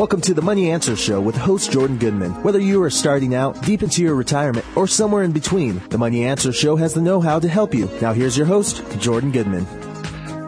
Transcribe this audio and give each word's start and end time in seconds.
Welcome 0.00 0.22
to 0.22 0.32
the 0.32 0.40
Money 0.40 0.70
Answer 0.70 0.96
Show 0.96 1.20
with 1.20 1.36
host 1.36 1.72
Jordan 1.72 1.98
Goodman. 1.98 2.32
Whether 2.42 2.58
you 2.58 2.82
are 2.82 2.88
starting 2.88 3.34
out, 3.34 3.60
deep 3.60 3.82
into 3.82 4.00
your 4.00 4.14
retirement, 4.14 4.64
or 4.74 4.86
somewhere 4.86 5.24
in 5.24 5.32
between, 5.32 5.78
the 5.90 5.98
Money 5.98 6.24
Answer 6.24 6.54
Show 6.54 6.76
has 6.76 6.94
the 6.94 7.02
know-how 7.02 7.38
to 7.38 7.46
help 7.46 7.74
you. 7.74 7.86
Now 8.00 8.14
here's 8.14 8.34
your 8.34 8.46
host, 8.46 8.82
Jordan 8.98 9.30
Goodman. 9.30 9.66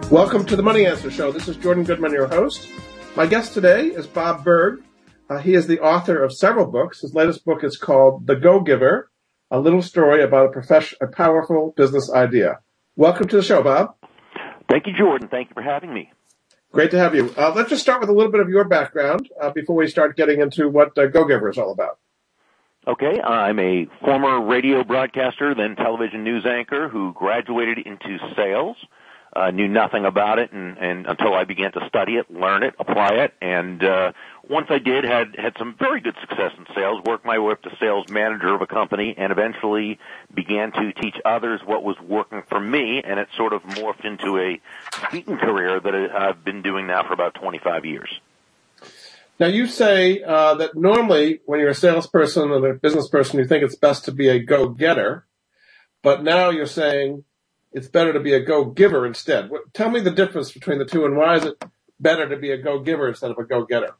Welcome 0.08 0.46
to 0.46 0.56
the 0.56 0.62
Money 0.62 0.86
Answer 0.86 1.10
Show. 1.10 1.32
This 1.32 1.48
is 1.48 1.58
Jordan 1.58 1.84
Goodman, 1.84 2.12
your 2.12 2.28
host. 2.28 2.66
My 3.14 3.26
guest 3.26 3.52
today 3.52 3.88
is 3.88 4.06
Bob 4.06 4.42
Burg. 4.42 4.82
Uh, 5.28 5.36
he 5.36 5.52
is 5.52 5.66
the 5.66 5.80
author 5.80 6.24
of 6.24 6.32
several 6.32 6.64
books. 6.64 7.02
His 7.02 7.14
latest 7.14 7.44
book 7.44 7.62
is 7.62 7.76
called 7.76 8.26
The 8.26 8.36
Go 8.36 8.60
Giver, 8.60 9.10
a 9.50 9.60
little 9.60 9.82
story 9.82 10.22
about 10.22 10.46
a, 10.46 10.50
profession, 10.50 10.96
a 11.02 11.08
powerful 11.08 11.74
business 11.76 12.10
idea. 12.10 12.60
Welcome 12.96 13.28
to 13.28 13.36
the 13.36 13.42
show, 13.42 13.62
Bob. 13.62 13.96
Thank 14.70 14.86
you, 14.86 14.94
Jordan. 14.96 15.28
Thank 15.28 15.50
you 15.50 15.54
for 15.54 15.62
having 15.62 15.92
me. 15.92 16.10
Great 16.72 16.90
to 16.92 16.98
have 16.98 17.14
you. 17.14 17.32
Uh, 17.36 17.52
let's 17.54 17.68
just 17.68 17.82
start 17.82 18.00
with 18.00 18.08
a 18.08 18.12
little 18.12 18.32
bit 18.32 18.40
of 18.40 18.48
your 18.48 18.64
background 18.64 19.28
uh, 19.40 19.50
before 19.50 19.76
we 19.76 19.86
start 19.86 20.16
getting 20.16 20.40
into 20.40 20.68
what 20.68 20.96
uh, 20.96 21.06
Go 21.06 21.26
Giver 21.26 21.50
is 21.50 21.58
all 21.58 21.70
about. 21.70 21.98
Okay, 22.86 23.20
I'm 23.20 23.58
a 23.58 23.86
former 24.00 24.44
radio 24.44 24.82
broadcaster, 24.82 25.54
then 25.54 25.76
television 25.76 26.24
news 26.24 26.44
anchor 26.46 26.88
who 26.88 27.12
graduated 27.12 27.78
into 27.86 28.18
sales 28.34 28.76
uh, 29.34 29.50
knew 29.50 29.68
nothing 29.68 30.04
about 30.04 30.38
it 30.38 30.52
and, 30.52 30.76
and 30.78 31.06
until 31.06 31.34
I 31.34 31.44
began 31.44 31.72
to 31.72 31.80
study 31.88 32.16
it, 32.16 32.30
learn 32.30 32.62
it, 32.62 32.74
apply 32.78 33.10
it, 33.14 33.34
and 33.40 33.82
uh, 33.82 34.12
once 34.48 34.66
I 34.70 34.78
did, 34.78 35.04
had 35.04 35.36
had 35.36 35.54
some 35.58 35.74
very 35.78 36.00
good 36.00 36.16
success 36.20 36.52
in 36.58 36.66
sales. 36.74 37.02
Worked 37.04 37.24
my 37.24 37.38
way 37.38 37.52
up 37.52 37.62
to 37.62 37.70
sales 37.80 38.08
manager 38.08 38.54
of 38.54 38.60
a 38.60 38.66
company, 38.66 39.14
and 39.16 39.30
eventually 39.30 39.98
began 40.34 40.72
to 40.72 40.92
teach 40.92 41.16
others 41.24 41.60
what 41.64 41.84
was 41.84 41.96
working 42.00 42.42
for 42.48 42.60
me, 42.60 43.02
and 43.04 43.20
it 43.20 43.28
sort 43.36 43.52
of 43.52 43.62
morphed 43.62 44.04
into 44.04 44.38
a 44.38 44.60
speaking 45.06 45.38
career 45.38 45.80
that 45.80 45.94
I've 45.94 46.44
been 46.44 46.62
doing 46.62 46.86
now 46.86 47.06
for 47.06 47.12
about 47.12 47.34
25 47.34 47.84
years. 47.84 48.08
Now 49.38 49.46
you 49.46 49.66
say 49.66 50.22
uh, 50.22 50.54
that 50.56 50.76
normally 50.76 51.40
when 51.46 51.60
you're 51.60 51.70
a 51.70 51.74
salesperson 51.74 52.50
or 52.50 52.68
a 52.68 52.74
business 52.74 53.08
person, 53.08 53.38
you 53.38 53.46
think 53.46 53.64
it's 53.64 53.76
best 53.76 54.04
to 54.04 54.12
be 54.12 54.28
a 54.28 54.38
go-getter, 54.38 55.26
but 56.02 56.22
now 56.22 56.50
you're 56.50 56.66
saying 56.66 57.24
it's 57.72 57.88
better 57.88 58.12
to 58.12 58.20
be 58.20 58.34
a 58.34 58.40
go 58.40 58.66
giver 58.66 59.06
instead. 59.06 59.50
What, 59.50 59.72
tell 59.72 59.90
me 59.90 60.00
the 60.00 60.10
difference 60.10 60.52
between 60.52 60.78
the 60.78 60.84
two 60.84 61.04
and 61.04 61.16
why 61.16 61.36
is 61.36 61.44
it 61.44 61.64
better 61.98 62.28
to 62.28 62.36
be 62.36 62.50
a 62.50 62.58
go 62.58 62.80
giver 62.80 63.08
instead 63.08 63.30
of 63.30 63.38
a 63.38 63.44
go 63.44 63.64
getter? 63.64 63.94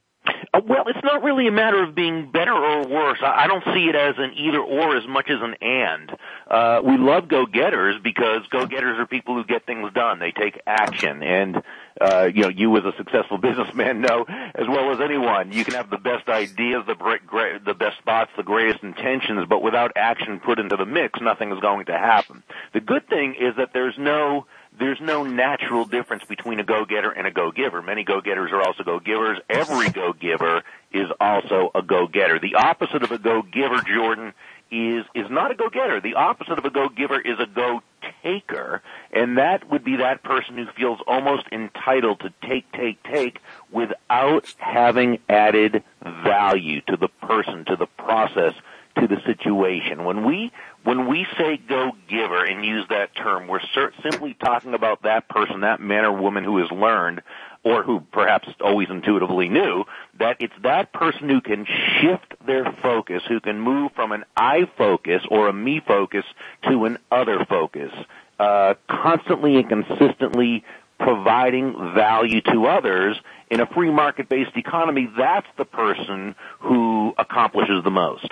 Uh, 0.54 0.60
well, 0.66 0.84
it's 0.86 1.02
not 1.02 1.22
really 1.22 1.48
a 1.48 1.52
matter 1.52 1.82
of 1.82 1.94
being 1.94 2.30
better 2.30 2.52
or 2.52 2.86
worse. 2.86 3.18
I, 3.22 3.44
I 3.44 3.46
don't 3.46 3.64
see 3.64 3.88
it 3.88 3.96
as 3.96 4.14
an 4.18 4.32
either 4.36 4.60
or 4.60 4.96
as 4.96 5.06
much 5.08 5.30
as 5.30 5.40
an 5.40 5.54
and. 5.60 6.12
Uh, 6.46 6.80
we 6.84 6.98
love 6.98 7.28
go-getters 7.28 7.96
because 8.02 8.46
go-getters 8.50 8.98
are 8.98 9.06
people 9.06 9.34
who 9.34 9.44
get 9.44 9.64
things 9.64 9.90
done. 9.94 10.18
They 10.18 10.30
take 10.30 10.60
action. 10.66 11.22
And, 11.22 11.62
uh, 12.00 12.28
you 12.32 12.42
know, 12.42 12.48
you 12.48 12.76
as 12.76 12.84
a 12.84 12.92
successful 12.98 13.38
businessman 13.42 14.02
know 14.02 14.26
as 14.28 14.68
well 14.68 14.92
as 14.92 15.00
anyone, 15.00 15.52
you 15.52 15.64
can 15.64 15.74
have 15.74 15.90
the 15.90 15.98
best 15.98 16.28
ideas, 16.28 16.84
the, 16.86 16.94
great, 16.94 17.64
the 17.64 17.74
best 17.74 17.98
spots, 17.98 18.30
the 18.36 18.42
greatest 18.42 18.82
intentions, 18.82 19.46
but 19.48 19.62
without 19.62 19.92
action 19.96 20.38
put 20.38 20.58
into 20.58 20.76
the 20.76 20.86
mix, 20.86 21.18
nothing 21.20 21.50
is 21.52 21.60
going 21.60 21.86
to 21.86 21.98
happen. 21.98 22.42
The 22.74 22.80
good 22.80 23.08
thing 23.08 23.34
is 23.40 23.56
that 23.56 23.70
there's 23.72 23.96
no, 23.98 24.46
there's 24.78 25.00
no 25.00 25.22
natural 25.24 25.84
difference 25.84 26.24
between 26.24 26.58
a 26.58 26.64
go-getter 26.64 27.10
and 27.10 27.26
a 27.26 27.30
go-giver. 27.30 27.82
Many 27.82 28.04
go-getters 28.04 28.50
are 28.52 28.62
also 28.62 28.82
go-givers. 28.84 29.38
Every 29.48 29.90
go-giver 29.90 30.62
is 30.92 31.08
also 31.20 31.70
a 31.74 31.82
go-getter. 31.82 32.38
The 32.38 32.54
opposite 32.56 33.02
of 33.02 33.12
a 33.12 33.18
go-giver, 33.18 33.82
Jordan, 33.82 34.32
is 34.70 35.04
is 35.14 35.30
not 35.30 35.50
a 35.50 35.54
go-getter. 35.54 36.00
The 36.00 36.14
opposite 36.14 36.58
of 36.58 36.64
a 36.64 36.70
go-giver 36.70 37.20
is 37.20 37.38
a 37.38 37.46
go-taker, 37.46 38.82
and 39.12 39.36
that 39.36 39.70
would 39.70 39.84
be 39.84 39.96
that 39.96 40.22
person 40.22 40.56
who 40.56 40.66
feels 40.76 40.98
almost 41.06 41.44
entitled 41.52 42.20
to 42.20 42.32
take, 42.48 42.70
take, 42.72 43.02
take 43.02 43.40
without 43.70 44.52
having 44.56 45.18
added 45.28 45.84
value 46.02 46.80
to 46.88 46.96
the 46.96 47.08
person, 47.08 47.66
to 47.66 47.76
the 47.76 47.86
process, 47.86 48.54
to 48.98 49.06
the 49.06 49.20
situation. 49.26 50.04
When 50.04 50.24
we 50.24 50.50
when 50.84 51.08
we 51.08 51.26
say 51.38 51.56
go 51.56 51.92
giver 52.08 52.44
and 52.44 52.64
use 52.64 52.86
that 52.88 53.14
term, 53.14 53.46
we're 53.46 53.60
simply 54.02 54.34
talking 54.34 54.74
about 54.74 55.02
that 55.02 55.28
person, 55.28 55.60
that 55.60 55.80
man 55.80 56.04
or 56.04 56.12
woman 56.12 56.44
who 56.44 56.58
has 56.58 56.70
learned 56.70 57.22
or 57.64 57.82
who 57.84 58.00
perhaps 58.00 58.48
always 58.60 58.88
intuitively 58.90 59.48
knew 59.48 59.84
that 60.18 60.38
it's 60.40 60.54
that 60.62 60.92
person 60.92 61.28
who 61.28 61.40
can 61.40 61.64
shift 62.00 62.34
their 62.44 62.64
focus, 62.82 63.22
who 63.28 63.38
can 63.40 63.60
move 63.60 63.92
from 63.92 64.10
an 64.12 64.24
I 64.36 64.68
focus 64.76 65.22
or 65.30 65.48
a 65.48 65.52
me 65.52 65.80
focus 65.86 66.24
to 66.68 66.84
an 66.86 66.98
other 67.10 67.44
focus, 67.48 67.92
uh, 68.40 68.74
constantly 68.88 69.56
and 69.56 69.68
consistently 69.68 70.64
providing 70.98 71.94
value 71.94 72.40
to 72.40 72.66
others 72.66 73.20
in 73.50 73.60
a 73.60 73.66
free 73.66 73.90
market 73.90 74.28
based 74.28 74.56
economy. 74.56 75.08
That's 75.16 75.46
the 75.56 75.64
person 75.64 76.34
who 76.60 77.14
accomplishes 77.16 77.84
the 77.84 77.90
most. 77.90 78.28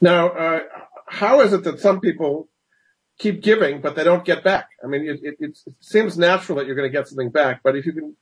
Now, 0.00 0.28
uh, 0.28 0.60
how 1.14 1.40
is 1.40 1.52
it 1.52 1.64
that 1.64 1.80
some 1.80 2.00
people 2.00 2.48
keep 3.18 3.42
giving, 3.42 3.80
but 3.80 3.94
they 3.94 4.04
don't 4.04 4.24
get 4.24 4.42
back? 4.42 4.68
I 4.82 4.86
mean, 4.88 5.08
it, 5.08 5.20
it, 5.22 5.36
it 5.38 5.58
seems 5.80 6.18
natural 6.18 6.58
that 6.58 6.66
you're 6.66 6.74
going 6.74 6.90
to 6.90 6.96
get 6.96 7.08
something 7.08 7.30
back, 7.30 7.60
but 7.62 7.76
if 7.76 7.86
you 7.86 7.92
can 7.92 8.16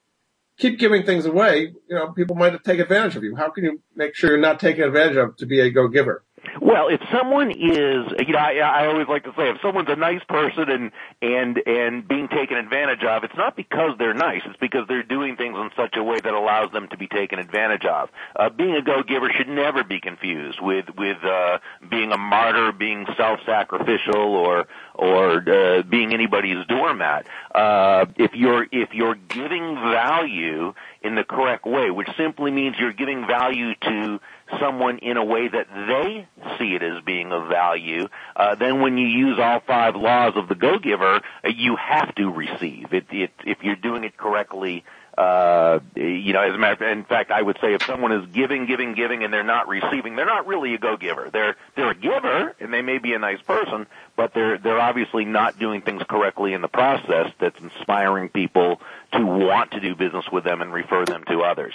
keep 0.58 0.78
giving 0.78 1.04
things 1.04 1.24
away, 1.24 1.72
you 1.88 1.96
know, 1.96 2.12
people 2.12 2.36
might 2.36 2.62
take 2.64 2.78
advantage 2.78 3.16
of 3.16 3.24
you. 3.24 3.34
How 3.34 3.50
can 3.50 3.64
you 3.64 3.80
make 3.96 4.14
sure 4.14 4.30
you're 4.30 4.38
not 4.38 4.60
taken 4.60 4.84
advantage 4.84 5.16
of 5.16 5.36
to 5.38 5.46
be 5.46 5.60
a 5.60 5.70
go-giver? 5.70 6.24
Well, 6.60 6.88
if 6.88 7.00
someone 7.10 7.50
is, 7.50 7.56
you 7.58 8.32
know, 8.32 8.38
I, 8.38 8.58
I 8.58 8.86
always 8.86 9.08
like 9.08 9.24
to 9.24 9.32
say, 9.36 9.50
if 9.50 9.60
someone's 9.62 9.88
a 9.88 9.96
nice 9.96 10.22
person 10.28 10.70
and 10.70 10.92
and 11.20 11.62
and 11.66 12.06
being 12.06 12.28
taken 12.28 12.56
advantage 12.56 13.02
of, 13.04 13.24
it's 13.24 13.36
not 13.36 13.56
because 13.56 13.96
they're 13.98 14.14
nice. 14.14 14.42
It's 14.46 14.56
because 14.58 14.86
they're 14.88 15.02
doing 15.02 15.36
things 15.36 15.56
in 15.56 15.70
such 15.76 15.96
a 15.96 16.02
way 16.02 16.20
that 16.20 16.32
allows 16.32 16.72
them 16.72 16.88
to 16.88 16.96
be 16.96 17.06
taken 17.06 17.38
advantage 17.38 17.84
of. 17.84 18.10
Uh, 18.34 18.50
being 18.50 18.74
a 18.74 18.82
go-giver 18.82 19.30
should 19.36 19.48
never 19.48 19.84
be 19.84 20.00
confused 20.00 20.60
with 20.60 20.86
with 20.96 21.18
uh, 21.24 21.58
being 21.88 22.12
a 22.12 22.18
martyr, 22.18 22.72
being 22.72 23.06
self-sacrificial, 23.16 24.16
or 24.16 24.66
or 24.94 25.38
uh, 25.48 25.82
being 25.82 26.12
anybody's 26.12 26.64
doormat. 26.66 27.26
Uh, 27.54 28.06
if 28.16 28.34
you're 28.34 28.66
if 28.70 28.94
you're 28.94 29.14
giving 29.14 29.74
value 29.74 30.74
in 31.02 31.14
the 31.14 31.24
correct 31.24 31.64
way, 31.64 31.90
which 31.90 32.08
simply 32.16 32.50
means 32.50 32.76
you're 32.78 32.92
giving 32.92 33.26
value 33.26 33.74
to 33.74 34.20
someone 34.60 34.98
in 34.98 35.16
a 35.16 35.24
way 35.24 35.48
that 35.48 35.66
they 35.74 36.26
see 36.58 36.74
it 36.74 36.82
as 36.82 37.02
being 37.04 37.32
of 37.32 37.48
value, 37.48 38.08
uh, 38.36 38.54
then 38.54 38.80
when 38.80 38.98
you 38.98 39.06
use 39.06 39.38
all 39.38 39.60
five 39.60 39.96
laws 39.96 40.34
of 40.36 40.48
the 40.48 40.54
go-giver, 40.54 41.20
uh, 41.44 41.48
you 41.48 41.76
have 41.76 42.14
to 42.14 42.30
receive. 42.30 42.92
It, 42.92 43.06
it, 43.10 43.30
if 43.44 43.62
you're 43.62 43.76
doing 43.76 44.04
it 44.04 44.16
correctly, 44.16 44.84
uh, 45.16 45.80
you 45.94 46.32
know, 46.32 46.40
as 46.40 46.54
a 46.54 46.58
matter 46.58 46.72
of 46.72 46.78
fact, 46.78 46.96
in 46.96 47.04
fact, 47.04 47.30
I 47.30 47.42
would 47.42 47.58
say 47.60 47.74
if 47.74 47.82
someone 47.82 48.12
is 48.12 48.26
giving, 48.32 48.66
giving, 48.66 48.94
giving, 48.94 49.22
and 49.22 49.32
they're 49.32 49.42
not 49.42 49.68
receiving, 49.68 50.16
they're 50.16 50.24
not 50.24 50.46
really 50.46 50.74
a 50.74 50.78
go-giver. 50.78 51.28
They're 51.30 51.56
they're 51.76 51.90
a 51.90 51.94
giver, 51.94 52.54
and 52.60 52.72
they 52.72 52.80
may 52.80 52.98
be 52.98 53.12
a 53.12 53.18
nice 53.18 53.42
person, 53.42 53.86
but 54.16 54.32
they're 54.32 54.56
they're 54.56 54.80
obviously 54.80 55.26
not 55.26 55.58
doing 55.58 55.82
things 55.82 56.02
correctly 56.08 56.54
in 56.54 56.62
the 56.62 56.68
process. 56.68 57.30
That's 57.38 57.60
inspiring 57.60 58.30
people 58.30 58.80
to 59.12 59.24
want 59.24 59.72
to 59.72 59.80
do 59.80 59.94
business 59.94 60.24
with 60.32 60.44
them 60.44 60.62
and 60.62 60.72
refer 60.72 61.04
them 61.04 61.24
to 61.28 61.40
others. 61.42 61.74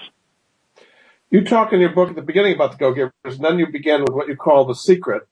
You 1.30 1.44
talk 1.44 1.74
in 1.74 1.80
your 1.80 1.94
book 1.94 2.10
at 2.10 2.16
the 2.16 2.22
beginning 2.22 2.56
about 2.56 2.72
the 2.72 2.78
go-givers, 2.78 3.14
and 3.24 3.44
then 3.44 3.60
you 3.60 3.68
begin 3.68 4.02
with 4.02 4.14
what 4.14 4.28
you 4.28 4.36
call 4.36 4.66
the 4.66 4.76
secret. 4.76 5.24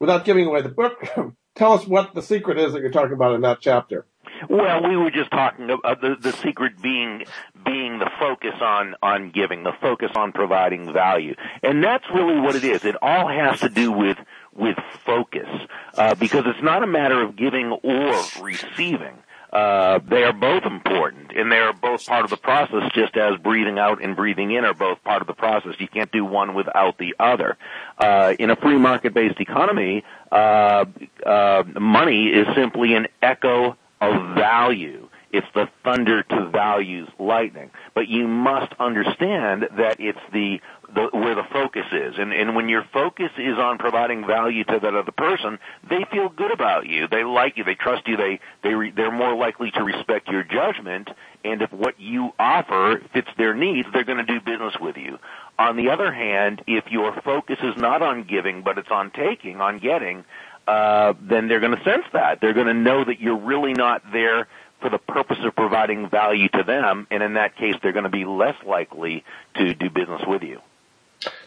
Without 0.00 0.24
giving 0.24 0.46
away 0.46 0.60
the 0.60 0.70
book, 0.70 1.04
tell 1.54 1.72
us 1.74 1.86
what 1.86 2.14
the 2.14 2.22
secret 2.22 2.58
is 2.58 2.72
that 2.72 2.80
you're 2.80 2.90
talking 2.90 3.12
about 3.12 3.34
in 3.34 3.42
that 3.42 3.60
chapter. 3.60 4.06
Well, 4.48 4.88
we 4.88 4.96
were 4.96 5.10
just 5.10 5.30
talking 5.30 5.70
about 5.70 6.00
the, 6.00 6.16
the 6.20 6.32
secret 6.32 6.80
being 6.82 7.24
being 7.64 7.98
the 7.98 8.10
focus 8.18 8.54
on 8.60 8.94
on 9.02 9.30
giving, 9.30 9.62
the 9.62 9.72
focus 9.80 10.10
on 10.14 10.32
providing 10.32 10.92
value, 10.92 11.34
and 11.62 11.82
that's 11.82 12.04
really 12.14 12.40
what 12.40 12.54
it 12.54 12.64
is. 12.64 12.84
It 12.84 12.96
all 13.02 13.28
has 13.28 13.60
to 13.60 13.68
do 13.68 13.92
with 13.92 14.18
with 14.54 14.76
focus, 15.04 15.48
uh, 15.94 16.14
because 16.14 16.44
it's 16.46 16.62
not 16.62 16.82
a 16.82 16.86
matter 16.86 17.20
of 17.22 17.36
giving 17.36 17.70
or 17.70 18.24
receiving. 18.40 19.18
Uh, 19.54 20.00
they 20.08 20.24
are 20.24 20.32
both 20.32 20.64
important 20.64 21.30
and 21.30 21.50
they 21.52 21.58
are 21.58 21.72
both 21.72 22.04
part 22.06 22.24
of 22.24 22.30
the 22.30 22.36
process 22.36 22.90
just 22.92 23.16
as 23.16 23.38
breathing 23.38 23.78
out 23.78 24.02
and 24.02 24.16
breathing 24.16 24.50
in 24.50 24.64
are 24.64 24.74
both 24.74 25.02
part 25.04 25.20
of 25.20 25.28
the 25.28 25.32
process. 25.32 25.74
You 25.78 25.86
can't 25.86 26.10
do 26.10 26.24
one 26.24 26.54
without 26.54 26.98
the 26.98 27.14
other. 27.20 27.56
Uh, 27.96 28.34
in 28.36 28.50
a 28.50 28.56
free 28.56 28.76
market 28.78 29.14
based 29.14 29.38
economy, 29.38 30.02
uh, 30.32 30.86
uh, 31.24 31.62
money 31.80 32.26
is 32.30 32.48
simply 32.56 32.94
an 32.94 33.06
echo 33.22 33.76
of 34.00 34.34
value. 34.34 35.03
It's 35.34 35.48
the 35.52 35.68
thunder 35.82 36.22
to 36.22 36.48
values 36.48 37.08
lightning. 37.18 37.72
But 37.92 38.06
you 38.06 38.28
must 38.28 38.72
understand 38.78 39.68
that 39.76 39.96
it's 39.98 40.20
the, 40.32 40.60
the 40.94 41.08
where 41.12 41.34
the 41.34 41.42
focus 41.42 41.86
is. 41.90 42.14
And, 42.18 42.32
and 42.32 42.54
when 42.54 42.68
your 42.68 42.84
focus 42.92 43.32
is 43.36 43.58
on 43.58 43.78
providing 43.78 44.24
value 44.24 44.62
to 44.62 44.78
that 44.78 44.94
other 44.94 45.10
person, 45.10 45.58
they 45.90 46.04
feel 46.12 46.28
good 46.28 46.52
about 46.52 46.86
you. 46.86 47.08
They 47.08 47.24
like 47.24 47.56
you. 47.56 47.64
They 47.64 47.74
trust 47.74 48.06
you. 48.06 48.16
They, 48.16 48.38
they, 48.62 48.74
re, 48.74 48.92
they're 48.92 49.10
more 49.10 49.34
likely 49.34 49.72
to 49.72 49.82
respect 49.82 50.28
your 50.28 50.44
judgment. 50.44 51.10
And 51.44 51.62
if 51.62 51.72
what 51.72 51.98
you 51.98 52.32
offer 52.38 53.02
fits 53.12 53.28
their 53.36 53.54
needs, 53.54 53.88
they're 53.92 54.04
going 54.04 54.24
to 54.24 54.32
do 54.32 54.40
business 54.40 54.74
with 54.80 54.96
you. 54.96 55.18
On 55.58 55.76
the 55.76 55.90
other 55.90 56.12
hand, 56.12 56.62
if 56.68 56.92
your 56.92 57.12
focus 57.22 57.58
is 57.60 57.76
not 57.76 58.02
on 58.02 58.22
giving, 58.22 58.62
but 58.62 58.78
it's 58.78 58.90
on 58.92 59.10
taking, 59.10 59.60
on 59.60 59.80
getting, 59.80 60.24
uh, 60.68 61.14
then 61.20 61.48
they're 61.48 61.60
going 61.60 61.76
to 61.76 61.84
sense 61.84 62.04
that. 62.12 62.40
They're 62.40 62.54
going 62.54 62.68
to 62.68 62.74
know 62.74 63.04
that 63.04 63.20
you're 63.20 63.36
really 63.36 63.72
not 63.72 64.02
there 64.12 64.46
for 64.84 64.90
the 64.90 64.98
purpose 64.98 65.38
of 65.42 65.56
providing 65.56 66.10
value 66.10 66.46
to 66.50 66.62
them, 66.62 67.06
and 67.10 67.22
in 67.22 67.34
that 67.34 67.56
case, 67.56 67.74
they're 67.82 67.92
going 67.94 68.04
to 68.04 68.10
be 68.10 68.26
less 68.26 68.56
likely 68.66 69.24
to 69.56 69.72
do 69.72 69.88
business 69.88 70.20
with 70.26 70.42
you. 70.42 70.60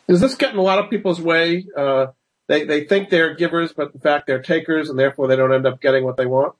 Does 0.09 0.21
this 0.21 0.33
get 0.33 0.53
in 0.53 0.57
a 0.57 0.63
lot 0.63 0.79
of 0.79 0.89
people's 0.89 1.21
way? 1.21 1.67
Uh, 1.77 2.07
they 2.47 2.63
they 2.63 2.85
think 2.85 3.11
they're 3.11 3.35
givers, 3.35 3.73
but 3.73 3.93
in 3.93 3.99
fact 3.99 4.25
they're 4.25 4.41
takers, 4.41 4.89
and 4.89 4.97
therefore 4.97 5.27
they 5.27 5.35
don't 5.35 5.53
end 5.53 5.67
up 5.67 5.79
getting 5.79 6.03
what 6.03 6.17
they 6.17 6.25
want. 6.25 6.55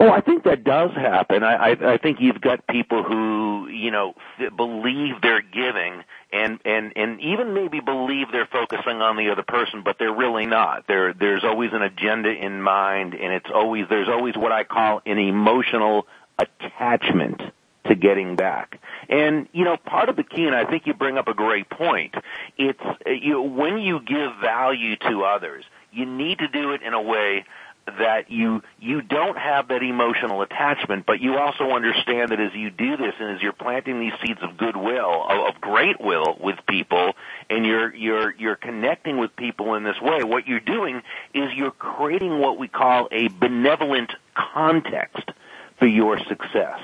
Oh, 0.00 0.10
I 0.10 0.20
think 0.20 0.44
that 0.44 0.64
does 0.64 0.90
happen. 0.92 1.42
I, 1.42 1.54
I, 1.72 1.94
I 1.94 1.96
think 1.98 2.20
you've 2.20 2.40
got 2.40 2.66
people 2.66 3.02
who, 3.02 3.68
you 3.68 3.90
know, 3.90 4.14
believe 4.56 5.20
they're 5.22 5.42
giving 5.42 6.02
and, 6.32 6.58
and, 6.64 6.92
and 6.96 7.20
even 7.20 7.54
maybe 7.54 7.80
believe 7.80 8.28
they're 8.32 8.48
focusing 8.50 9.00
on 9.00 9.16
the 9.16 9.30
other 9.30 9.42
person, 9.42 9.82
but 9.84 9.98
they're 9.98 10.14
really 10.14 10.46
not. 10.46 10.86
There, 10.86 11.12
there's 11.12 11.44
always 11.44 11.72
an 11.72 11.82
agenda 11.82 12.30
in 12.30 12.62
mind 12.62 13.14
and 13.14 13.32
it's 13.32 13.50
always, 13.52 13.86
there's 13.88 14.08
always 14.08 14.36
what 14.36 14.52
I 14.52 14.64
call 14.64 15.02
an 15.06 15.18
emotional 15.18 16.06
attachment 16.38 17.40
to 17.86 17.94
getting 17.94 18.36
back. 18.36 18.80
And, 19.08 19.48
you 19.52 19.64
know, 19.64 19.76
part 19.76 20.08
of 20.08 20.16
the 20.16 20.22
key, 20.22 20.46
and 20.46 20.54
I 20.54 20.64
think 20.64 20.86
you 20.86 20.94
bring 20.94 21.18
up 21.18 21.28
a 21.28 21.34
great 21.34 21.68
point, 21.68 22.14
it's, 22.56 22.80
uh, 22.80 23.10
you 23.10 23.32
know, 23.32 23.42
when 23.42 23.78
you 23.78 24.00
give 24.00 24.30
value 24.40 24.96
to 24.96 25.24
others, 25.24 25.64
you 25.90 26.06
need 26.06 26.38
to 26.38 26.48
do 26.48 26.72
it 26.72 26.82
in 26.82 26.94
a 26.94 27.02
way 27.02 27.44
that 27.86 28.30
you 28.30 28.62
you 28.80 29.02
don't 29.02 29.36
have 29.36 29.68
that 29.68 29.82
emotional 29.82 30.42
attachment, 30.42 31.04
but 31.06 31.20
you 31.20 31.36
also 31.36 31.70
understand 31.70 32.30
that 32.30 32.40
as 32.40 32.54
you 32.54 32.70
do 32.70 32.96
this 32.96 33.14
and 33.18 33.34
as 33.36 33.42
you're 33.42 33.52
planting 33.52 34.00
these 34.00 34.12
seeds 34.24 34.40
of 34.42 34.56
goodwill, 34.56 35.24
of, 35.28 35.54
of 35.54 35.60
great 35.60 36.00
will 36.00 36.36
with 36.40 36.56
people, 36.68 37.12
and 37.50 37.66
you're 37.66 37.94
you're 37.94 38.34
you're 38.36 38.56
connecting 38.56 39.18
with 39.18 39.34
people 39.36 39.74
in 39.74 39.82
this 39.82 40.00
way, 40.00 40.22
what 40.22 40.46
you're 40.46 40.60
doing 40.60 41.02
is 41.34 41.52
you're 41.54 41.72
creating 41.72 42.38
what 42.38 42.58
we 42.58 42.68
call 42.68 43.08
a 43.10 43.28
benevolent 43.28 44.12
context 44.34 45.30
for 45.78 45.86
your 45.86 46.18
success. 46.20 46.80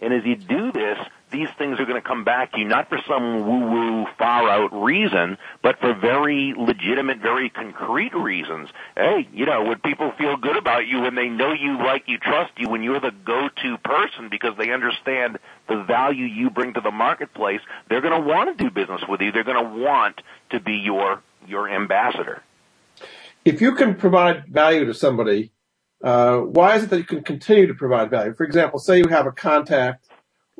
And 0.00 0.14
as 0.14 0.24
you 0.24 0.36
do 0.36 0.72
this, 0.72 0.98
these 1.30 1.48
things 1.58 1.78
are 1.80 1.84
going 1.84 2.00
to 2.00 2.06
come 2.06 2.24
back 2.24 2.52
to 2.52 2.58
you, 2.58 2.64
not 2.64 2.88
for 2.88 2.98
some 3.08 3.46
woo-woo, 3.46 4.06
far-out 4.18 4.72
reason, 4.72 5.38
but 5.62 5.78
for 5.80 5.94
very 5.94 6.54
legitimate, 6.56 7.18
very 7.18 7.48
concrete 7.48 8.14
reasons. 8.14 8.68
Hey, 8.96 9.28
you 9.32 9.46
know, 9.46 9.64
when 9.64 9.78
people 9.80 10.12
feel 10.18 10.36
good 10.36 10.56
about 10.56 10.86
you, 10.86 11.00
when 11.02 11.14
they 11.14 11.28
know 11.28 11.52
you, 11.52 11.78
like 11.78 12.04
you, 12.06 12.18
trust 12.18 12.52
you, 12.58 12.68
when 12.68 12.82
you're 12.82 13.00
the 13.00 13.12
go-to 13.24 13.78
person 13.78 14.28
because 14.30 14.56
they 14.58 14.70
understand 14.70 15.38
the 15.68 15.82
value 15.84 16.26
you 16.26 16.50
bring 16.50 16.74
to 16.74 16.80
the 16.80 16.90
marketplace, 16.90 17.60
they're 17.88 18.00
going 18.00 18.20
to 18.20 18.28
want 18.28 18.56
to 18.56 18.64
do 18.64 18.70
business 18.70 19.02
with 19.08 19.20
you. 19.20 19.32
They're 19.32 19.44
going 19.44 19.64
to 19.64 19.78
want 19.82 20.20
to 20.50 20.60
be 20.60 20.74
your, 20.74 21.22
your 21.46 21.68
ambassador. 21.68 22.42
If 23.44 23.60
you 23.60 23.74
can 23.74 23.94
provide 23.94 24.46
value 24.48 24.84
to 24.84 24.94
somebody, 24.94 25.52
uh, 26.02 26.38
why 26.38 26.76
is 26.76 26.84
it 26.84 26.90
that 26.90 26.98
you 26.98 27.04
can 27.04 27.22
continue 27.22 27.66
to 27.66 27.74
provide 27.74 28.10
value? 28.10 28.34
For 28.34 28.44
example, 28.44 28.78
say 28.78 28.98
you 28.98 29.08
have 29.08 29.26
a 29.26 29.32
contact 29.32 30.06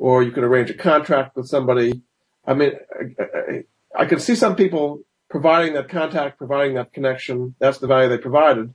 or 0.01 0.23
you 0.23 0.31
can 0.31 0.43
arrange 0.43 0.71
a 0.71 0.73
contract 0.73 1.35
with 1.35 1.47
somebody. 1.47 2.01
I 2.43 2.55
mean, 2.55 2.71
I, 2.99 3.23
I, 3.23 3.63
I 4.01 4.05
can 4.05 4.19
see 4.19 4.33
some 4.33 4.55
people 4.55 5.03
providing 5.29 5.75
that 5.75 5.89
contact, 5.89 6.39
providing 6.39 6.73
that 6.73 6.91
connection. 6.91 7.53
That's 7.59 7.77
the 7.77 7.85
value 7.85 8.09
they 8.09 8.17
provided. 8.17 8.73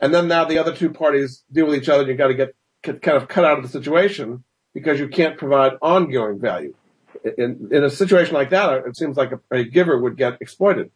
And 0.00 0.14
then 0.14 0.28
now 0.28 0.44
the 0.44 0.58
other 0.58 0.72
two 0.72 0.90
parties 0.90 1.42
deal 1.50 1.66
with 1.66 1.74
each 1.74 1.88
other 1.88 2.04
You've 2.04 2.18
got 2.18 2.28
to 2.28 2.34
get 2.34 2.54
kind 2.84 3.16
of 3.20 3.26
cut 3.26 3.44
out 3.44 3.58
of 3.58 3.64
the 3.64 3.68
situation 3.68 4.44
because 4.72 5.00
you 5.00 5.08
can't 5.08 5.36
provide 5.36 5.72
ongoing 5.82 6.38
value. 6.38 6.74
In, 7.36 7.68
in 7.72 7.82
a 7.82 7.90
situation 7.90 8.34
like 8.34 8.50
that, 8.50 8.86
it 8.86 8.96
seems 8.96 9.16
like 9.16 9.32
a, 9.32 9.40
a 9.50 9.64
giver 9.64 10.00
would 10.00 10.16
get 10.16 10.38
exploited. 10.40 10.92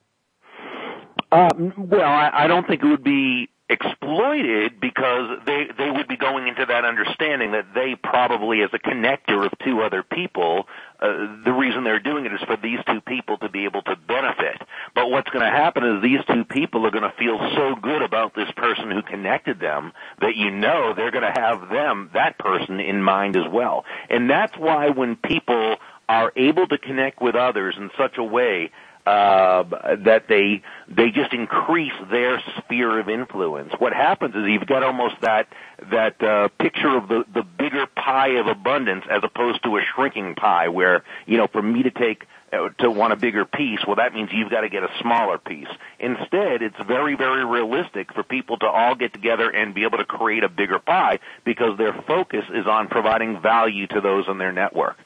Um, 1.32 1.74
well, 1.76 2.00
I, 2.00 2.30
I 2.32 2.46
don't 2.46 2.64
think 2.64 2.84
it 2.84 2.86
would 2.86 3.02
be 3.02 3.48
exploited 3.68 4.78
because 4.78 5.38
they 5.46 5.66
they 5.78 5.90
would 5.90 6.06
be 6.06 6.16
going 6.16 6.48
into 6.48 6.66
that 6.66 6.84
understanding 6.84 7.52
that 7.52 7.72
they 7.74 7.94
probably 7.94 8.60
as 8.60 8.68
a 8.74 8.78
connector 8.78 9.46
of 9.46 9.52
two 9.64 9.80
other 9.80 10.02
people 10.02 10.66
uh, 11.00 11.42
the 11.44 11.52
reason 11.52 11.82
they're 11.84 12.00
doing 12.00 12.24
it 12.24 12.32
is 12.32 12.40
for 12.42 12.56
these 12.56 12.78
two 12.86 13.00
people 13.00 13.36
to 13.36 13.48
be 13.48 13.64
able 13.64 13.82
to 13.82 13.96
benefit. 13.96 14.62
But 14.94 15.10
what's 15.10 15.28
going 15.30 15.44
to 15.44 15.50
happen 15.50 15.84
is 15.84 16.02
these 16.02 16.24
two 16.26 16.44
people 16.44 16.86
are 16.86 16.90
going 16.90 17.04
to 17.10 17.16
feel 17.18 17.38
so 17.54 17.74
good 17.74 18.00
about 18.00 18.34
this 18.34 18.50
person 18.56 18.90
who 18.90 19.02
connected 19.02 19.60
them 19.60 19.92
that 20.20 20.36
you 20.36 20.50
know 20.50 20.94
they're 20.94 21.10
going 21.10 21.30
to 21.30 21.40
have 21.40 21.68
them 21.68 22.10
that 22.14 22.38
person 22.38 22.80
in 22.80 23.02
mind 23.02 23.36
as 23.36 23.50
well. 23.50 23.84
And 24.08 24.30
that's 24.30 24.56
why 24.56 24.90
when 24.90 25.16
people 25.16 25.76
are 26.08 26.32
able 26.36 26.66
to 26.68 26.78
connect 26.78 27.20
with 27.20 27.34
others 27.34 27.74
in 27.78 27.90
such 27.98 28.18
a 28.18 28.24
way 28.24 28.70
uh, 29.06 29.64
that 30.04 30.24
they 30.28 30.62
they 30.88 31.10
just 31.10 31.32
increase 31.32 31.92
their 32.10 32.42
sphere 32.58 32.98
of 32.98 33.08
influence. 33.08 33.72
What 33.78 33.92
happens 33.92 34.34
is 34.34 34.44
you've 34.46 34.66
got 34.66 34.82
almost 34.82 35.16
that 35.20 35.48
that 35.90 36.22
uh, 36.22 36.48
picture 36.58 36.96
of 36.96 37.08
the 37.08 37.24
the 37.32 37.42
bigger 37.42 37.86
pie 37.86 38.38
of 38.38 38.46
abundance 38.46 39.04
as 39.10 39.22
opposed 39.22 39.62
to 39.64 39.76
a 39.76 39.82
shrinking 39.94 40.34
pie, 40.36 40.68
where 40.68 41.04
you 41.26 41.36
know 41.36 41.46
for 41.46 41.60
me 41.60 41.82
to 41.82 41.90
take 41.90 42.26
uh, 42.54 42.68
to 42.78 42.90
want 42.90 43.12
a 43.12 43.16
bigger 43.16 43.44
piece, 43.44 43.80
well, 43.86 43.96
that 43.96 44.14
means 44.14 44.30
you've 44.32 44.50
got 44.50 44.62
to 44.62 44.68
get 44.68 44.82
a 44.82 44.90
smaller 45.00 45.38
piece. 45.38 45.68
Instead, 45.98 46.62
it's 46.62 46.76
very, 46.86 47.16
very 47.16 47.44
realistic 47.44 48.12
for 48.12 48.22
people 48.22 48.56
to 48.58 48.66
all 48.66 48.94
get 48.94 49.12
together 49.12 49.50
and 49.50 49.74
be 49.74 49.82
able 49.82 49.98
to 49.98 50.04
create 50.04 50.44
a 50.44 50.48
bigger 50.48 50.78
pie 50.78 51.18
because 51.44 51.76
their 51.78 51.92
focus 52.06 52.44
is 52.54 52.66
on 52.66 52.88
providing 52.88 53.40
value 53.40 53.86
to 53.86 54.00
those 54.00 54.28
in 54.28 54.38
their 54.38 54.52
network. 54.52 54.96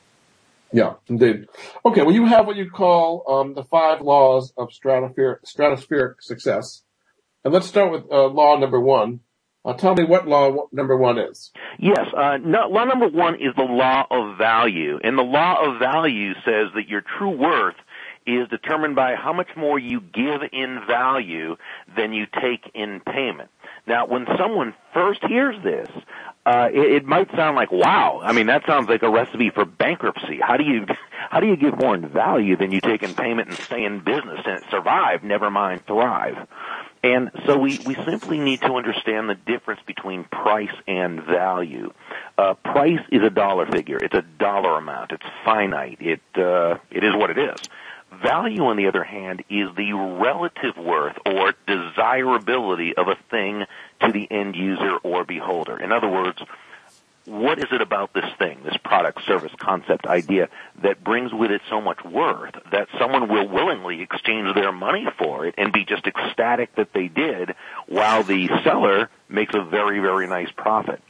Yeah, 0.73 0.95
indeed. 1.09 1.47
Okay, 1.85 2.03
well, 2.03 2.15
you 2.15 2.27
have 2.27 2.47
what 2.47 2.57
you 2.57 2.71
call 2.71 3.25
um, 3.29 3.55
the 3.55 3.65
five 3.65 4.01
laws 4.03 4.53
of 4.57 4.69
stratospheric, 4.69 5.39
stratospheric 5.45 6.17
success. 6.21 6.83
And 7.45 7.55
let's 7.55 7.67
start 7.67 7.91
with 7.93 8.05
uh, 8.11 8.27
law 8.27 8.59
number 8.59 8.81
one. 8.81 9.21
Uh, 9.65 9.75
tell 9.75 9.95
me 9.95 10.05
what 10.05 10.27
law 10.29 10.67
number 10.73 10.97
one 10.97 11.19
is. 11.19 11.51
Yes, 11.79 12.07
uh, 12.17 12.39
no, 12.39 12.69
law 12.69 12.85
number 12.85 13.09
one 13.09 13.35
is 13.35 13.55
the 13.57 13.65
law 13.65 14.07
of 14.11 14.39
value. 14.39 14.99
And 15.03 15.19
the 15.19 15.23
law 15.23 15.65
of 15.65 15.79
value 15.79 16.33
says 16.45 16.69
that 16.75 16.89
your 16.89 17.03
true 17.19 17.37
worth 17.37 17.75
is 18.27 18.49
determined 18.49 18.95
by 18.95 19.15
how 19.15 19.33
much 19.33 19.49
more 19.57 19.79
you 19.79 20.01
give 20.01 20.43
in 20.53 20.81
value 20.87 21.57
than 21.97 22.13
you 22.13 22.27
take 22.41 22.71
in 22.75 23.01
payment. 23.01 23.49
Now, 23.89 24.07
when 24.07 24.27
someone 24.39 24.75
first 24.93 25.25
hears 25.27 25.57
this, 25.65 25.89
uh, 26.45 26.69
it, 26.71 26.93
it 26.93 27.05
might 27.07 27.31
sound 27.35 27.57
like, 27.57 27.73
wow, 27.73 28.21
I 28.23 28.33
mean, 28.33 28.47
that 28.49 28.67
sounds 28.67 28.87
like 28.87 29.03
a 29.03 29.09
recipe 29.09 29.49
for 29.49 29.65
bankruptcy. 29.65 30.39
How 30.43 30.59
do 30.59 30.65
you, 30.65 30.87
how 31.31 31.41
do 31.41 31.47
you 31.47 31.57
give 31.57 31.79
more 31.79 31.95
in 31.95 32.07
value 32.07 32.57
than 32.57 32.71
you 32.71 32.83
take 32.83 33.03
in 33.03 33.15
payment 33.15 33.49
and 33.49 33.59
stay 33.59 33.85
in 33.85 34.01
business 34.01 34.41
and 34.45 34.63
survive, 34.71 35.25
never 35.25 35.51
mind 35.51 35.87
thrive? 35.87 36.47
And 37.03 37.31
so 37.47 37.57
we, 37.57 37.79
we 37.87 37.95
simply 38.05 38.39
need 38.39 38.61
to 38.61 38.75
understand 38.75 39.31
the 39.31 39.37
difference 39.37 39.81
between 39.87 40.25
price 40.25 40.75
and 40.87 41.23
value. 41.23 41.93
Uh, 42.37 42.55
price 42.55 43.01
is 43.11 43.23
a 43.23 43.31
dollar 43.31 43.67
figure. 43.67 43.97
It's 43.97 44.15
a 44.15 44.25
dollar 44.39 44.77
amount. 44.77 45.13
It's 45.13 45.25
finite. 45.45 45.99
It, 46.01 46.21
uh, 46.37 46.77
it 46.91 47.05
is 47.05 47.15
what 47.15 47.31
it 47.31 47.39
is. 47.39 47.69
Value, 48.13 48.65
on 48.65 48.77
the 48.77 48.87
other 48.87 49.05
hand, 49.05 49.45
is 49.51 49.69
the 49.77 49.93
relative 49.93 50.77
worth 50.77 51.17
or 51.27 51.53
desirability 51.67 52.97
of 52.97 53.09
a 53.09 53.17
thing 53.31 53.65
to 54.01 54.13
the 54.13 54.27
end 54.31 54.57
user 54.57 54.97
or 55.03 55.25
beholder. 55.25 55.79
In 55.79 55.93
other 55.93 56.09
words, 56.09 56.41
what 57.27 57.59
is 57.59 57.67
it 57.71 57.83
about 57.83 58.15
this 58.15 58.25
thing, 58.39 58.63
this 58.65 58.77
product, 58.83 59.23
service, 59.27 59.53
concept, 59.59 60.07
idea 60.07 60.49
that 60.83 61.05
brings 61.05 61.33
with 61.33 61.51
it 61.51 61.61
so 61.69 61.81
much 61.81 62.03
worth 62.03 62.55
that 62.73 62.89
someone 62.99 63.29
will 63.29 63.47
willingly 63.47 64.01
exchange 64.01 64.55
their 64.55 64.73
money 64.73 65.07
for 65.19 65.45
it 65.45 65.55
and 65.59 65.71
be 65.71 65.85
just 65.85 66.07
ecstatic 66.07 66.75
that 66.77 66.95
they 66.95 67.09
did 67.09 67.55
while 67.87 68.23
the 68.23 68.49
seller 68.65 69.11
makes 69.29 69.55
a 69.55 69.63
very, 69.63 70.01
very 70.01 70.27
nice 70.27 70.51
profit? 70.57 71.03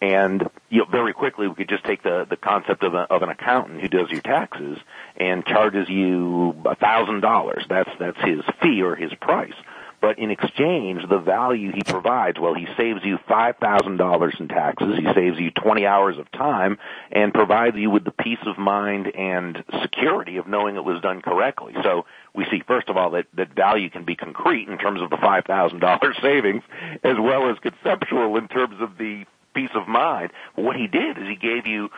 And 0.00 0.48
you 0.68 0.80
know, 0.80 0.84
very 0.90 1.14
quickly, 1.14 1.48
we 1.48 1.54
could 1.54 1.68
just 1.68 1.84
take 1.84 2.02
the 2.02 2.26
the 2.28 2.36
concept 2.36 2.82
of, 2.82 2.94
a, 2.94 3.10
of 3.10 3.22
an 3.22 3.30
accountant 3.30 3.80
who 3.80 3.88
does 3.88 4.10
your 4.10 4.20
taxes 4.20 4.78
and 5.16 5.44
charges 5.44 5.88
you 5.88 6.54
a 6.66 6.74
thousand 6.74 7.20
dollars. 7.20 7.64
That's 7.68 7.90
that's 7.98 8.20
his 8.20 8.42
fee 8.60 8.82
or 8.82 8.94
his 8.94 9.12
price. 9.14 9.54
But 10.00 10.18
in 10.18 10.30
exchange, 10.30 11.02
the 11.08 11.18
value 11.18 11.72
he 11.72 11.82
provides, 11.82 12.38
well, 12.38 12.54
he 12.54 12.66
saves 12.76 13.00
you 13.02 13.18
$5,000 13.28 14.40
in 14.40 14.48
taxes, 14.48 14.98
he 14.98 15.12
saves 15.14 15.38
you 15.38 15.50
20 15.50 15.86
hours 15.86 16.18
of 16.18 16.30
time, 16.32 16.78
and 17.10 17.32
provides 17.32 17.76
you 17.76 17.90
with 17.90 18.04
the 18.04 18.10
peace 18.10 18.38
of 18.46 18.58
mind 18.58 19.08
and 19.16 19.64
security 19.82 20.36
of 20.36 20.46
knowing 20.46 20.76
it 20.76 20.84
was 20.84 21.00
done 21.00 21.22
correctly. 21.22 21.74
So 21.82 22.04
we 22.34 22.44
see, 22.50 22.62
first 22.66 22.88
of 22.88 22.96
all, 22.96 23.10
that, 23.12 23.26
that 23.34 23.54
value 23.54 23.88
can 23.88 24.04
be 24.04 24.16
concrete 24.16 24.68
in 24.68 24.78
terms 24.78 25.00
of 25.00 25.10
the 25.10 25.16
$5,000 25.16 26.20
savings, 26.22 26.62
as 27.02 27.16
well 27.18 27.50
as 27.50 27.58
conceptual 27.58 28.36
in 28.36 28.48
terms 28.48 28.76
of 28.80 28.98
the 28.98 29.24
peace 29.56 29.74
of 29.74 29.88
mind. 29.88 30.30
But 30.54 30.64
what 30.64 30.76
he 30.76 30.86
did 30.86 31.18
is 31.18 31.24
he 31.26 31.36
gave 31.36 31.66
you 31.66 31.88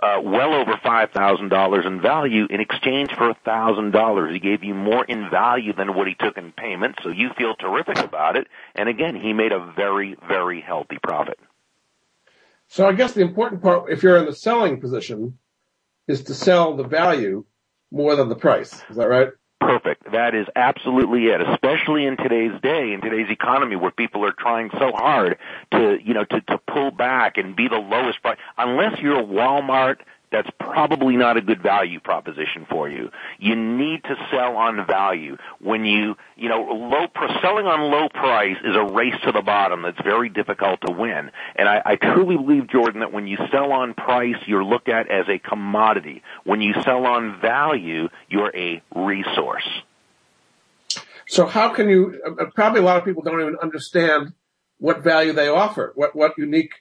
uh, 0.00 0.20
well 0.22 0.54
over 0.54 0.78
five 0.82 1.10
thousand 1.10 1.48
dollars 1.48 1.84
in 1.84 2.00
value 2.00 2.46
in 2.48 2.60
exchange 2.60 3.10
for 3.14 3.30
a 3.30 3.36
thousand 3.44 3.90
dollars. 3.90 4.32
He 4.32 4.38
gave 4.38 4.62
you 4.62 4.74
more 4.74 5.04
in 5.04 5.28
value 5.30 5.72
than 5.72 5.94
what 5.94 6.06
he 6.06 6.14
took 6.14 6.36
in 6.38 6.52
payment, 6.52 6.96
so 7.02 7.08
you 7.08 7.30
feel 7.36 7.56
terrific 7.56 7.98
about 7.98 8.36
it. 8.36 8.46
And 8.76 8.88
again, 8.88 9.16
he 9.16 9.32
made 9.32 9.52
a 9.52 9.72
very, 9.74 10.16
very 10.28 10.60
healthy 10.60 10.98
profit. 11.02 11.38
So 12.68 12.86
I 12.86 12.92
guess 12.92 13.12
the 13.12 13.22
important 13.22 13.62
part, 13.62 13.90
if 13.90 14.02
you're 14.02 14.18
in 14.18 14.26
the 14.26 14.34
selling 14.34 14.80
position, 14.80 15.38
is 16.06 16.22
to 16.24 16.34
sell 16.34 16.76
the 16.76 16.84
value 16.84 17.44
more 17.90 18.14
than 18.14 18.28
the 18.28 18.36
price. 18.36 18.72
Is 18.90 18.96
that 18.96 19.08
right? 19.08 19.30
Perfect. 19.60 20.12
That 20.12 20.34
is 20.34 20.46
absolutely 20.54 21.26
it, 21.26 21.40
especially 21.40 22.06
in 22.06 22.16
today's 22.16 22.58
day, 22.62 22.92
in 22.92 23.00
today's 23.00 23.28
economy 23.28 23.76
where 23.76 23.90
people 23.90 24.24
are 24.24 24.32
trying 24.32 24.70
so 24.70 24.92
hard 24.92 25.36
to, 25.72 25.98
you 26.02 26.14
know, 26.14 26.24
to, 26.24 26.40
to 26.42 26.58
pull 26.58 26.90
back 26.90 27.38
and 27.38 27.56
be 27.56 27.68
the 27.68 27.76
lowest 27.76 28.22
price. 28.22 28.38
Unless 28.56 29.00
you're 29.00 29.22
Walmart, 29.22 29.98
that's 30.30 30.48
probably 30.58 31.16
not 31.16 31.36
a 31.36 31.40
good 31.40 31.62
value 31.62 32.00
proposition 32.00 32.66
for 32.68 32.88
you. 32.88 33.10
You 33.38 33.56
need 33.56 34.02
to 34.04 34.14
sell 34.30 34.56
on 34.56 34.86
value. 34.86 35.36
When 35.60 35.84
you, 35.84 36.16
you 36.36 36.48
know, 36.48 36.62
low, 36.62 37.06
selling 37.42 37.66
on 37.66 37.90
low 37.90 38.08
price 38.08 38.56
is 38.62 38.76
a 38.76 38.84
race 38.84 39.14
to 39.24 39.32
the 39.32 39.42
bottom 39.42 39.82
that's 39.82 40.00
very 40.02 40.28
difficult 40.28 40.80
to 40.86 40.92
win. 40.92 41.30
And 41.56 41.68
I, 41.68 41.82
I 41.84 41.96
truly 41.96 42.36
believe, 42.36 42.68
Jordan, 42.68 43.00
that 43.00 43.12
when 43.12 43.26
you 43.26 43.38
sell 43.50 43.72
on 43.72 43.94
price, 43.94 44.36
you're 44.46 44.64
looked 44.64 44.88
at 44.88 45.10
as 45.10 45.26
a 45.28 45.38
commodity. 45.38 46.22
When 46.44 46.60
you 46.60 46.74
sell 46.84 47.06
on 47.06 47.40
value, 47.40 48.08
you're 48.28 48.54
a 48.54 48.82
resource. 48.94 49.68
So 51.26 51.46
how 51.46 51.70
can 51.70 51.88
you, 51.88 52.20
uh, 52.26 52.46
probably 52.54 52.80
a 52.80 52.84
lot 52.84 52.96
of 52.96 53.04
people 53.04 53.22
don't 53.22 53.40
even 53.40 53.56
understand 53.62 54.32
what 54.78 55.02
value 55.02 55.32
they 55.32 55.48
offer, 55.48 55.92
what, 55.94 56.16
what 56.16 56.32
unique 56.38 56.72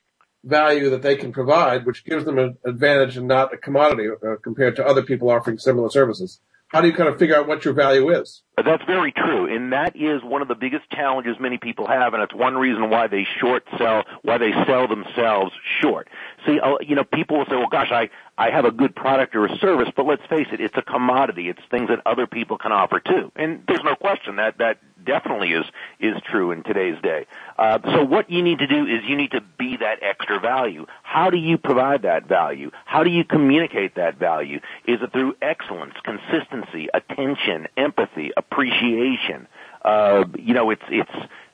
value 0.47 0.89
that 0.91 1.01
they 1.01 1.15
can 1.15 1.31
provide, 1.31 1.85
which 1.85 2.05
gives 2.05 2.25
them 2.25 2.37
an 2.39 2.57
advantage 2.65 3.17
and 3.17 3.27
not 3.27 3.53
a 3.53 3.57
commodity 3.57 4.07
uh, 4.09 4.35
compared 4.41 4.75
to 4.77 4.85
other 4.85 5.03
people 5.03 5.29
offering 5.29 5.57
similar 5.57 5.89
services. 5.89 6.39
How 6.69 6.81
do 6.81 6.87
you 6.87 6.93
kind 6.93 7.07
of 7.07 7.17
figure 7.17 7.35
out 7.35 7.47
what 7.47 7.63
your 7.63 7.73
value 7.73 8.09
is? 8.09 8.41
That's 8.57 8.83
very 8.83 9.13
true, 9.13 9.53
and 9.53 9.71
that 9.71 9.95
is 9.95 10.21
one 10.21 10.41
of 10.41 10.49
the 10.49 10.55
biggest 10.55 10.89
challenges 10.89 11.37
many 11.39 11.57
people 11.57 11.87
have, 11.87 12.13
and 12.13 12.21
it's 12.21 12.33
one 12.35 12.55
reason 12.55 12.89
why 12.89 13.07
they 13.07 13.25
short 13.39 13.63
sell, 13.77 14.03
why 14.23 14.37
they 14.37 14.51
sell 14.65 14.85
themselves 14.85 15.53
short. 15.79 16.09
See, 16.45 16.59
uh, 16.59 16.75
you 16.81 16.95
know, 16.95 17.05
people 17.05 17.37
will 17.37 17.45
say, 17.45 17.55
"Well, 17.55 17.69
gosh, 17.71 17.91
I 17.91 18.09
I 18.37 18.49
have 18.49 18.65
a 18.65 18.71
good 18.71 18.95
product 18.95 19.33
or 19.35 19.45
a 19.45 19.57
service," 19.59 19.89
but 19.95 20.05
let's 20.05 20.25
face 20.25 20.47
it, 20.51 20.59
it's 20.59 20.75
a 20.75 20.81
commodity. 20.81 21.47
It's 21.47 21.61
things 21.71 21.87
that 21.87 22.01
other 22.05 22.27
people 22.27 22.57
can 22.57 22.73
offer 22.73 22.99
too, 22.99 23.31
and 23.37 23.63
there's 23.65 23.83
no 23.85 23.95
question 23.95 24.35
that 24.35 24.57
that 24.57 24.79
definitely 25.07 25.53
is 25.53 25.65
is 25.99 26.21
true 26.29 26.51
in 26.51 26.61
today's 26.61 27.01
day. 27.01 27.25
Uh, 27.57 27.79
so 27.83 28.03
what 28.03 28.29
you 28.29 28.43
need 28.43 28.59
to 28.59 28.67
do 28.67 28.85
is 28.85 29.01
you 29.07 29.15
need 29.15 29.31
to 29.31 29.41
be 29.57 29.77
that 29.77 30.03
extra 30.03 30.39
value. 30.39 30.85
How 31.01 31.31
do 31.31 31.37
you 31.37 31.57
provide 31.57 32.03
that 32.03 32.27
value? 32.27 32.69
How 32.85 33.03
do 33.03 33.09
you 33.09 33.23
communicate 33.23 33.95
that 33.95 34.19
value? 34.19 34.59
Is 34.85 35.01
it 35.01 35.11
through 35.11 35.35
excellence, 35.41 35.93
consistency, 36.03 36.89
attention, 36.93 37.67
empathy, 37.75 38.31
appreciation? 38.37 39.47
Uh, 39.83 40.25
you 40.37 40.53
know, 40.53 40.69
it's 40.69 40.83
it's 40.89 41.09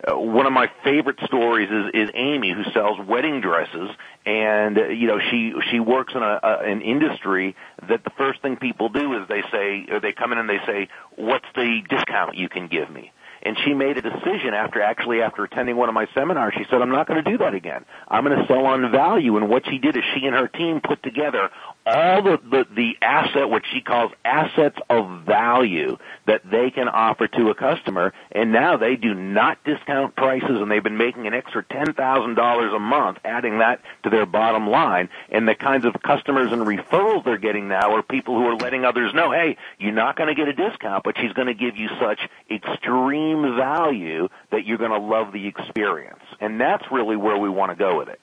uh, 0.08 0.18
one 0.18 0.48
of 0.48 0.54
my 0.54 0.70
favorite 0.84 1.20
stories 1.24 1.70
is 1.70 1.92
is 1.94 2.10
Amy 2.16 2.52
who 2.52 2.64
sells 2.72 2.98
wedding 3.08 3.42
dresses, 3.42 3.90
and 4.26 4.78
uh, 4.78 4.88
you 4.88 5.08
know 5.08 5.20
she 5.20 5.54
she 5.70 5.80
works 5.80 6.14
in 6.16 6.24
a, 6.24 6.40
a 6.42 6.58
an 6.66 6.82
industry 6.82 7.56
that 7.88 8.04
the 8.04 8.10
first 8.18 8.42
thing 8.42 8.58
people 8.58 8.90
do 8.90 9.14
is 9.22 9.28
they 9.28 9.44
say 9.52 9.86
or 9.92 10.00
they 10.00 10.14
come 10.14 10.32
in 10.32 10.40
and 10.40 10.50
they 10.50 10.60
say, 10.66 10.88
"What's 11.16 11.46
the 11.54 11.82
discount 11.88 12.36
you 12.36 12.50
can 12.50 12.68
give 12.68 12.90
me?" 12.90 13.12
And 13.44 13.58
she 13.64 13.74
made 13.74 13.98
a 13.98 14.02
decision 14.02 14.54
after 14.54 14.82
actually 14.82 15.22
after 15.22 15.44
attending 15.44 15.76
one 15.76 15.90
of 15.90 15.96
my 15.96 16.08
seminars. 16.14 16.54
She 16.58 16.66
said, 16.70 16.82
"I'm 16.82 16.90
not 16.90 17.08
going 17.08 17.24
to 17.24 17.30
do 17.30 17.38
that 17.40 17.54
again. 17.54 17.86
I'm 18.08 18.24
going 18.24 18.38
to 18.38 18.48
sell 18.48 18.66
on 18.66 18.92
value." 18.92 19.38
And 19.38 19.50
what 19.50 19.66
she 19.66 19.78
did 19.78 19.96
is 19.98 20.04
she 20.16 20.26
and 20.26 20.36
her 20.36 20.48
team 20.48 20.82
put 20.82 21.04
together 21.04 21.50
all 21.86 22.22
the, 22.22 22.40
the, 22.50 22.66
the 22.74 22.98
asset, 23.02 23.50
what 23.50 23.64
she 23.72 23.82
calls 23.82 24.12
assets 24.24 24.78
of 24.90 25.24
value 25.24 25.98
that 26.26 26.42
they 26.50 26.72
can 26.72 26.88
offer 26.88 27.28
to 27.28 27.50
a 27.50 27.56
customer. 27.56 28.14
And 28.32 28.52
now 28.52 28.78
they 28.78 28.96
do 28.96 29.14
not 29.14 29.64
discount 29.64 30.16
prices 30.16 30.50
and 30.50 30.72
they've 30.72 30.84
been 30.84 30.98
making 30.98 31.28
an 31.28 31.34
extra 31.34 31.64
$10,000 31.64 32.76
a 32.76 32.80
month, 32.80 33.20
adding 33.26 33.60
that 33.60 33.82
to 34.04 34.10
their 34.10 34.26
bottom 34.26 34.70
line. 34.70 35.10
And 35.30 35.48
the 35.48 35.56
kinds 35.56 35.86
of 35.86 36.02
customers 36.02 36.52
and 36.52 36.62
referrals 36.62 37.26
they're 37.26 37.38
getting 37.38 37.68
now 37.68 37.96
are 37.96 38.04
people 38.04 38.36
who 38.36 38.48
are 38.48 38.56
letting 38.56 38.86
others 38.86 39.14
know, 39.14 39.32
hey, 39.32 39.58
you're 39.78 39.92
not 39.92 40.16
going 40.16 40.30
to 40.30 40.36
get 40.36 40.48
a 40.48 40.54
discount, 40.54 41.04
but 41.04 41.18
she's 41.18 41.34
going 41.34 41.48
to 41.48 41.54
give 41.54 41.76
you 41.76 41.90
such 42.00 42.20
extreme 42.50 43.56
value 43.58 44.30
that 44.52 44.66
you're 44.66 44.78
going 44.78 44.92
to 44.92 45.06
love 45.06 45.34
the 45.34 45.48
experience. 45.48 46.24
And 46.40 46.60
that's 46.62 46.86
really 46.92 47.18
where 47.18 47.38
we 47.38 47.50
want 47.50 47.72
to 47.72 47.76
go 47.76 47.98
with 47.98 48.10
it. 48.10 48.20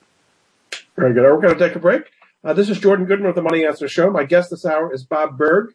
Very 0.95 1.13
good. 1.13 1.25
Are 1.25 1.35
We're 1.35 1.41
going 1.41 1.57
to 1.57 1.67
take 1.67 1.75
a 1.75 1.79
break. 1.79 2.03
Uh, 2.43 2.53
this 2.53 2.69
is 2.69 2.79
Jordan 2.79 3.05
Goodman 3.05 3.29
of 3.29 3.35
the 3.35 3.41
Money 3.43 3.65
Answer 3.65 3.87
Show. 3.87 4.09
My 4.09 4.23
guest 4.23 4.49
this 4.49 4.65
hour 4.65 4.91
is 4.91 5.05
Bob 5.05 5.37
Burg. 5.37 5.73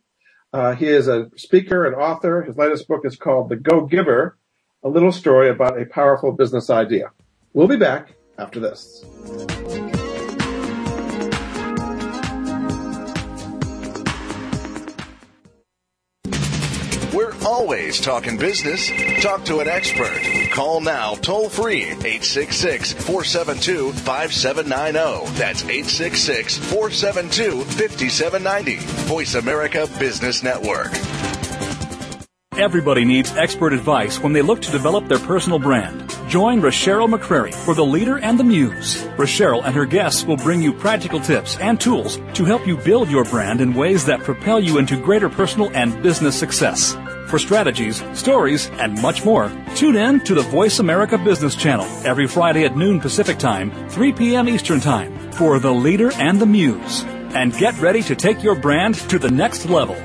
Uh, 0.53 0.75
he 0.75 0.87
is 0.87 1.07
a 1.07 1.31
speaker 1.37 1.87
and 1.87 1.95
author. 1.95 2.43
His 2.43 2.57
latest 2.57 2.89
book 2.89 3.03
is 3.05 3.17
called 3.17 3.51
The 3.51 3.57
Go 3.57 3.87
Giver, 3.87 4.37
a 4.83 4.89
little 4.89 5.13
story 5.13 5.49
about 5.49 5.81
a 5.81 5.87
powerful 5.87 6.33
business 6.33 6.69
idea. 6.69 7.13
We'll 7.53 7.69
be 7.69 7.77
back 7.77 8.15
after 8.37 8.59
this. 8.59 9.05
Always 17.57 17.99
talking 17.99 18.37
business. 18.37 18.91
Talk 19.23 19.43
to 19.47 19.61
an 19.61 19.69
expert. 19.69 20.21
Call 20.53 20.83
now 20.83 21.15
toll 21.15 21.49
free 21.49 21.85
866 21.85 22.93
472 22.93 23.93
5790. 23.93 25.39
That's 25.39 25.63
866 25.63 26.59
472 26.59 27.65
5790. 27.65 28.77
Voice 29.09 29.35
America 29.35 29.89
Business 29.99 30.43
Network. 30.43 30.93
Everybody 32.59 33.05
needs 33.07 33.33
expert 33.37 33.73
advice 33.73 34.21
when 34.21 34.35
they 34.35 34.43
look 34.43 34.61
to 34.63 34.71
develop 34.71 35.09
their 35.09 35.19
personal 35.19 35.59
brand. 35.59 36.15
Join 36.29 36.61
Rochelle 36.61 37.09
McCrary 37.09 37.55
for 37.55 37.75
The 37.75 37.85
Leader 37.85 38.19
and 38.19 38.39
the 38.39 38.45
Muse. 38.45 39.03
Rochelle 39.17 39.63
and 39.63 39.75
her 39.75 39.87
guests 39.87 40.25
will 40.25 40.39
bring 40.39 40.61
you 40.61 40.73
practical 40.75 41.21
tips 41.21 41.59
and 41.59 41.81
tools 41.81 42.19
to 42.35 42.45
help 42.45 42.67
you 42.67 42.77
build 42.77 43.11
your 43.11 43.25
brand 43.25 43.63
in 43.63 43.75
ways 43.75 44.05
that 44.07 44.21
propel 44.21 44.61
you 44.61 44.79
into 44.79 44.97
greater 44.97 45.31
personal 45.31 45.71
and 45.75 46.03
business 46.03 46.39
success 46.39 46.97
for 47.27 47.39
strategies, 47.39 48.03
stories, 48.19 48.69
and 48.79 49.01
much 49.03 49.25
more. 49.25 49.51
Tune 49.75 49.97
in 49.97 50.21
to 50.21 50.35
the 50.35 50.43
Voice 50.43 50.79
America 50.79 51.19
Business 51.19 51.55
Channel 51.55 51.87
every 52.05 52.27
Friday 52.27 52.65
at 52.65 52.77
noon 52.77 53.01
Pacific 53.01 53.39
Time, 53.39 53.71
3 53.89 54.13
p.m. 54.13 54.49
Eastern 54.49 54.81
Time 54.81 55.33
for 55.33 55.59
The 55.59 55.73
Leader 55.73 56.13
and 56.15 56.41
the 56.41 56.47
Muse. 56.47 57.05
And 57.35 57.53
get 57.57 57.79
ready 57.81 58.03
to 58.05 58.15
take 58.15 58.43
your 58.43 58.55
brand 58.55 58.95
to 59.11 59.19
the 59.19 59.31
next 59.31 59.67
level. 59.67 59.97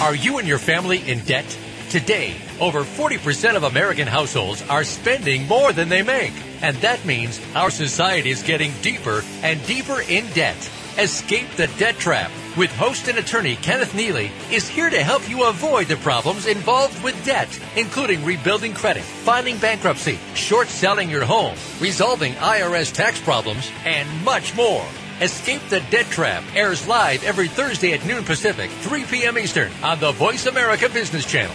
Are 0.00 0.14
you 0.14 0.38
and 0.38 0.48
your 0.48 0.58
family 0.58 0.98
in 1.08 1.20
debt? 1.20 1.58
Today, 1.88 2.34
over 2.58 2.80
40% 2.80 3.54
of 3.54 3.64
American 3.64 4.08
households 4.08 4.62
are 4.68 4.82
spending 4.82 5.46
more 5.46 5.72
than 5.72 5.88
they 5.88 6.02
make. 6.02 6.32
And 6.62 6.76
that 6.78 7.04
means 7.04 7.40
our 7.54 7.70
society 7.70 8.30
is 8.30 8.42
getting 8.42 8.72
deeper 8.82 9.22
and 9.42 9.64
deeper 9.66 10.00
in 10.00 10.26
debt. 10.30 10.56
Escape 10.98 11.50
the 11.56 11.66
Debt 11.78 11.98
Trap 11.98 12.30
with 12.56 12.70
host 12.72 13.08
and 13.08 13.18
attorney 13.18 13.56
Kenneth 13.56 13.94
Neely 13.94 14.30
is 14.50 14.68
here 14.68 14.90
to 14.90 15.02
help 15.02 15.28
you 15.28 15.44
avoid 15.44 15.86
the 15.86 15.96
problems 15.96 16.46
involved 16.46 17.02
with 17.02 17.24
debt, 17.24 17.48
including 17.76 18.24
rebuilding 18.24 18.74
credit, 18.74 19.02
filing 19.02 19.58
bankruptcy, 19.58 20.18
short 20.34 20.68
selling 20.68 21.10
your 21.10 21.24
home, 21.24 21.56
resolving 21.80 22.34
IRS 22.34 22.92
tax 22.92 23.20
problems, 23.20 23.70
and 23.84 24.08
much 24.24 24.54
more. 24.56 24.84
Escape 25.20 25.62
the 25.68 25.80
Debt 25.90 26.06
Trap 26.06 26.42
airs 26.54 26.86
live 26.88 27.22
every 27.24 27.48
Thursday 27.48 27.92
at 27.92 28.04
noon 28.04 28.24
Pacific, 28.24 28.70
3 28.70 29.04
p.m. 29.04 29.38
Eastern 29.38 29.70
on 29.82 30.00
the 30.00 30.12
Voice 30.12 30.46
America 30.46 30.88
Business 30.88 31.24
Channel. 31.24 31.54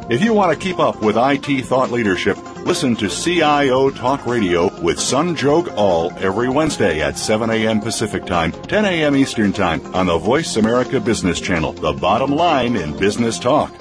If 0.11 0.21
you 0.21 0.33
want 0.33 0.51
to 0.51 0.61
keep 0.61 0.77
up 0.77 1.01
with 1.01 1.15
IT 1.15 1.63
thought 1.67 1.89
leadership, 1.89 2.37
listen 2.65 2.97
to 2.97 3.07
CIO 3.07 3.89
Talk 3.91 4.25
Radio 4.25 4.65
with 4.81 4.97
Sanjog 4.97 5.73
Aul 5.77 6.11
every 6.17 6.49
Wednesday 6.49 6.99
at 6.99 7.17
7 7.17 7.49
a.m. 7.49 7.79
Pacific 7.79 8.25
Time, 8.25 8.51
10 8.51 8.83
a.m. 8.83 9.15
Eastern 9.15 9.53
Time 9.53 9.79
on 9.95 10.07
the 10.07 10.17
Voice 10.17 10.57
America 10.57 10.99
Business 10.99 11.39
Channel, 11.39 11.71
the 11.71 11.93
bottom 11.93 12.31
line 12.31 12.75
in 12.75 12.97
business 12.97 13.39
talk. 13.39 13.73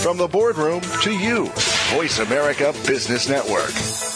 From 0.00 0.16
the 0.18 0.28
boardroom 0.28 0.80
to 1.02 1.12
you, 1.16 1.46
Voice 1.94 2.18
America 2.18 2.74
Business 2.84 3.28
Network. 3.28 4.11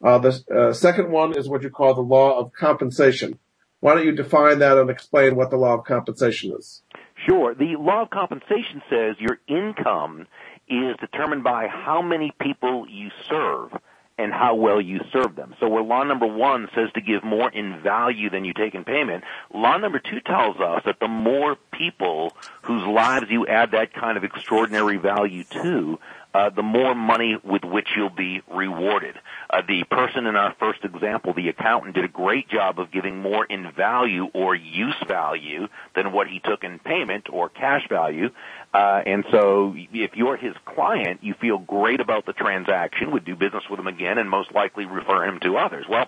Uh, 0.05 0.19
the 0.19 0.45
uh, 0.55 0.73
second 0.73 1.11
one 1.11 1.37
is 1.37 1.49
what 1.49 1.63
you 1.63 1.71
call 1.71 1.95
the 1.95 2.01
law 2.01 2.39
of 2.39 2.53
compensation. 2.53 3.39
Why 3.81 3.95
don't 3.95 4.05
you 4.07 4.13
define 4.13 4.61
that 4.61 4.79
and 4.79 4.91
explain 4.91 5.37
what 5.37 5.51
the 5.51 5.57
law 5.57 5.75
of 5.75 5.85
compensation 5.85 6.55
is? 6.57 6.83
Sure. 7.27 7.55
The 7.55 7.77
law 7.79 8.03
of 8.03 8.11
compensation 8.11 8.83
says 8.89 9.17
your 9.19 9.39
income 9.49 10.27
is 10.69 10.97
determined 11.01 11.43
by 11.43 11.67
how 11.69 12.03
many 12.03 12.33
people 12.41 12.87
you 12.89 13.09
serve 13.29 13.73
and 14.19 14.33
how 14.33 14.57
well 14.57 14.81
you 14.81 15.01
serve 15.13 15.37
them. 15.37 15.55
So 15.61 15.69
where 15.69 15.83
law 15.83 16.03
number 16.03 16.27
one 16.27 16.69
says 16.75 16.91
to 16.95 17.01
give 17.01 17.23
more 17.23 17.49
in 17.49 17.81
value 17.81 18.29
than 18.29 18.45
you 18.45 18.53
take 18.53 18.75
in 18.75 18.85
payment, 18.85 19.25
law 19.55 19.79
number 19.79 20.01
two 20.01 20.21
tells 20.21 20.59
us 20.59 20.83
that 20.85 20.99
the 21.01 21.09
more 21.09 21.57
people 21.73 22.37
whose 22.63 22.85
lives 22.87 23.27
you 23.31 23.47
add 23.47 23.71
that 23.71 23.95
kind 23.95 24.17
of 24.17 24.25
extraordinary 24.25 24.97
value 24.97 25.45
to, 25.45 25.99
uh, 26.35 26.51
the 26.51 26.63
more 26.63 26.95
money 26.95 27.37
with 27.43 27.65
which 27.65 27.89
you'll 27.97 28.11
be 28.11 28.43
rewarded. 28.53 29.17
Uh, 29.49 29.63
the 29.67 29.85
person 29.85 30.27
in 30.27 30.37
our 30.37 30.55
first 30.59 30.85
example, 30.85 31.33
the 31.33 31.49
accountant, 31.49 31.95
did 31.95 32.05
a 32.05 32.09
great 32.09 32.49
job 32.49 32.79
of 32.79 32.91
giving 32.91 33.19
more 33.19 33.45
in 33.47 33.73
value 33.73 34.27
or 34.35 34.55
use 34.55 34.97
value 35.07 35.69
than 35.95 36.13
what 36.13 36.29
he 36.29 36.39
took 36.41 36.65
in 36.65 36.79
payment 36.79 37.29
or 37.33 37.49
cash 37.49 37.89
value. 37.89 38.31
Uh, 38.73 39.03
and 39.07 39.25
so 39.31 39.75
if 39.77 40.17
you're 40.17 40.37
his 40.37 40.55
client, 40.65 41.21
you 41.23 41.35
feel 41.35 41.59
great 41.59 42.01
about 42.01 42.27
the 42.27 42.33
transaction, 42.33 43.13
would 43.13 43.25
do 43.25 43.35
business 43.35 43.65
with 43.71 43.81
him 43.81 43.87
again, 43.87 44.19
and 44.19 44.29
most 44.29 44.53
likely 44.53 44.85
refer 44.85 45.25
him 45.25 45.41
to 45.41 45.57
others. 45.57 45.87
Well, 45.89 46.07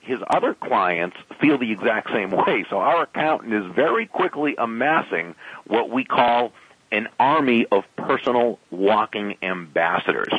his 0.00 0.18
other 0.28 0.54
clients 0.54 1.16
feel 1.40 1.58
the 1.58 1.70
exact 1.70 2.10
same 2.10 2.30
way. 2.30 2.64
So 2.70 2.78
our 2.78 3.02
accountant 3.02 3.52
is 3.52 3.66
very 3.74 4.06
quickly 4.06 4.54
amassing 4.56 5.34
what 5.66 5.90
we 5.90 6.04
call 6.04 6.52
an 6.90 7.08
army 7.18 7.66
of 7.70 7.84
personal 7.96 8.58
walking 8.70 9.36
ambassadors. 9.42 10.32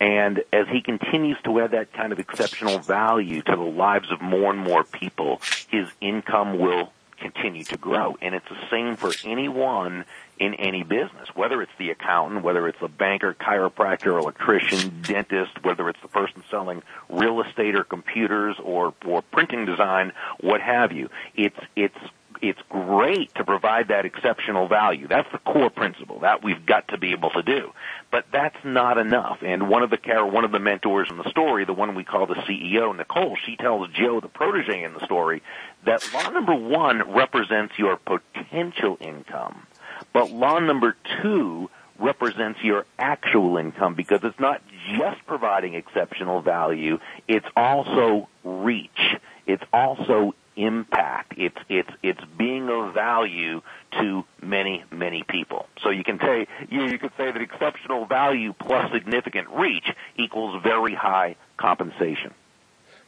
And 0.00 0.44
as 0.52 0.68
he 0.68 0.80
continues 0.80 1.38
to 1.44 1.60
add 1.60 1.72
that 1.72 1.92
kind 1.92 2.12
of 2.12 2.20
exceptional 2.20 2.78
value 2.78 3.42
to 3.42 3.56
the 3.56 3.62
lives 3.62 4.12
of 4.12 4.20
more 4.20 4.52
and 4.52 4.60
more 4.60 4.84
people, 4.84 5.40
his 5.70 5.88
income 6.00 6.58
will 6.58 6.92
continue 7.20 7.64
to 7.64 7.76
grow. 7.76 8.16
And 8.20 8.34
it's 8.34 8.48
the 8.48 8.68
same 8.70 8.96
for 8.96 9.12
anyone 9.24 10.04
in 10.38 10.54
any 10.54 10.82
business, 10.84 11.28
whether 11.34 11.60
it's 11.62 11.72
the 11.78 11.90
accountant, 11.90 12.42
whether 12.42 12.68
it's 12.68 12.78
the 12.80 12.88
banker, 12.88 13.34
chiropractor, 13.34 14.18
electrician, 14.18 15.02
dentist, 15.02 15.64
whether 15.64 15.88
it's 15.88 16.00
the 16.00 16.08
person 16.08 16.42
selling 16.50 16.82
real 17.08 17.40
estate 17.42 17.74
or 17.74 17.84
computers 17.84 18.56
or, 18.62 18.94
or 19.04 19.22
printing 19.22 19.64
design, 19.64 20.12
what 20.40 20.60
have 20.60 20.92
you. 20.92 21.10
It's, 21.34 21.58
it's 21.74 21.98
it's 22.42 22.60
great 22.68 23.34
to 23.34 23.44
provide 23.44 23.88
that 23.88 24.04
exceptional 24.04 24.68
value. 24.68 25.06
That's 25.06 25.30
the 25.32 25.38
core 25.38 25.70
principle 25.70 26.20
that 26.20 26.42
we've 26.42 26.64
got 26.64 26.88
to 26.88 26.98
be 26.98 27.12
able 27.12 27.30
to 27.30 27.42
do. 27.42 27.72
But 28.10 28.26
that's 28.32 28.56
not 28.64 28.98
enough. 28.98 29.38
And 29.42 29.68
one 29.68 29.82
of 29.82 29.90
the 29.90 29.98
one 30.24 30.44
of 30.44 30.52
the 30.52 30.58
mentors 30.58 31.08
in 31.10 31.18
the 31.18 31.28
story, 31.30 31.64
the 31.64 31.72
one 31.72 31.94
we 31.94 32.04
call 32.04 32.26
the 32.26 32.34
CEO, 32.34 32.96
Nicole, 32.96 33.36
she 33.44 33.56
tells 33.56 33.88
Joe, 33.90 34.20
the 34.20 34.28
protege 34.28 34.82
in 34.82 34.94
the 34.94 35.04
story, 35.04 35.42
that 35.84 36.08
law 36.12 36.28
number 36.30 36.54
one 36.54 37.12
represents 37.12 37.78
your 37.78 37.96
potential 37.96 38.96
income, 39.00 39.66
but 40.12 40.30
law 40.30 40.58
number 40.58 40.96
two 41.22 41.70
represents 41.98 42.62
your 42.62 42.86
actual 42.98 43.56
income 43.56 43.94
because 43.94 44.20
it's 44.22 44.38
not 44.38 44.62
just 44.96 45.24
providing 45.26 45.74
exceptional 45.74 46.40
value, 46.40 46.98
it's 47.26 47.46
also 47.56 48.28
reach. 48.44 49.16
It's 49.46 49.64
also 49.72 50.34
impact. 50.58 51.34
It's 51.36 51.56
it's 51.68 51.90
it's 52.02 52.20
being 52.36 52.68
of 52.68 52.92
value 52.92 53.62
to 54.00 54.24
many 54.42 54.84
many 54.90 55.24
people. 55.28 55.66
So 55.82 55.90
you 55.90 56.04
can 56.04 56.18
say 56.18 56.46
you, 56.68 56.86
you 56.86 56.98
could 56.98 57.12
say 57.16 57.30
that 57.30 57.40
exceptional 57.40 58.06
value 58.06 58.52
plus 58.52 58.92
significant 58.92 59.48
reach 59.50 59.86
equals 60.16 60.60
very 60.62 60.94
high 60.94 61.36
compensation. 61.56 62.34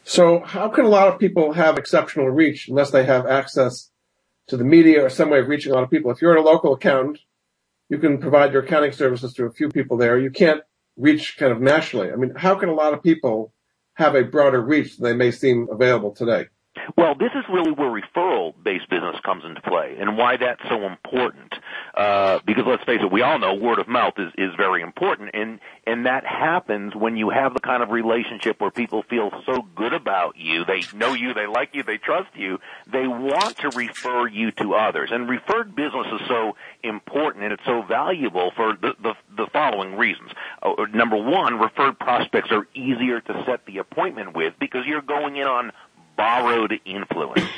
So 0.05 0.41
how 0.41 0.69
can 0.69 0.85
a 0.85 0.89
lot 0.89 1.09
of 1.09 1.19
people 1.19 1.53
have 1.53 1.77
exceptional 1.77 2.31
reach 2.31 2.69
unless 2.69 2.91
they 2.91 3.05
have 3.05 3.27
access 3.27 3.91
to 4.49 4.57
the 4.57 4.65
media 4.65 5.05
or 5.05 5.11
some 5.11 5.31
way 5.31 5.41
of 5.41 5.49
reaching 5.49 5.73
a 5.73 5.75
lot 5.75 5.85
of 5.85 5.91
people? 5.91 6.11
If 6.11 6.23
you're 6.23 6.37
a 6.37 6.43
local 6.43 6.73
accountant, 6.73 7.19
you 7.89 7.99
can 7.99 8.19
provide 8.19 8.53
your 8.53 8.63
accounting 8.63 8.93
services 8.93 9.35
to 9.35 9.45
a 9.45 9.53
few 9.53 9.69
people 9.69 9.97
there. 9.97 10.19
You 10.19 10.31
can't 10.31 10.63
reach 10.97 11.37
kind 11.39 11.53
of 11.53 11.61
nationally. 11.61 12.13
I 12.13 12.17
mean, 12.17 12.35
how 12.37 12.55
can 12.55 12.69
a 12.69 12.75
lot 12.75 12.95
of 12.95 13.03
people 13.03 13.53
have 13.95 14.15
a 14.15 14.23
broader 14.23 14.61
reach 14.61 14.97
than 14.97 15.05
they 15.05 15.17
may 15.17 15.31
seem 15.31 15.69
available 15.71 16.13
today? 16.13 16.47
Well, 16.97 17.17
this 17.17 17.33
is 17.35 17.45
really 17.49 17.73
where 17.73 17.91
referral-based 17.91 18.89
business 18.89 19.17
comes 19.25 19.45
into 19.45 19.61
play, 19.61 19.97
and 19.99 20.17
why 20.17 20.37
that's 20.37 20.63
so 20.69 20.87
important. 20.87 21.53
Uh, 21.95 22.39
because 22.45 22.65
let's 22.65 22.85
face 22.85 23.01
it, 23.03 23.11
we 23.11 23.23
all 23.23 23.41
know 23.41 23.55
word 23.55 23.81
of 23.81 23.89
mouth 23.89 24.15
is 24.19 24.33
is 24.39 24.55
very 24.57 24.81
important, 24.83 25.31
and 25.35 25.59
and 25.85 26.07
that 26.07 26.25
happens 26.25 26.95
when 26.95 27.17
you 27.17 27.31
have 27.31 27.55
the 27.55 27.61
kind 27.61 27.83
of 27.83 27.91
relationship 27.91 28.61
where 28.61 28.71
people 28.71 29.03
feel 29.03 29.31
so 29.47 29.63
good 29.75 29.93
about 29.93 30.37
you, 30.37 30.65
they 30.65 30.83
know 30.95 31.13
you, 31.15 31.35
they 31.35 31.47
like 31.47 31.71
you, 31.75 31.83
they 31.83 31.99
trust 31.99 32.31
you, 32.37 32.61
they 32.87 33.07
want 33.09 33.57
to 33.59 33.71
refer 33.71 34.29
you 34.29 34.53
to 34.53 34.75
others. 34.75 35.11
And 35.13 35.29
referred 35.29 35.75
business 35.75 36.07
is 36.21 36.29
so 36.29 36.55
important 36.85 37.45
and 37.45 37.53
it's 37.53 37.65
so 37.65 37.83
valuable 37.83 38.53
for 38.55 38.75
the 38.75 38.95
the, 39.03 39.15
the 39.37 39.47
following 39.53 39.97
reasons. 39.97 40.31
Uh, 40.63 40.87
number 40.95 41.17
one, 41.17 41.59
referred 41.59 41.99
prospects 41.99 42.53
are 42.53 42.69
easier 42.75 43.21
to 43.21 43.45
set 43.45 43.67
the 43.67 43.79
appointment 43.79 44.37
with 44.37 44.55
because 44.61 44.87
you're 44.87 45.03
going 45.03 45.37
in 45.37 45.49
on 45.49 45.73
borrowed 46.21 46.79
influence. 46.85 47.49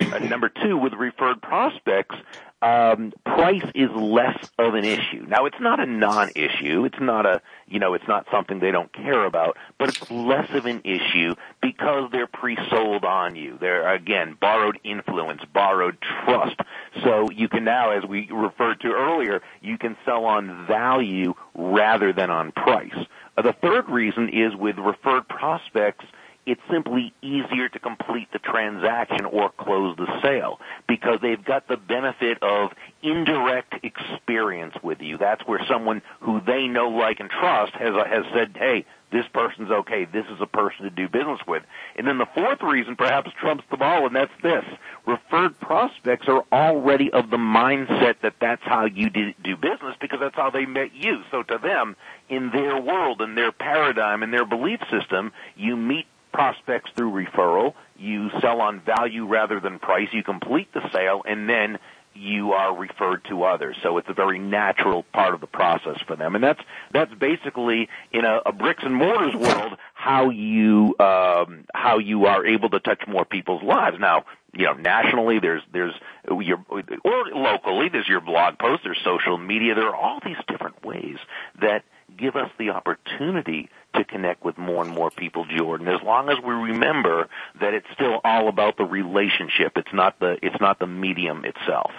Uh, 0.00 0.18
number 0.18 0.48
two, 0.48 0.76
with 0.76 0.92
referred 0.94 1.40
prospects, 1.40 2.16
um, 2.60 3.12
price 3.24 3.62
is 3.76 3.90
less 3.90 4.36
of 4.58 4.74
an 4.74 4.84
issue. 4.84 5.24
Now, 5.28 5.46
it's 5.46 5.60
not 5.60 5.78
a 5.78 5.86
non-issue. 5.86 6.84
It's 6.84 7.00
not 7.00 7.26
a, 7.26 7.40
you 7.68 7.78
know, 7.78 7.94
it's 7.94 8.08
not 8.08 8.26
something 8.28 8.58
they 8.58 8.72
don't 8.72 8.92
care 8.92 9.24
about, 9.24 9.56
but 9.78 9.90
it's 9.90 10.10
less 10.10 10.50
of 10.50 10.66
an 10.66 10.80
issue 10.82 11.36
because 11.62 12.10
they're 12.10 12.26
pre-sold 12.26 13.04
on 13.04 13.36
you. 13.36 13.56
They're, 13.60 13.88
again, 13.88 14.36
borrowed 14.40 14.80
influence, 14.82 15.42
borrowed 15.54 15.98
trust. 16.00 16.58
So 17.04 17.30
you 17.30 17.48
can 17.48 17.62
now, 17.62 17.92
as 17.92 18.04
we 18.04 18.28
referred 18.32 18.80
to 18.80 18.88
earlier, 18.88 19.40
you 19.60 19.78
can 19.78 19.96
sell 20.04 20.24
on 20.24 20.66
value 20.66 21.34
rather 21.54 22.12
than 22.12 22.30
on 22.30 22.50
price. 22.50 23.06
Uh, 23.36 23.42
the 23.42 23.52
third 23.52 23.88
reason 23.88 24.30
is 24.30 24.56
with 24.56 24.78
referred 24.78 25.28
prospects, 25.28 26.04
it's 26.48 26.62
simply 26.70 27.12
easier 27.20 27.68
to 27.68 27.78
complete 27.78 28.32
the 28.32 28.38
transaction 28.38 29.26
or 29.26 29.50
close 29.50 29.94
the 29.98 30.06
sale 30.22 30.58
because 30.86 31.18
they've 31.20 31.44
got 31.44 31.68
the 31.68 31.76
benefit 31.76 32.42
of 32.42 32.70
indirect 33.02 33.74
experience 33.84 34.74
with 34.82 35.02
you. 35.02 35.18
That's 35.18 35.46
where 35.46 35.60
someone 35.68 36.00
who 36.20 36.40
they 36.40 36.66
know, 36.66 36.88
like, 36.88 37.20
and 37.20 37.28
trust 37.28 37.74
has 37.74 37.94
has 37.94 38.24
said, 38.32 38.56
"Hey, 38.56 38.86
this 39.10 39.26
person's 39.28 39.70
okay. 39.70 40.06
This 40.06 40.24
is 40.28 40.40
a 40.40 40.46
person 40.46 40.84
to 40.84 40.90
do 40.90 41.06
business 41.06 41.40
with." 41.46 41.64
And 41.96 42.06
then 42.06 42.16
the 42.16 42.26
fourth 42.34 42.62
reason, 42.62 42.96
perhaps 42.96 43.30
trumps 43.38 43.64
them 43.70 43.82
all, 43.82 44.06
and 44.06 44.16
that's 44.16 44.32
this: 44.42 44.64
referred 45.04 45.60
prospects 45.60 46.28
are 46.28 46.44
already 46.50 47.12
of 47.12 47.28
the 47.28 47.36
mindset 47.36 48.20
that 48.22 48.36
that's 48.40 48.62
how 48.64 48.86
you 48.86 49.10
do 49.10 49.56
business 49.56 49.96
because 50.00 50.20
that's 50.20 50.36
how 50.36 50.48
they 50.48 50.64
met 50.64 50.94
you. 50.94 51.22
So 51.30 51.42
to 51.42 51.58
them, 51.58 51.94
in 52.30 52.50
their 52.52 52.80
world, 52.80 53.20
in 53.20 53.34
their 53.34 53.52
paradigm, 53.52 54.22
in 54.22 54.30
their 54.30 54.46
belief 54.46 54.80
system, 54.90 55.32
you 55.54 55.76
meet 55.76 56.06
prospects 56.38 56.92
through 56.94 57.10
referral. 57.10 57.74
You 57.96 58.30
sell 58.40 58.60
on 58.60 58.80
value 58.80 59.26
rather 59.26 59.58
than 59.58 59.80
price. 59.80 60.06
You 60.12 60.22
complete 60.22 60.72
the 60.72 60.88
sale 60.92 61.22
and 61.26 61.50
then 61.50 61.80
you 62.14 62.52
are 62.52 62.76
referred 62.76 63.24
to 63.24 63.42
others. 63.42 63.76
So 63.82 63.98
it's 63.98 64.08
a 64.08 64.14
very 64.14 64.38
natural 64.38 65.02
part 65.12 65.34
of 65.34 65.40
the 65.40 65.48
process 65.48 65.98
for 66.06 66.14
them. 66.14 66.36
And 66.36 66.44
that's, 66.44 66.60
that's 66.92 67.12
basically 67.12 67.88
in 68.12 68.24
a, 68.24 68.40
a 68.46 68.52
bricks 68.52 68.84
and 68.84 68.94
mortars 68.94 69.34
world 69.34 69.76
how 69.94 70.30
you, 70.30 70.94
um, 71.00 71.64
how 71.74 71.98
you 71.98 72.26
are 72.26 72.46
able 72.46 72.70
to 72.70 72.78
touch 72.78 73.02
more 73.08 73.24
people's 73.24 73.64
lives. 73.64 73.96
Now, 73.98 74.24
you 74.52 74.64
know, 74.64 74.74
nationally, 74.74 75.40
there's, 75.40 75.62
there's 75.72 75.94
your, 76.28 76.64
or 76.68 77.24
locally, 77.34 77.88
there's 77.88 78.08
your 78.08 78.20
blog 78.20 78.60
posts, 78.60 78.84
there's 78.84 79.00
social 79.02 79.38
media, 79.38 79.74
there 79.74 79.88
are 79.88 79.96
all 79.96 80.20
these 80.24 80.38
different 80.46 80.84
ways 80.84 81.16
that 81.60 81.82
give 82.16 82.36
us 82.36 82.50
the 82.58 82.70
opportunity 82.70 83.70
to 83.98 84.04
connect 84.04 84.44
with 84.44 84.56
more 84.56 84.84
and 84.84 84.94
more 84.94 85.10
people, 85.10 85.44
Jordan, 85.56 85.88
as 85.88 86.00
long 86.02 86.28
as 86.30 86.36
we 86.42 86.54
remember 86.54 87.28
that 87.60 87.74
it's 87.74 87.86
still 87.94 88.20
all 88.24 88.48
about 88.48 88.76
the 88.76 88.84
relationship. 88.84 89.72
It's 89.76 89.92
not 89.92 90.18
the, 90.18 90.36
it's 90.42 90.60
not 90.60 90.78
the 90.78 90.86
medium 90.86 91.44
itself. 91.44 91.90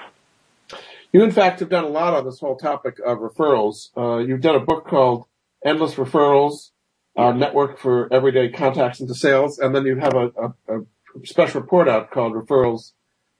You, 1.12 1.24
in 1.24 1.32
fact, 1.32 1.60
have 1.60 1.70
done 1.70 1.86
a 1.86 1.90
lot 1.90 2.14
on 2.14 2.26
this 2.26 2.40
whole 2.40 2.56
topic 2.56 3.00
of 3.06 3.20
referrals. 3.20 3.90
Uh, 3.98 4.18
you've 4.20 4.42
done 4.42 4.56
a 4.56 4.60
book 4.60 4.88
called 4.88 5.26
Endless 5.66 5.96
Referrals, 5.96 6.70
uh, 7.18 7.32
Network 7.32 7.80
for 7.80 8.12
Everyday 8.14 8.50
Contacts 8.50 9.00
into 9.00 9.16
Sales, 9.16 9.60
and 9.60 9.76
then 9.76 9.86
you 9.86 9.98
have 9.98 10.14
a, 10.14 10.32
a, 10.38 10.80
a 10.80 11.26
special 11.26 11.62
report 11.62 11.90
out 11.90 12.12
called 12.12 12.34
Referrals 12.34 12.94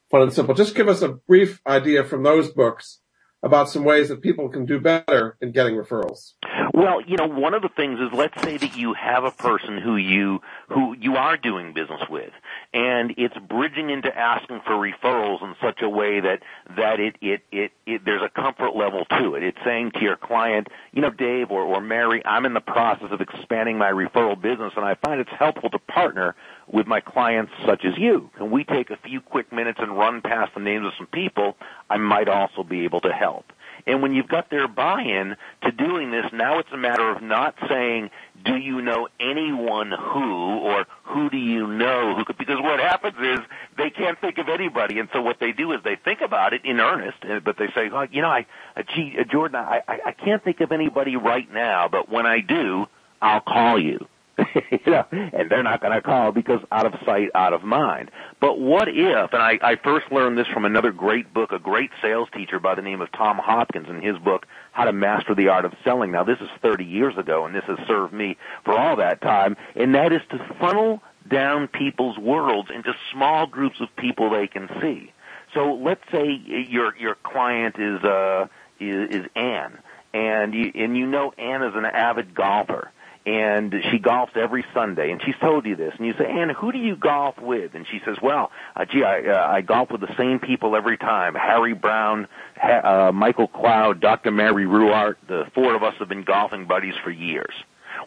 Fun 0.10 0.24
and 0.24 0.34
Simple. 0.34 0.56
Just 0.56 0.76
give 0.76 0.88
us 0.88 1.02
a 1.02 1.10
brief 1.10 1.62
idea 1.68 2.04
from 2.04 2.24
those 2.24 2.50
books 2.50 3.00
about 3.44 3.70
some 3.70 3.84
ways 3.84 4.10
that 4.10 4.22
people 4.22 4.50
can 4.50 4.66
do 4.66 4.80
better 4.80 5.38
in 5.40 5.52
getting 5.52 5.76
referrals. 5.76 6.34
Well, 6.80 7.02
you 7.02 7.18
know, 7.18 7.28
one 7.28 7.54
of 7.54 7.62
the 7.62 7.68
things 7.68 8.00
is 8.00 8.08
let's 8.14 8.42
say 8.42 8.58
that 8.58 8.74
you 8.74 8.94
have 8.94 9.26
a 9.26 9.32
person 9.32 9.78
who 9.78 9.98
you 9.98 10.40
who 10.70 10.96
you 10.98 11.18
are 11.18 11.36
doing 11.36 11.74
business 11.74 12.00
with 12.10 12.32
and 12.74 13.14
it's 13.18 13.36
bridging 13.50 13.90
into 13.90 14.18
asking 14.18 14.62
for 14.66 14.76
referrals 14.76 15.44
in 15.44 15.56
such 15.62 15.82
a 15.82 15.90
way 15.90 16.22
that 16.22 16.40
that 16.78 17.02
it 17.02 17.18
it 17.20 17.42
it, 17.52 17.72
it 17.86 18.06
there's 18.06 18.22
a 18.22 18.30
comfort 18.30 18.78
level 18.78 19.04
to 19.20 19.36
it. 19.36 19.44
It's 19.44 19.58
saying 19.66 19.92
to 19.96 20.00
your 20.00 20.16
client, 20.16 20.70
you 20.94 21.02
know, 21.02 21.10
Dave 21.10 21.52
or 21.52 21.64
or 21.64 21.82
Mary, 21.82 22.22
I'm 22.24 22.46
in 22.46 22.54
the 22.54 22.62
process 22.62 23.12
of 23.12 23.20
expanding 23.20 23.78
my 23.78 23.92
referral 23.92 24.42
business 24.42 24.72
and 24.78 24.86
I 24.86 24.96
find 24.96 25.20
it's 25.20 25.30
helpful 25.38 25.70
to 25.72 25.80
partner 25.80 26.34
with 26.72 26.88
my 26.88 27.02
clients 27.02 27.52
such 27.66 27.84
as 27.84 27.98
you. 27.98 28.30
Can 28.38 28.52
we 28.52 28.64
take 28.64 28.90
a 28.90 28.98
few 29.04 29.20
quick 29.20 29.52
minutes 29.52 29.80
and 29.82 29.98
run 29.98 30.22
past 30.22 30.54
the 30.54 30.62
names 30.62 30.86
of 30.86 30.94
some 30.98 31.08
people 31.08 31.58
I 31.90 31.98
might 31.98 32.30
also 32.30 32.64
be 32.64 32.86
able 32.86 33.02
to 33.02 33.12
help? 33.12 33.52
And 33.88 34.02
when 34.02 34.14
you've 34.14 34.28
got 34.28 34.50
their 34.50 34.68
buy-in 34.68 35.36
to 35.64 35.72
doing 35.72 36.12
this, 36.12 36.26
now 36.32 36.60
it's 36.60 36.72
a 36.72 36.78
matter 36.78 37.10
of 37.10 37.22
not 37.22 37.56
saying, 37.68 38.10
do 38.46 38.56
you 38.56 38.82
know 38.82 39.08
anyone 39.20 39.92
who, 39.92 40.58
or 40.60 40.86
who 41.04 41.30
do 41.30 41.38
you 41.38 41.68
know 41.68 42.16
who 42.16 42.26
could, 42.26 42.38
because 42.38 42.62
what 42.62 42.80
happens 42.80 43.16
is 43.20 43.40
they 43.78 43.90
can't 43.90 44.20
think 44.20 44.38
of 44.38 44.48
anybody, 44.50 45.00
and 45.00 45.10
so 45.12 45.22
what 45.22 45.40
they 45.40 45.52
do 45.52 45.72
is 45.74 45.80
they 45.84 45.96
think 45.96 46.22
about 46.22 46.54
it 46.54 46.64
in 46.66 46.80
earnest, 46.80 47.18
eh, 47.24 47.40
but 47.44 47.58
they 47.58 47.68
say, 47.76 47.90
you 48.12 48.22
know, 48.22 48.30
I, 48.30 48.46
uh, 48.76 48.84
gee, 48.96 49.16
uh, 49.20 49.24
Jordan, 49.24 49.58
I, 49.58 49.82
I 49.88 50.12
can't 50.12 50.44
think 50.44 50.62
of 50.62 50.72
anybody 50.72 51.16
right 51.16 51.52
now, 51.52 51.88
but 51.90 52.10
when 52.10 52.26
I 52.26 52.40
do, 52.40 52.86
I'll 53.22 53.42
call 53.42 53.80
you. 53.82 54.08
you 54.72 54.92
know, 54.92 55.06
and 55.12 55.50
they're 55.50 55.64
not 55.64 55.82
going 55.82 55.94
to 55.94 56.02
call 56.02 56.32
because 56.32 56.60
out 56.72 56.86
of 56.86 56.94
sight, 57.06 57.30
out 57.36 57.54
of 57.54 57.64
mind. 57.64 58.12
But 58.40 58.60
what 58.60 58.88
if, 58.88 59.34
and 59.34 59.42
I, 59.42 59.60
I 59.62 59.76
first 59.76 60.12
learned 60.12 60.38
this 60.38 60.48
from 60.48 60.66
another 60.66 60.92
great 60.92 61.34
book, 61.34 61.52
a 61.52 61.60
great 61.60 61.92
sales 62.02 62.30
teacher 62.34 62.60
by 62.60 62.76
the 62.76 62.82
name 62.82 63.02
of 63.02 63.12
Tom 63.12 63.38
Hopkins 63.38 63.88
in 63.90 64.02
his 64.02 64.18
book, 64.18 64.46
How 64.72 64.86
to 64.86 64.94
Master 64.94 65.36
the 65.36 65.50
Art 65.50 65.66
of 65.66 65.74
Selling. 65.84 66.12
Now 66.12 66.24
this 66.24 66.40
is 66.40 66.50
30 66.62 66.86
years 66.86 67.18
ago 67.18 67.46
and 67.46 67.56
this 67.56 67.64
has 67.66 67.78
served 67.88 68.14
me 68.14 68.38
for 68.66 68.78
all 68.78 68.98
that 68.98 69.22
time, 69.22 69.58
and 69.76 69.96
that 69.96 70.14
is 70.14 70.22
to 70.32 70.56
funnel 70.60 71.02
down 71.28 71.68
people's 71.68 72.18
worlds 72.18 72.70
into 72.74 72.94
small 73.12 73.46
groups 73.46 73.80
of 73.82 73.88
people 73.96 74.30
they 74.30 74.48
can 74.48 74.70
see. 74.82 75.12
So 75.54 75.74
let's 75.74 76.04
say 76.12 76.28
your, 76.30 76.96
your 76.98 77.16
client 77.16 77.76
is, 77.80 78.04
uh, 78.04 78.48
is, 78.80 79.10
is 79.10 79.26
Anne, 79.36 79.80
and 80.14 80.54
you, 80.54 80.72
and 80.76 80.98
you 80.98 81.06
know 81.08 81.34
Anne 81.38 81.64
is 81.64 81.74
an 81.76 81.86
avid 81.86 82.34
golfer 82.34 82.92
and 83.30 83.74
she 83.92 84.00
golfs 84.00 84.36
every 84.36 84.66
Sunday, 84.74 85.12
and 85.12 85.22
she's 85.22 85.36
told 85.40 85.68
you 85.68 85.76
this, 85.76 85.94
and 85.98 86.08
you 86.08 86.14
say, 86.18 86.26
Anna, 86.26 86.54
who 86.54 86.72
do 86.72 86.80
you 86.80 86.96
golf 86.96 87.40
with? 87.40 87.76
And 87.76 87.86
she 87.86 88.02
says, 88.04 88.18
well, 88.20 88.52
uh, 88.76 88.86
gee, 88.86 89.04
I, 89.04 89.22
uh, 89.22 89.48
I 89.48 89.62
golf 89.62 89.92
with 89.92 90.02
the 90.02 90.16
same 90.18 90.40
people 90.40 90.76
every 90.76 90.98
time. 90.98 91.36
Harry 91.36 91.74
Brown, 91.74 92.28
ha- 92.56 93.10
uh, 93.10 93.12
Michael 93.12 93.48
Cloud, 93.48 94.00
Dr. 94.00 94.32
Mary 94.32 94.66
Ruwart, 94.66 95.18
the 95.28 95.46
four 95.54 95.76
of 95.76 95.84
us 95.84 95.94
have 96.00 96.10
been 96.10 96.24
golfing 96.24 96.66
buddies 96.66 96.96
for 97.04 97.12
years. 97.12 97.54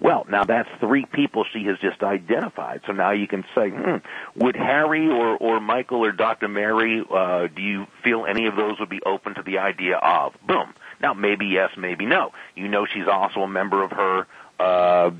Well, 0.00 0.26
now 0.28 0.42
that's 0.42 0.68
three 0.80 1.04
people 1.04 1.44
she 1.52 1.64
has 1.66 1.78
just 1.78 2.02
identified. 2.02 2.80
So 2.86 2.92
now 2.92 3.12
you 3.12 3.28
can 3.28 3.44
say, 3.54 3.70
hmm, 3.70 3.96
would 4.34 4.56
Harry 4.56 5.08
or, 5.08 5.36
or 5.36 5.60
Michael 5.60 6.04
or 6.04 6.10
Dr. 6.10 6.48
Mary, 6.48 7.04
uh, 7.08 7.46
do 7.54 7.62
you 7.62 7.86
feel 8.02 8.26
any 8.26 8.46
of 8.46 8.56
those 8.56 8.80
would 8.80 8.88
be 8.88 9.02
open 9.04 9.34
to 9.34 9.42
the 9.42 9.58
idea 9.58 9.98
of? 9.98 10.34
Boom. 10.46 10.74
Now 11.00 11.14
maybe 11.14 11.46
yes, 11.46 11.70
maybe 11.76 12.06
no. 12.06 12.32
You 12.56 12.68
know 12.68 12.86
she's 12.86 13.08
also 13.08 13.40
a 13.40 13.48
member 13.48 13.82
of 13.82 13.90
her 13.90 14.26
Uh, 14.62 15.10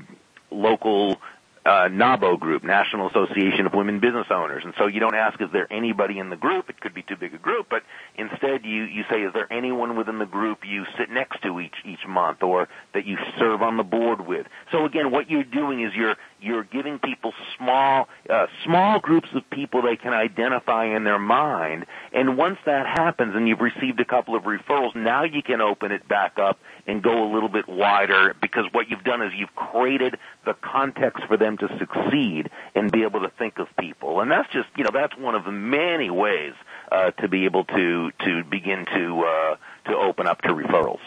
local 0.51 1.17
uh, 1.65 1.87
NAWBO 1.87 2.39
group, 2.39 2.63
National 2.63 3.09
Association 3.09 3.65
of 3.65 3.73
Women 3.73 3.99
Business 3.99 4.27
Owners. 4.29 4.63
And 4.65 4.73
so 4.77 4.87
you 4.87 4.99
don't 4.99 5.15
ask, 5.15 5.41
is 5.41 5.49
there 5.53 5.71
anybody 5.71 6.19
in 6.19 6.29
the 6.29 6.35
group? 6.35 6.69
It 6.69 6.81
could 6.81 6.93
be 6.93 7.03
too 7.03 7.15
big 7.15 7.33
a 7.33 7.37
group, 7.37 7.67
but 7.69 7.83
instead 8.17 8.65
you, 8.65 8.83
you 8.83 9.03
say, 9.09 9.21
is 9.21 9.33
there 9.33 9.51
anyone 9.51 9.95
within 9.95 10.19
the 10.19 10.25
group 10.25 10.59
you 10.67 10.85
sit 10.97 11.09
next 11.09 11.41
to 11.43 11.59
each, 11.59 11.75
each 11.85 12.05
month 12.07 12.43
or 12.43 12.67
that 12.93 13.05
you 13.05 13.17
serve 13.39 13.61
on 13.61 13.77
the 13.77 13.83
board 13.83 14.27
with? 14.27 14.45
So 14.71 14.85
again, 14.85 15.11
what 15.11 15.29
you're 15.29 15.45
doing 15.45 15.81
is 15.81 15.93
you're, 15.95 16.15
you're 16.41 16.65
giving 16.65 16.99
people 16.99 17.33
small, 17.57 18.09
uh, 18.29 18.47
small 18.65 18.99
groups 18.99 19.29
of 19.33 19.49
people 19.49 19.81
they 19.81 19.95
can 19.95 20.13
identify 20.13 20.85
in 20.93 21.05
their 21.05 21.19
mind. 21.19 21.85
And 22.11 22.37
once 22.37 22.57
that 22.65 22.85
happens 22.85 23.35
and 23.35 23.47
you've 23.47 23.61
received 23.61 24.01
a 24.01 24.05
couple 24.05 24.35
of 24.35 24.43
referrals, 24.43 24.95
now 24.95 25.23
you 25.23 25.41
can 25.41 25.61
open 25.61 25.93
it 25.93 26.07
back 26.09 26.37
up 26.37 26.59
and 26.85 27.01
go 27.01 27.23
a 27.23 27.29
little 27.33 27.49
bit 27.49 27.69
wider 27.69 28.35
because 28.41 28.65
what 28.73 28.89
you've 28.89 29.03
done 29.03 29.21
is 29.21 29.31
you've 29.37 29.55
created 29.55 30.17
the 30.45 30.53
context 30.61 31.23
for 31.27 31.37
them 31.37 31.57
to 31.57 31.67
succeed 31.79 32.49
and 32.75 32.91
be 32.91 33.03
able 33.03 33.21
to 33.21 33.31
think 33.37 33.59
of 33.59 33.67
people. 33.79 34.21
And 34.21 34.29
that's 34.29 34.51
just, 34.51 34.67
you 34.77 34.83
know, 34.83 34.91
that's 34.93 35.15
one 35.17 35.35
of 35.35 35.45
the 35.45 35.51
many 35.51 36.09
ways 36.09 36.53
uh, 36.91 37.11
to 37.11 37.27
be 37.27 37.45
able 37.45 37.65
to 37.65 38.11
to 38.25 38.43
begin 38.49 38.85
to 38.85 39.23
uh, 39.25 39.55
to 39.89 39.97
open 39.97 40.27
up 40.27 40.41
to 40.41 40.49
referrals. 40.49 40.99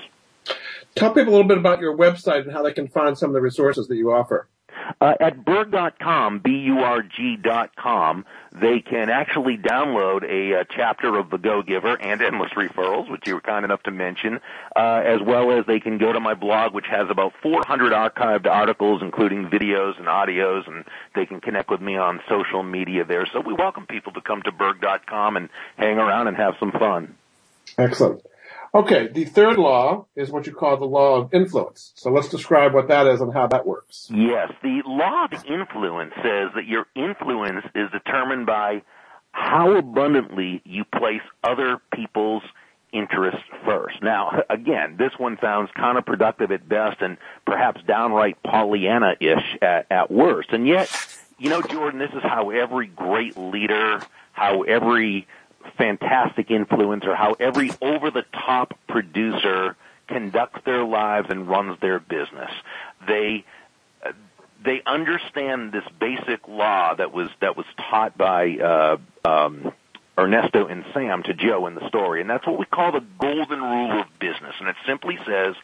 Tell 0.95 1.13
people 1.13 1.33
a 1.33 1.37
little 1.37 1.49
bit 1.49 1.59
about 1.59 1.81
your 1.81 1.97
website 1.97 2.43
and 2.43 2.53
how 2.53 2.63
they 2.63 2.73
can 2.73 2.89
find 2.89 3.19
some 3.19 3.31
of 3.31 3.35
the 3.35 3.41
resources 3.41 3.89
that 3.89 3.97
you 3.97 4.13
offer. 4.13 4.49
Uh, 5.01 5.15
at 5.21 5.45
Burg.com, 5.45 6.39
B-U-R-G 6.39 7.37
dot 7.37 7.75
com, 7.77 8.25
they 8.53 8.81
can 8.81 9.11
actually 9.11 9.59
download 9.59 10.23
a, 10.25 10.61
a, 10.61 10.65
chapter 10.65 11.19
of 11.19 11.31
The 11.31 11.39
Go 11.39 11.63
Giver 11.63 12.01
and 12.01 12.23
Endless 12.23 12.53
Referrals, 12.53 13.11
which 13.11 13.27
you 13.27 13.35
were 13.35 13.41
kind 13.41 13.65
enough 13.65 13.83
to 13.83 13.91
mention, 13.91 14.41
uh, 14.75 15.03
as 15.05 15.21
well 15.21 15.53
as 15.53 15.67
they 15.67 15.81
can 15.81 15.99
go 15.99 16.13
to 16.13 16.21
my 16.21 16.35
blog, 16.35 16.73
which 16.73 16.87
has 16.87 17.11
about 17.11 17.35
400 17.43 17.93
archived 17.93 18.47
articles, 18.47 19.03
including 19.03 19.49
videos 19.49 19.99
and 19.99 20.07
audios, 20.07 20.67
and 20.67 20.85
they 21.15 21.27
can 21.27 21.41
connect 21.41 21.71
with 21.71 21.81
me 21.81 21.97
on 21.97 22.21
social 22.29 22.63
media 22.63 23.05
there. 23.05 23.27
So 23.33 23.41
we 23.41 23.53
welcome 23.53 23.87
people 23.87 24.13
to 24.13 24.21
come 24.21 24.43
to 24.43 24.53
Burg.com 24.53 25.37
and 25.37 25.49
hang 25.77 25.99
around 25.99 26.29
and 26.29 26.37
have 26.37 26.55
some 26.59 26.73
fun. 26.73 27.15
Excellent. 27.77 28.23
Okay, 28.77 29.09
the 29.09 29.25
third 29.25 29.57
law 29.57 30.05
is 30.15 30.31
what 30.31 30.47
you 30.47 30.53
call 30.53 30.77
the 30.77 30.85
law 30.85 31.23
of 31.23 31.33
influence. 31.33 31.93
So 31.95 32.11
let's 32.11 32.29
describe 32.29 32.75
what 32.75 32.89
that 32.89 33.07
is 33.07 33.23
and 33.23 33.33
how 33.33 33.47
that 33.47 33.67
works. 33.67 34.07
Yes, 34.11 34.53
the 34.63 34.83
law 34.85 35.25
of 35.25 35.33
influence 35.47 36.13
says 36.17 36.51
that 36.55 36.67
your 36.67 36.85
influence 36.95 37.65
is 37.75 37.91
determined 37.91 38.45
by 38.45 38.83
how 39.33 39.79
abundantly 39.79 40.61
you 40.67 40.85
place 40.85 41.23
other 41.43 41.79
people's 41.95 42.43
interests 42.93 43.41
first. 43.65 44.03
Now, 44.03 44.43
again, 44.51 44.97
this 44.99 45.13
one 45.17 45.39
sounds 45.41 45.71
counterproductive 45.75 46.51
at 46.51 46.69
best 46.69 47.01
and 47.01 47.17
perhaps 47.47 47.81
downright 47.89 48.43
Pollyanna-ish 48.43 49.57
at, 49.63 49.87
at 49.91 50.11
worst. 50.11 50.51
And 50.53 50.69
yet, 50.69 50.91
you 51.39 51.49
know, 51.49 51.63
Jordan, 51.63 51.99
this 51.99 52.13
is 52.13 52.23
how 52.23 52.51
every 52.51 52.89
great 52.89 53.39
leader, 53.39 54.03
how 54.33 54.65
every 54.65 55.27
fantastic 55.77 56.49
influencer, 56.49 57.15
how 57.15 57.37
every 57.39 57.71
over 57.81 58.11
the 58.11 58.25
top 58.33 58.75
producer 58.89 59.77
conducts 60.09 60.61
their 60.65 60.85
lives 60.85 61.29
and 61.31 61.49
runs 61.49 61.79
their 61.81 61.99
business. 61.99 62.51
They 63.07 63.45
they 64.65 64.83
understand 64.85 65.73
this 65.73 65.85
basic 66.01 66.49
law 66.49 66.95
that 66.95 67.13
was 67.13 67.31
that 67.41 67.57
was 67.57 67.67
taught 67.91 68.19
by 68.19 68.57
uh, 68.57 68.97
um, 69.25 69.73
Ernesto 70.19 70.67
and 70.67 70.85
Sam 70.93 71.23
to 71.25 71.35
Joe 71.35 71.67
in 71.67 71.75
the 71.75 71.87
story, 71.89 72.21
and 72.21 72.29
that's 72.29 72.47
what 72.47 72.59
we 72.59 72.67
call 72.67 72.93
the 72.93 73.05
golden 73.19 73.61
rule 73.61 74.01
of 74.01 74.07
business. 74.19 74.55
And 74.59 74.69
it 74.69 74.77
simply 74.87 75.19
says, 75.27 75.55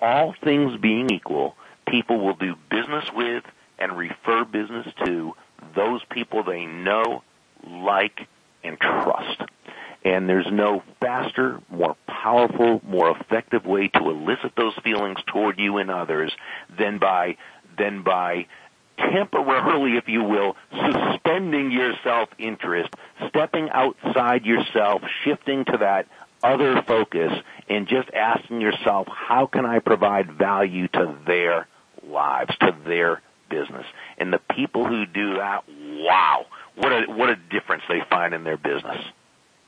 all 0.00 0.34
things 0.42 0.80
being 0.80 1.10
equal, 1.10 1.56
people 1.86 2.20
will 2.20 2.34
do 2.34 2.54
business 2.70 3.04
with 3.12 3.44
and 3.78 3.96
refer 3.96 4.44
business 4.44 4.86
to 5.04 5.34
those 5.74 6.02
people 6.04 6.42
they 6.44 6.66
know, 6.66 7.22
like, 7.68 8.28
and 8.66 8.78
trust. 8.78 9.42
And 10.04 10.28
there's 10.28 10.46
no 10.50 10.82
faster, 11.00 11.60
more 11.68 11.96
powerful, 12.06 12.80
more 12.86 13.10
effective 13.10 13.66
way 13.66 13.88
to 13.88 14.10
elicit 14.10 14.52
those 14.56 14.74
feelings 14.84 15.18
toward 15.26 15.58
you 15.58 15.78
and 15.78 15.90
others 15.90 16.32
than 16.78 16.98
by, 16.98 17.36
than 17.76 18.02
by 18.02 18.46
temporarily, 18.98 19.96
if 19.96 20.08
you 20.08 20.22
will, 20.22 20.56
suspending 20.70 21.70
your 21.70 21.94
self-interest, 22.02 22.94
stepping 23.28 23.68
outside 23.70 24.44
yourself, 24.44 25.02
shifting 25.24 25.64
to 25.64 25.78
that 25.78 26.06
other 26.42 26.82
focus, 26.82 27.32
and 27.68 27.88
just 27.88 28.08
asking 28.10 28.60
yourself, 28.60 29.08
how 29.08 29.46
can 29.46 29.66
I 29.66 29.80
provide 29.80 30.32
value 30.32 30.86
to 30.88 31.16
their 31.26 31.66
lives, 32.06 32.56
to 32.60 32.76
their 32.86 33.22
business? 33.50 33.86
And 34.18 34.32
the 34.32 34.40
people 34.54 34.86
who 34.86 35.04
do 35.06 35.34
that, 35.34 35.64
wow, 35.68 36.46
what 36.76 36.92
a, 36.92 37.04
what 37.08 37.30
a 37.30 37.36
difference 37.50 37.82
they 37.88 38.00
find 38.08 38.34
in 38.34 38.44
their 38.44 38.56
business. 38.56 39.04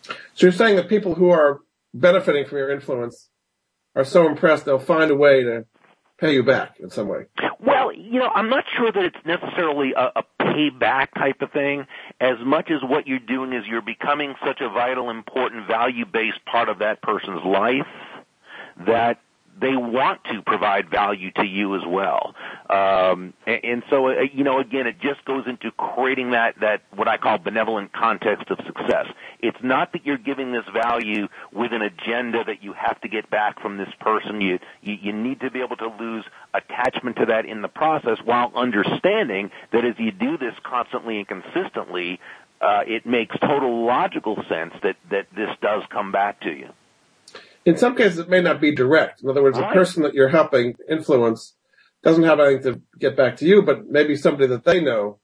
So 0.03 0.47
you're 0.47 0.53
saying 0.53 0.77
that 0.77 0.89
people 0.89 1.15
who 1.15 1.31
are 1.31 1.61
benefiting 1.93 2.47
from 2.47 2.59
your 2.59 2.71
influence 2.71 3.29
are 3.95 4.05
so 4.05 4.27
impressed 4.27 4.65
they'll 4.65 4.79
find 4.79 5.11
a 5.11 5.17
way 5.17 5.43
to 5.43 5.65
pay 6.19 6.35
you 6.35 6.43
back 6.43 6.79
in 6.81 6.91
some 6.91 7.09
way. 7.09 7.27
Well, 7.61 7.93
you 7.93 8.19
know, 8.19 8.29
I'm 8.35 8.51
not 8.51 8.65
sure 8.77 8.91
that 8.91 9.05
it's 9.05 9.27
necessarily 9.27 9.93
a, 9.97 10.21
a 10.21 10.25
payback 10.41 11.09
type 11.15 11.41
of 11.41 11.53
thing 11.53 11.87
as 12.21 12.37
much 12.45 12.71
as 12.71 12.79
what 12.83 13.07
you're 13.07 13.19
doing 13.19 13.53
is 13.53 13.65
you're 13.69 13.83
becoming 13.83 14.35
such 14.45 14.61
a 14.61 14.69
vital, 14.69 15.11
important, 15.11 15.69
value-based 15.69 16.45
part 16.51 16.69
of 16.69 16.81
that 16.81 17.03
person's 17.03 17.45
life 17.45 17.87
that 18.87 19.21
they 19.61 19.77
want 19.77 20.23
to 20.25 20.43
provide 20.43 20.91
value 20.91 21.31
to 21.33 21.45
you 21.45 21.77
as 21.77 21.83
well. 21.87 22.35
Um, 22.71 23.35
and, 23.47 23.65
and 23.65 23.83
so, 23.91 24.09
uh, 24.09 24.23
you 24.33 24.45
know, 24.45 24.61
again, 24.61 24.87
it 24.87 25.01
just 25.01 25.25
goes 25.25 25.45
into 25.47 25.71
creating 25.73 26.33
that, 26.33 26.61
that, 26.61 26.83
what 26.95 27.09
I 27.09 27.17
call 27.17 27.39
benevolent 27.39 27.93
context 27.93 28.51
of 28.51 28.59
success. 28.67 29.07
It's 29.41 29.59
not 29.63 29.93
that 29.93 30.05
you're 30.05 30.19
giving 30.19 30.53
this 30.53 30.65
value 30.73 31.29
with 31.53 31.73
an 31.73 31.83
agenda 31.83 32.45
that 32.45 32.63
you 32.63 32.73
have 32.73 33.01
to 33.01 33.09
get 33.09 33.31
back 33.31 33.61
from 33.61 33.79
this 33.79 33.89
person. 34.01 34.41
You, 34.41 34.59
you, 34.83 34.97
you 35.01 35.13
need 35.13 35.41
to 35.41 35.51
be 35.51 35.61
able 35.61 35.77
to 35.77 35.89
lose 35.99 36.25
attachment 36.55 37.17
to 37.17 37.27
that 37.27 37.47
in 37.47 37.63
the 37.63 37.69
process 37.69 38.19
while 38.25 38.53
understanding 38.55 39.51
that 39.73 39.85
as 39.85 39.95
you 39.99 40.11
do 40.13 40.39
this 40.39 40.55
constantly 40.63 41.19
and 41.19 41.29
consistently, 41.29 42.21
uh, 42.61 42.81
it 42.87 43.07
makes 43.07 43.37
total 43.39 43.87
logical 43.87 44.37
sense 44.49 44.75
that, 44.83 44.97
that 45.11 45.27
this 45.35 45.51
does 45.63 45.83
come 45.91 46.13
back 46.13 46.41
to 46.41 46.51
you 46.51 46.71
in 47.69 47.77
some 47.77 47.95
cases 47.95 48.19
it 48.19 48.31
may 48.31 48.41
not 48.41 48.63
be 48.63 48.75
direct. 48.75 49.23
In 49.23 49.29
other 49.29 49.43
words, 49.43 49.59
the 49.59 49.67
person 49.67 50.03
that 50.03 50.15
you're 50.15 50.31
helping 50.31 50.75
influence 50.89 51.55
doesn't 52.03 52.25
have 52.25 52.41
anything 52.41 52.75
to 52.75 52.83
get 52.99 53.15
back 53.15 53.37
to 53.37 53.45
you, 53.47 53.61
but 53.61 53.87
maybe 53.87 54.17
somebody 54.17 54.47
that 54.47 54.65
they 54.65 54.81
know 54.81 55.19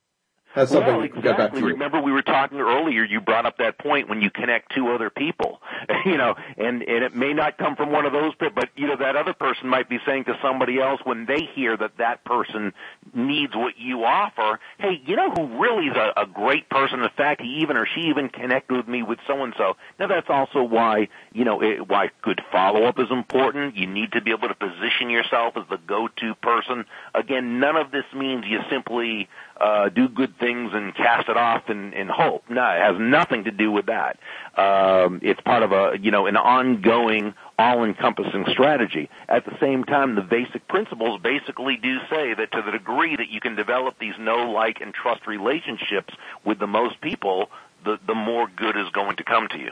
has 0.55 0.71
something 0.71 0.97
well, 0.97 1.03
exactly. 1.03 1.23
to 1.23 1.29
get 1.29 1.39
back 1.39 1.53
to 1.53 1.59
you. 1.59 1.67
Remember 1.67 2.01
we 2.01 2.13
were 2.13 2.23
talking 2.23 2.61
earlier, 2.61 3.05
you 3.05 3.21
brought 3.21 3.47
up 3.47 3.59
that 3.59 3.79
point 3.79 4.09
when 4.09 4.23
you 4.23 4.31
connect 4.31 4.75
two 4.75 4.89
other 4.89 5.11
people, 5.11 5.61
you 6.05 6.17
know, 6.17 6.35
and, 6.57 6.83
and 6.83 7.05
it 7.05 7.15
may 7.15 7.33
not 7.33 7.59
come 7.59 7.77
from 7.77 7.91
one 7.91 8.07
of 8.07 8.13
those, 8.13 8.33
but, 8.39 8.69
you 8.77 8.87
know, 8.87 8.97
that 8.97 9.17
other 9.17 9.35
person 9.35 9.69
might 9.69 9.89
be 9.89 9.99
saying 10.07 10.25
to 10.25 10.39
somebody 10.43 10.81
else 10.81 11.01
when 11.05 11.27
they 11.27 11.49
hear 11.55 11.77
that 11.77 11.99
that 11.99 12.25
person 12.25 12.73
needs 13.13 13.55
what 13.55 13.75
you 13.79 14.05
offer, 14.05 14.61
hey, 14.79 15.01
you 15.05 15.17
know 15.17 15.31
who 15.31 15.61
really 15.61 15.87
is 15.87 15.97
a, 15.97 16.23
a 16.23 16.27
great 16.27 16.69
person? 16.69 17.01
In 17.01 17.11
fact, 17.17 17.41
he 17.41 17.61
even 17.63 17.77
or 17.77 17.87
she 17.87 18.03
even 18.03 18.29
connected 18.29 18.77
with 18.77 18.89
me 18.89 19.03
with 19.03 19.19
so 19.27 19.43
and 19.43 19.55
so. 19.57 19.77
Now 19.99 20.07
that's 20.07 20.29
also 20.29 20.63
why, 20.63 21.09
you 21.33 21.45
know, 21.45 21.63
it, 21.63 21.89
why 21.89 22.11
good 22.23 22.41
follow 22.51 22.85
up 22.85 22.99
is 22.99 23.11
important. 23.11 23.77
You 23.77 23.87
need 23.87 24.13
to 24.13 24.21
be 24.21 24.31
able 24.31 24.49
to 24.49 24.55
position 24.55 25.11
yourself 25.11 25.57
as 25.57 25.65
the 25.69 25.79
go-to 25.79 26.35
person. 26.37 26.85
Again, 27.15 27.61
none 27.61 27.77
of 27.77 27.91
this 27.91 28.05
means 28.15 28.45
you 28.47 28.61
simply, 28.71 29.29
uh, 29.61 29.89
do 29.89 30.09
good 30.09 30.39
things 30.39 30.73
and 30.75 30.95
cast 30.95 31.29
it 31.29 31.37
off 31.37 31.71
in, 31.71 31.93
in 31.93 32.09
hope. 32.09 32.45
No, 32.49 32.63
it 32.63 32.81
has 32.81 32.97
nothing 32.99 33.45
to 33.45 33.51
do 33.51 33.71
with 33.71 33.87
that. 33.87 34.19
Um, 34.57 35.21
it's 35.23 35.41
part 35.41 35.63
of 35.63 35.73
a, 35.73 35.97
you 36.01 36.11
know, 36.11 36.27
an 36.27 36.37
ongoing, 36.37 37.35
all-encompassing 37.59 38.47
strategy. 38.49 39.09
At 39.29 39.45
the 39.45 39.57
same 39.61 39.85
time, 39.85 40.15
the 40.17 40.23
basic 40.23 40.67
principles 40.69 41.21
basically 41.23 41.77
do 41.77 41.99
say 42.11 42.35
that 42.35 42.53
to 42.53 42.63
the 42.63 42.73
degree 42.73 43.17
that 43.17 43.29
you 43.29 43.41
can 43.41 43.55
develop 43.55 43.99
these 43.99 44.15
know, 44.19 44.51
like, 44.51 44.81
and 44.81 44.93
trust 44.93 45.27
relationships 45.27 46.15
with 46.45 46.59
the 46.59 46.67
most 46.67 47.01
people, 47.01 47.49
the, 47.85 47.99
the 48.07 48.15
more 48.15 48.49
good 48.49 48.77
is 48.77 48.89
going 48.93 49.17
to 49.17 49.25
come 49.25 49.49
to 49.49 49.59
you. 49.59 49.71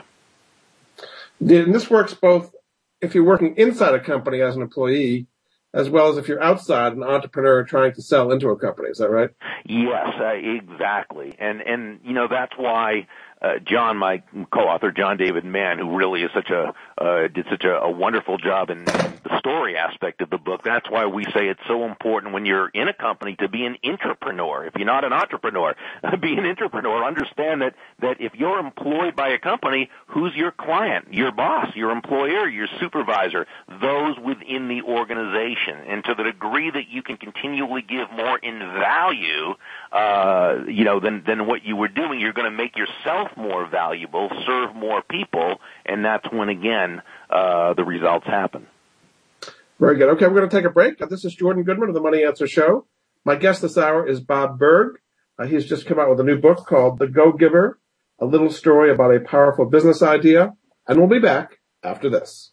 And 1.39 1.73
this 1.73 1.89
works 1.89 2.13
both 2.13 2.53
if 3.01 3.13
you're 3.13 3.25
working 3.25 3.55
inside 3.57 3.93
a 3.93 3.99
company 3.99 4.41
as 4.41 4.55
an 4.55 4.61
employee 4.61 5.27
as 5.73 5.89
well 5.89 6.09
as 6.09 6.17
if 6.17 6.27
you're 6.27 6.41
outside 6.41 6.93
an 6.93 7.03
entrepreneur 7.03 7.63
trying 7.63 7.93
to 7.93 8.01
sell 8.01 8.31
into 8.31 8.49
a 8.49 8.57
company. 8.57 8.89
Is 8.89 8.99
that 8.99 9.09
right? 9.09 9.29
Yes, 9.65 10.07
uh, 10.19 10.33
exactly. 10.33 11.35
And 11.39 11.61
and 11.61 11.99
you 12.03 12.13
know 12.13 12.27
that's 12.29 12.53
why 12.57 13.07
uh, 13.41 13.59
John, 13.65 13.97
my 13.97 14.23
co-author, 14.53 14.91
John 14.91 15.17
David 15.17 15.43
Mann, 15.43 15.79
who 15.79 15.97
really 15.97 16.21
is 16.21 16.31
such 16.33 16.49
a 16.49 16.73
uh, 17.03 17.27
did 17.27 17.45
such 17.49 17.65
a, 17.65 17.81
a 17.81 17.91
wonderful 17.91 18.37
job 18.37 18.69
in 18.69 18.85
the 18.85 19.37
story 19.39 19.75
aspect 19.77 20.21
of 20.21 20.29
the 20.29 20.37
book. 20.37 20.63
That's 20.63 20.89
why 20.89 21.05
we 21.07 21.25
say 21.25 21.49
it's 21.49 21.59
so 21.67 21.83
important 21.85 22.33
when 22.33 22.45
you're 22.45 22.69
in 22.69 22.87
a 22.87 22.93
company 22.93 23.35
to 23.37 23.49
be 23.49 23.65
an 23.65 23.77
entrepreneur. 23.83 24.65
If 24.65 24.75
you're 24.75 24.85
not 24.85 25.03
an 25.03 25.11
entrepreneur, 25.11 25.75
be 26.21 26.33
an 26.33 26.45
entrepreneur. 26.45 27.03
Understand 27.03 27.61
that 27.61 27.75
that 27.99 28.21
if 28.21 28.35
you're 28.35 28.59
employed 28.59 29.15
by 29.15 29.29
a 29.29 29.39
company, 29.39 29.89
who's 30.07 30.33
your 30.35 30.51
client? 30.51 31.13
Your 31.13 31.31
boss, 31.31 31.75
your 31.75 31.91
employer, 31.91 32.47
your 32.47 32.67
supervisor, 32.79 33.47
those 33.67 34.17
within 34.19 34.69
the 34.69 34.83
organization. 34.83 35.79
And 35.87 36.05
to 36.05 36.15
the 36.15 36.23
degree 36.23 36.71
that 36.71 36.87
you 36.89 37.03
can 37.03 37.17
continually 37.17 37.81
give 37.81 38.11
more 38.11 38.37
in 38.37 38.59
value, 38.59 39.55
uh, 39.91 40.63
you 40.67 40.85
know, 40.85 41.01
than 41.01 41.23
than 41.25 41.47
what 41.47 41.65
you 41.65 41.75
were 41.75 41.89
doing, 41.89 42.21
you're 42.21 42.33
going 42.33 42.49
to 42.49 42.57
make 42.57 42.77
yourself 42.77 43.35
more 43.35 43.67
valuable, 43.67 44.29
serve 44.45 44.73
more 44.73 45.01
people, 45.01 45.59
and 45.85 46.03
that's 46.05 46.25
when 46.31 46.49
again 46.49 47.01
uh, 47.29 47.73
the 47.73 47.83
results 47.83 48.25
happen. 48.25 48.67
Very 49.79 49.97
good. 49.97 50.09
Okay, 50.09 50.27
we're 50.27 50.35
going 50.35 50.49
to 50.49 50.55
take 50.55 50.65
a 50.65 50.69
break. 50.69 50.97
This 50.97 51.25
is 51.25 51.35
Jordan 51.35 51.63
Goodman 51.63 51.89
of 51.89 51.95
the 51.95 52.01
Money 52.01 52.23
Answer 52.23 52.47
Show. 52.47 52.87
My 53.25 53.35
guest 53.35 53.61
this 53.61 53.77
hour 53.77 54.07
is 54.07 54.21
Bob 54.21 54.57
Burg. 54.57 54.99
Uh, 55.37 55.45
he's 55.45 55.65
just 55.65 55.85
come 55.85 55.99
out 55.99 56.09
with 56.09 56.19
a 56.19 56.23
new 56.23 56.37
book 56.37 56.65
called 56.65 56.99
The 56.99 57.07
Go 57.07 57.31
Giver, 57.31 57.79
a 58.19 58.25
little 58.25 58.51
story 58.51 58.91
about 58.91 59.15
a 59.15 59.19
powerful 59.19 59.65
business 59.65 60.01
idea. 60.01 60.53
And 60.87 60.99
we'll 60.99 61.09
be 61.09 61.19
back 61.19 61.59
after 61.83 62.09
this. 62.09 62.52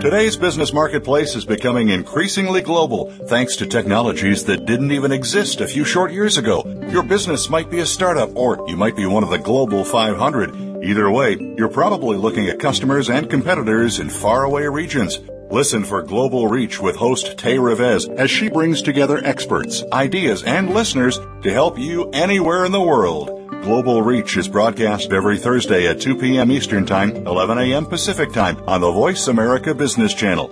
Today's 0.00 0.36
business 0.36 0.74
marketplace 0.74 1.34
is 1.34 1.46
becoming 1.46 1.88
increasingly 1.88 2.60
global 2.60 3.10
thanks 3.28 3.56
to 3.56 3.66
technologies 3.66 4.44
that 4.44 4.66
didn't 4.66 4.92
even 4.92 5.10
exist 5.10 5.62
a 5.62 5.66
few 5.66 5.84
short 5.84 6.12
years 6.12 6.36
ago. 6.36 6.62
Your 6.90 7.02
business 7.02 7.48
might 7.48 7.70
be 7.70 7.80
a 7.80 7.86
startup 7.86 8.36
or 8.36 8.62
you 8.68 8.76
might 8.76 8.94
be 8.94 9.06
one 9.06 9.24
of 9.24 9.30
the 9.30 9.38
global 9.38 9.84
500. 9.84 10.84
Either 10.84 11.10
way, 11.10 11.36
you're 11.56 11.68
probably 11.68 12.18
looking 12.18 12.46
at 12.46 12.60
customers 12.60 13.08
and 13.08 13.30
competitors 13.30 13.98
in 13.98 14.10
faraway 14.10 14.64
regions. 14.64 15.18
Listen 15.50 15.82
for 15.82 16.02
Global 16.02 16.46
Reach 16.46 16.78
with 16.78 16.96
host 16.96 17.38
Tay 17.38 17.56
Revez 17.56 18.06
as 18.18 18.30
she 18.30 18.50
brings 18.50 18.82
together 18.82 19.24
experts, 19.24 19.82
ideas, 19.92 20.42
and 20.42 20.74
listeners 20.74 21.18
to 21.42 21.52
help 21.52 21.78
you 21.78 22.10
anywhere 22.10 22.64
in 22.64 22.72
the 22.72 22.80
world. 22.80 23.45
Global 23.66 24.00
Reach 24.00 24.36
is 24.36 24.46
broadcast 24.46 25.12
every 25.12 25.38
Thursday 25.38 25.88
at 25.88 26.00
2 26.00 26.18
p.m. 26.18 26.52
Eastern 26.52 26.86
Time, 26.86 27.26
11 27.26 27.58
a.m. 27.58 27.84
Pacific 27.84 28.32
Time 28.32 28.56
on 28.68 28.80
the 28.80 28.92
Voice 28.92 29.26
America 29.26 29.74
Business 29.74 30.14
Channel. 30.14 30.46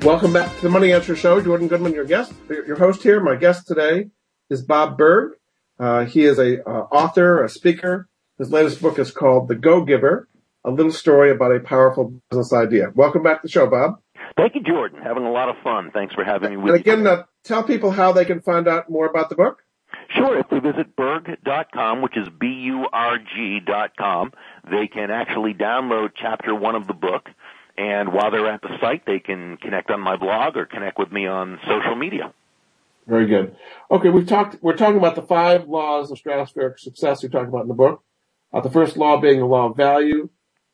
Welcome 0.02 0.32
back 0.32 0.52
to 0.56 0.62
the 0.62 0.68
Money 0.68 0.92
Answer 0.92 1.14
Show. 1.14 1.40
Jordan 1.40 1.68
Goodman, 1.68 1.92
your 1.92 2.04
guest, 2.04 2.32
your 2.48 2.76
host 2.76 3.04
here. 3.04 3.20
My 3.20 3.36
guest 3.36 3.68
today 3.68 4.08
is 4.50 4.62
Bob 4.62 4.98
Burg. 4.98 5.34
Uh, 5.78 6.06
he 6.06 6.24
is 6.24 6.40
a 6.40 6.68
uh, 6.68 6.88
author, 6.90 7.44
a 7.44 7.48
speaker. 7.48 8.08
His 8.36 8.50
latest 8.50 8.82
book 8.82 8.98
is 8.98 9.12
called 9.12 9.46
The 9.46 9.54
Go 9.54 9.84
Giver, 9.84 10.28
a 10.64 10.72
little 10.72 10.90
story 10.90 11.30
about 11.30 11.54
a 11.54 11.60
powerful 11.60 12.20
business 12.30 12.52
idea. 12.52 12.90
Welcome 12.96 13.22
back 13.22 13.42
to 13.42 13.46
the 13.46 13.52
show, 13.52 13.68
Bob. 13.68 14.00
Thank 14.38 14.54
you, 14.54 14.62
Jordan. 14.62 15.00
Having 15.02 15.24
a 15.24 15.32
lot 15.32 15.48
of 15.48 15.56
fun. 15.64 15.90
Thanks 15.92 16.14
for 16.14 16.22
having 16.22 16.50
me 16.50 16.56
with 16.56 16.74
and 16.74 16.80
again, 16.80 17.06
uh, 17.08 17.24
tell 17.42 17.64
people 17.64 17.90
how 17.90 18.12
they 18.12 18.24
can 18.24 18.40
find 18.40 18.68
out 18.68 18.88
more 18.88 19.06
about 19.06 19.30
the 19.30 19.34
book. 19.34 19.58
Sure. 20.10 20.38
If 20.38 20.48
they 20.48 20.60
visit 20.60 20.94
burg.com, 20.94 22.02
which 22.02 22.16
is 22.16 22.28
B-U-R-G 22.38 23.60
dot 23.66 23.96
com, 23.98 24.32
they 24.70 24.86
can 24.86 25.10
actually 25.10 25.54
download 25.54 26.10
chapter 26.14 26.54
one 26.54 26.76
of 26.76 26.86
the 26.86 26.94
book. 26.94 27.28
And 27.76 28.12
while 28.12 28.30
they're 28.30 28.46
at 28.46 28.62
the 28.62 28.78
site, 28.80 29.06
they 29.06 29.18
can 29.18 29.56
connect 29.56 29.90
on 29.90 30.00
my 30.00 30.16
blog 30.16 30.56
or 30.56 30.66
connect 30.66 30.98
with 31.00 31.10
me 31.10 31.26
on 31.26 31.58
social 31.66 31.96
media. 31.96 32.32
Very 33.08 33.26
good. 33.26 33.56
Okay, 33.90 34.08
we've 34.08 34.26
talked. 34.26 34.62
We're 34.62 34.76
talking 34.76 34.98
about 34.98 35.16
the 35.16 35.22
five 35.22 35.66
laws 35.66 36.12
of 36.12 36.18
stratospheric 36.18 36.78
success. 36.78 37.24
We 37.24 37.28
talk 37.28 37.48
about 37.48 37.62
in 37.62 37.68
the 37.68 37.74
book. 37.74 38.04
Uh, 38.52 38.60
the 38.60 38.70
first 38.70 38.96
law 38.96 39.20
being 39.20 39.40
the 39.40 39.46
law 39.46 39.70
of 39.70 39.76
value. 39.76 40.28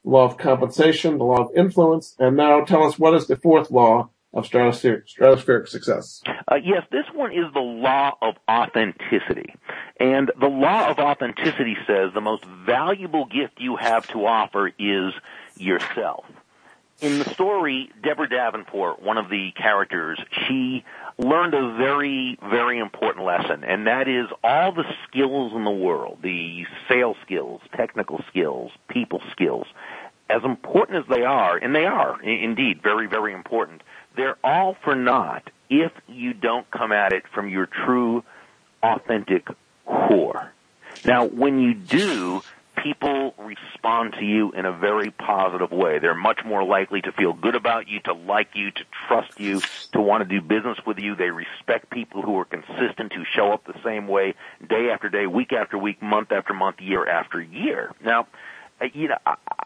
Law 0.05 0.25
of 0.25 0.37
compensation, 0.37 1.19
the 1.19 1.25
law 1.25 1.49
of 1.49 1.57
influence, 1.57 2.15
and 2.19 2.37
now 2.37 2.63
tell 2.63 2.85
us 2.85 2.99
what 2.99 3.15
is 3.15 3.27
the 3.27 3.37
fourth 3.37 3.71
law 3.71 4.11
of 4.35 4.45
stratospheric, 4.45 5.05
stratospheric 5.07 5.69
success. 5.69 6.23
Uh, 6.51 6.57
yes, 6.57 6.83
this 6.91 7.07
one 7.15 7.33
is 7.33 7.47
the 7.55 7.61
law 7.61 8.13
of 8.21 8.35
authenticity. 8.51 9.55
And 9.99 10.31
the 10.39 10.49
law 10.49 10.91
of 10.91 10.99
authenticity 10.99 11.77
says 11.87 12.11
the 12.13 12.21
most 12.21 12.45
valuable 12.45 13.27
gift 13.27 13.61
you 13.61 13.77
have 13.77 14.07
to 14.09 14.27
offer 14.27 14.73
is 14.79 15.15
yourself. 15.57 16.25
In 17.01 17.19
the 17.19 17.29
story, 17.31 17.91
Deborah 18.03 18.29
Davenport, 18.29 19.03
one 19.03 19.19
of 19.19 19.29
the 19.29 19.51
characters, 19.57 20.19
she 20.47 20.85
learned 21.19 21.55
a 21.55 21.77
very, 21.77 22.39
very 22.51 22.79
important 22.79 23.25
lesson, 23.25 23.65
and 23.65 23.87
that 23.87 24.09
is 24.09 24.27
all 24.43 24.73
the 24.73 24.85
skills 25.07 25.53
in 25.55 25.65
the 25.65 25.71
world, 25.71 26.19
the 26.23 26.65
sales 26.89 27.17
skills, 27.25 27.61
technical 27.77 28.23
skills, 28.29 28.73
people 28.89 29.23
skills, 29.31 29.67
as 30.29 30.43
important 30.45 30.99
as 30.99 31.05
they 31.09 31.23
are, 31.23 31.57
and 31.57 31.75
they 31.75 31.85
are 31.87 32.21
indeed 32.23 32.83
very, 32.83 33.07
very 33.07 33.33
important, 33.33 33.83
they're 34.17 34.39
all 34.43 34.77
for 34.83 34.95
naught 34.95 35.51
if 35.71 35.93
you 36.09 36.35
don't 36.35 36.69
come 36.71 36.93
at 36.93 37.13
it 37.13 37.25
from 37.33 37.49
your 37.49 37.67
true, 37.67 38.25
authentic 38.83 39.47
core. 39.87 40.53
Now, 41.05 41.27
when 41.27 41.59
you 41.59 41.75
do, 41.75 42.43
people 42.77 43.35
respond 43.39 44.15
to 44.19 44.25
you 44.25 44.53
in 44.53 44.65
a 44.65 44.73
very 44.73 45.11
positive 45.11 45.71
way. 45.71 45.99
They're 45.99 46.15
much 46.15 46.41
more 46.45 46.65
likely 46.65 47.01
to 47.03 47.13
feel 47.13 47.33
good 47.33 47.55
about 47.55 47.89
you, 47.89 48.01
to 48.01 48.13
like 48.13 48.49
you, 48.55 48.71
to 48.71 48.85
trust 49.09 49.39
you, 49.39 49.61
to 49.93 50.01
want 50.01 50.29
to 50.29 50.41
do 50.41 50.41
business 50.41 50.79
with 50.87 50.99
you. 50.99 51.15
They 51.15 51.31
respect 51.31 51.91
people 51.91 52.23
who 52.23 52.39
are 52.39 52.45
consistent, 52.45 53.13
who 53.13 53.25
show 53.35 53.53
up 53.53 53.65
the 53.67 53.79
same 53.85 54.09
way 54.09 54.35
day 54.69 54.91
after 54.93 55.09
day, 55.09 55.27
week 55.27 55.53
after 55.53 55.79
week, 55.79 56.03
month 56.03 56.33
after 56.33 56.55
month, 56.55 56.81
year 56.81 57.07
after 57.07 57.41
year. 57.41 57.93
Now, 58.05 58.27
uh, 58.81 58.87
you 58.93 59.09
know, 59.09 59.19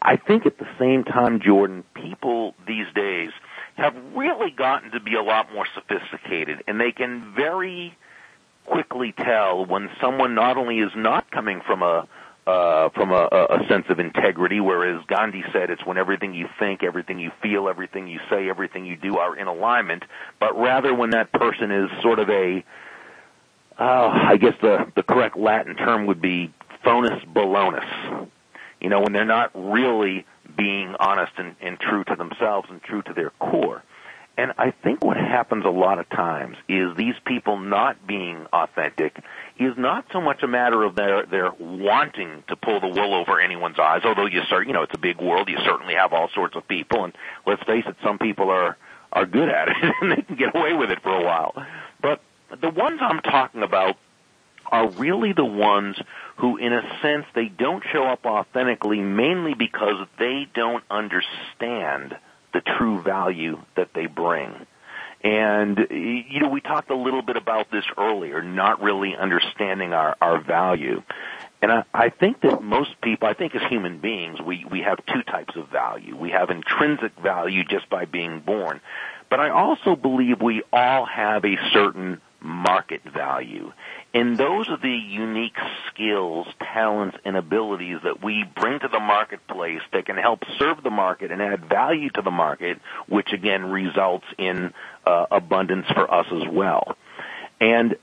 I 0.02 0.16
think 0.16 0.46
at 0.46 0.58
the 0.58 0.68
same 0.78 1.04
time, 1.04 1.40
Jordan, 1.40 1.84
people 1.94 2.54
these 2.66 2.86
days– 2.94 3.30
have 3.78 3.94
really 4.14 4.50
gotten 4.50 4.90
to 4.90 5.00
be 5.00 5.14
a 5.14 5.22
lot 5.22 5.52
more 5.54 5.66
sophisticated 5.72 6.64
and 6.66 6.80
they 6.80 6.90
can 6.90 7.32
very 7.34 7.96
quickly 8.66 9.12
tell 9.16 9.64
when 9.64 9.88
someone 10.00 10.34
not 10.34 10.56
only 10.56 10.80
is 10.80 10.90
not 10.96 11.30
coming 11.30 11.60
from 11.64 11.82
a 11.82 12.06
uh, 12.48 12.88
from 12.94 13.10
a, 13.10 13.28
a 13.50 13.68
sense 13.68 13.84
of 13.90 14.00
integrity, 14.00 14.58
whereas 14.58 15.04
Gandhi 15.06 15.44
said 15.52 15.68
it's 15.68 15.84
when 15.84 15.98
everything 15.98 16.32
you 16.32 16.48
think, 16.58 16.82
everything 16.82 17.18
you 17.18 17.30
feel, 17.42 17.68
everything 17.68 18.08
you 18.08 18.20
say, 18.30 18.48
everything 18.48 18.86
you 18.86 18.96
do 18.96 19.18
are 19.18 19.36
in 19.36 19.46
alignment, 19.46 20.02
but 20.40 20.58
rather 20.58 20.94
when 20.94 21.10
that 21.10 21.30
person 21.30 21.70
is 21.70 21.90
sort 22.00 22.18
of 22.18 22.30
a, 22.30 22.64
uh, 23.78 24.08
I 24.32 24.38
guess 24.38 24.54
the, 24.62 24.90
the 24.96 25.02
correct 25.02 25.36
Latin 25.36 25.76
term 25.76 26.06
would 26.06 26.22
be 26.22 26.50
phonus 26.82 27.22
balonus. 27.26 28.28
You 28.80 28.88
know, 28.88 29.00
when 29.02 29.12
they're 29.12 29.26
not 29.26 29.50
really 29.54 30.24
being 30.56 30.94
honest 30.98 31.32
and, 31.36 31.54
and 31.60 31.78
true 31.78 32.04
to 32.04 32.16
themselves 32.16 32.68
and 32.70 32.82
true 32.82 33.02
to 33.02 33.12
their 33.12 33.30
core. 33.38 33.82
And 34.38 34.52
I 34.56 34.70
think 34.70 35.04
what 35.04 35.16
happens 35.16 35.64
a 35.64 35.68
lot 35.68 35.98
of 35.98 36.08
times 36.08 36.56
is 36.68 36.96
these 36.96 37.16
people 37.26 37.58
not 37.58 38.06
being 38.06 38.46
authentic 38.52 39.20
is 39.58 39.76
not 39.76 40.06
so 40.12 40.20
much 40.20 40.42
a 40.42 40.46
matter 40.46 40.82
of 40.84 40.94
their 40.94 41.26
their 41.26 41.50
wanting 41.58 42.44
to 42.48 42.56
pull 42.56 42.80
the 42.80 42.88
wool 42.88 43.14
over 43.14 43.40
anyone's 43.40 43.78
eyes. 43.78 44.02
Although 44.04 44.26
you 44.26 44.42
start, 44.46 44.66
you 44.66 44.72
know, 44.72 44.82
it's 44.82 44.94
a 44.94 44.98
big 44.98 45.20
world. 45.20 45.48
You 45.48 45.58
certainly 45.64 45.94
have 45.94 46.12
all 46.12 46.28
sorts 46.34 46.56
of 46.56 46.66
people, 46.68 47.04
and 47.04 47.14
let's 47.46 47.62
face 47.64 47.84
it, 47.86 47.96
some 48.02 48.18
people 48.18 48.50
are 48.50 48.76
are 49.12 49.26
good 49.26 49.48
at 49.48 49.68
it 49.68 49.76
and 50.00 50.12
they 50.12 50.22
can 50.22 50.36
get 50.36 50.54
away 50.54 50.74
with 50.74 50.90
it 50.90 51.02
for 51.02 51.14
a 51.14 51.24
while. 51.24 51.54
But 52.00 52.20
the 52.60 52.70
ones 52.70 53.00
I'm 53.02 53.20
talking 53.20 53.62
about 53.62 53.96
are 54.70 54.88
really 54.90 55.32
the 55.32 55.44
ones 55.44 55.96
who, 56.36 56.56
in 56.58 56.72
a 56.72 56.82
sense, 57.00 57.24
they 57.34 57.46
don't 57.46 57.82
show 57.90 58.04
up 58.04 58.26
authentically 58.26 59.00
mainly 59.00 59.54
because 59.54 60.06
they 60.18 60.46
don't 60.54 60.84
understand 60.90 62.16
the 62.52 62.60
true 62.60 63.02
value 63.02 63.58
that 63.76 63.94
they 63.94 64.06
bring. 64.06 64.66
And, 65.22 65.86
you 65.90 66.40
know, 66.40 66.48
we 66.48 66.60
talked 66.60 66.90
a 66.90 66.96
little 66.96 67.22
bit 67.22 67.36
about 67.36 67.70
this 67.70 67.84
earlier, 67.96 68.40
not 68.40 68.80
really 68.80 69.16
understanding 69.16 69.92
our, 69.92 70.16
our 70.20 70.40
value. 70.40 71.02
And 71.60 71.72
I, 71.72 71.84
I 71.92 72.08
think 72.10 72.40
that 72.42 72.62
most 72.62 73.00
people, 73.00 73.28
I 73.28 73.34
think 73.34 73.54
as 73.56 73.62
human 73.68 73.98
beings, 73.98 74.40
we, 74.40 74.64
we 74.70 74.80
have 74.82 74.98
two 75.06 75.22
types 75.22 75.56
of 75.56 75.68
value. 75.68 76.16
We 76.16 76.30
have 76.30 76.50
intrinsic 76.50 77.18
value 77.20 77.64
just 77.64 77.90
by 77.90 78.04
being 78.04 78.40
born. 78.40 78.80
But 79.28 79.40
I 79.40 79.50
also 79.50 79.96
believe 79.96 80.40
we 80.40 80.62
all 80.72 81.04
have 81.04 81.44
a 81.44 81.56
certain 81.72 82.20
market 82.40 83.02
value. 83.02 83.72
And 84.14 84.38
those 84.38 84.68
are 84.70 84.78
the 84.78 84.88
unique 84.88 85.56
skills, 85.88 86.46
talents, 86.60 87.18
and 87.26 87.36
abilities 87.36 87.98
that 88.04 88.22
we 88.22 88.44
bring 88.56 88.80
to 88.80 88.88
the 88.88 89.00
marketplace 89.00 89.82
that 89.92 90.06
can 90.06 90.16
help 90.16 90.44
serve 90.58 90.82
the 90.82 90.90
market 90.90 91.30
and 91.30 91.42
add 91.42 91.68
value 91.68 92.08
to 92.10 92.22
the 92.22 92.30
market, 92.30 92.78
which 93.06 93.32
again 93.32 93.66
results 93.66 94.24
in 94.38 94.72
uh, 95.04 95.26
abundance 95.30 95.86
for 95.88 96.12
us 96.12 96.26
as 96.32 96.48
well. 96.50 96.96
And 97.60 97.96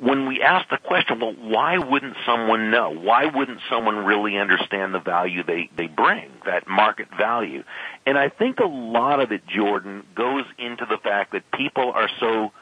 when 0.00 0.28
we 0.28 0.42
ask 0.42 0.68
the 0.70 0.78
question, 0.78 1.18
well, 1.18 1.34
why 1.34 1.78
wouldn't 1.78 2.16
someone 2.24 2.70
know? 2.70 2.90
Why 2.90 3.26
wouldn't 3.26 3.60
someone 3.68 3.96
really 4.04 4.38
understand 4.38 4.94
the 4.94 5.00
value 5.00 5.42
they, 5.42 5.70
they 5.76 5.88
bring, 5.88 6.30
that 6.44 6.68
market 6.68 7.08
value? 7.18 7.64
And 8.06 8.16
I 8.16 8.28
think 8.28 8.60
a 8.60 8.66
lot 8.66 9.20
of 9.20 9.32
it, 9.32 9.44
Jordan, 9.46 10.04
goes 10.14 10.44
into 10.56 10.86
the 10.86 10.98
fact 10.98 11.32
that 11.32 11.50
people 11.50 11.90
are 11.92 12.08
so 12.20 12.52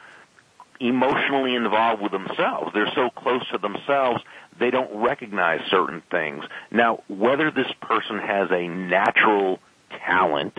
emotionally 0.79 1.55
involved 1.55 2.01
with 2.01 2.11
themselves. 2.11 2.71
They're 2.73 2.91
so 2.93 3.09
close 3.09 3.47
to 3.49 3.57
themselves, 3.57 4.21
they 4.59 4.71
don't 4.71 4.93
recognize 4.95 5.61
certain 5.69 6.01
things. 6.11 6.43
Now, 6.71 7.03
whether 7.07 7.51
this 7.51 7.71
person 7.81 8.19
has 8.19 8.49
a 8.51 8.67
natural 8.67 9.59
talent, 10.05 10.57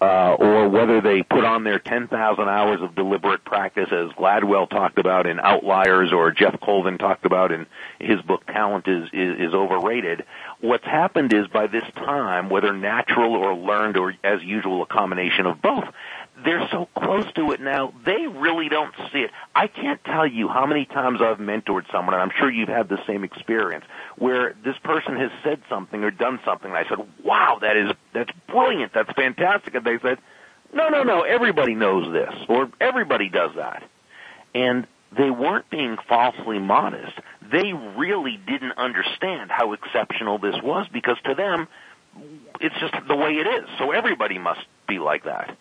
uh, 0.00 0.34
or 0.38 0.68
whether 0.68 1.02
they 1.02 1.22
put 1.22 1.44
on 1.44 1.62
their 1.62 1.78
10,000 1.78 2.48
hours 2.48 2.80
of 2.80 2.94
deliberate 2.94 3.44
practice 3.44 3.88
as 3.92 4.08
Gladwell 4.12 4.68
talked 4.68 4.98
about 4.98 5.26
in 5.26 5.38
Outliers 5.38 6.10
or 6.10 6.30
Geoff 6.30 6.58
Colvin 6.60 6.96
talked 6.96 7.26
about 7.26 7.52
in 7.52 7.66
his 7.98 8.20
book 8.22 8.46
Talent 8.46 8.88
is, 8.88 9.10
is, 9.12 9.38
is 9.48 9.54
overrated. 9.54 10.24
What's 10.60 10.86
happened 10.86 11.34
is 11.34 11.48
by 11.48 11.66
this 11.66 11.84
time, 11.94 12.48
whether 12.48 12.72
natural 12.72 13.34
or 13.34 13.54
learned 13.54 13.98
or 13.98 14.14
as 14.24 14.42
usual 14.42 14.82
a 14.82 14.86
combination 14.86 15.44
of 15.44 15.60
both, 15.60 15.84
they're 16.44 16.68
so 16.70 16.88
close 16.96 17.30
to 17.34 17.52
it 17.52 17.60
now, 17.60 17.92
they 18.04 18.26
really 18.26 18.68
don't 18.68 18.94
see 19.12 19.20
it. 19.20 19.30
I 19.54 19.66
can't 19.66 20.02
tell 20.04 20.26
you 20.26 20.48
how 20.48 20.66
many 20.66 20.84
times 20.84 21.20
I've 21.20 21.38
mentored 21.38 21.90
someone, 21.90 22.14
and 22.14 22.22
I'm 22.22 22.30
sure 22.38 22.50
you've 22.50 22.68
had 22.68 22.88
the 22.88 22.98
same 23.06 23.24
experience, 23.24 23.84
where 24.16 24.54
this 24.64 24.76
person 24.78 25.16
has 25.16 25.30
said 25.42 25.60
something 25.68 26.02
or 26.04 26.10
done 26.10 26.40
something, 26.44 26.70
and 26.70 26.76
I 26.76 26.88
said, 26.88 26.98
wow, 27.24 27.58
that 27.60 27.76
is, 27.76 27.92
that's 28.12 28.30
brilliant, 28.46 28.92
that's 28.92 29.12
fantastic, 29.12 29.74
and 29.74 29.84
they 29.84 29.98
said, 29.98 30.18
no, 30.72 30.88
no, 30.88 31.02
no, 31.02 31.22
everybody 31.22 31.74
knows 31.74 32.12
this, 32.12 32.34
or 32.48 32.70
everybody 32.80 33.28
does 33.28 33.50
that. 33.56 33.82
And 34.54 34.86
they 35.16 35.30
weren't 35.30 35.68
being 35.70 35.96
falsely 36.08 36.58
modest. 36.58 37.18
They 37.50 37.72
really 37.72 38.36
didn't 38.36 38.78
understand 38.78 39.50
how 39.50 39.72
exceptional 39.72 40.38
this 40.38 40.54
was 40.62 40.86
because 40.92 41.16
to 41.24 41.34
them, 41.34 41.66
it's 42.60 42.74
just 42.78 42.94
the 43.08 43.16
way 43.16 43.32
it 43.32 43.46
is. 43.46 43.68
So 43.78 43.90
everybody 43.90 44.38
must 44.38 44.60
be 44.86 44.98
like 44.98 45.24
that. 45.24 45.56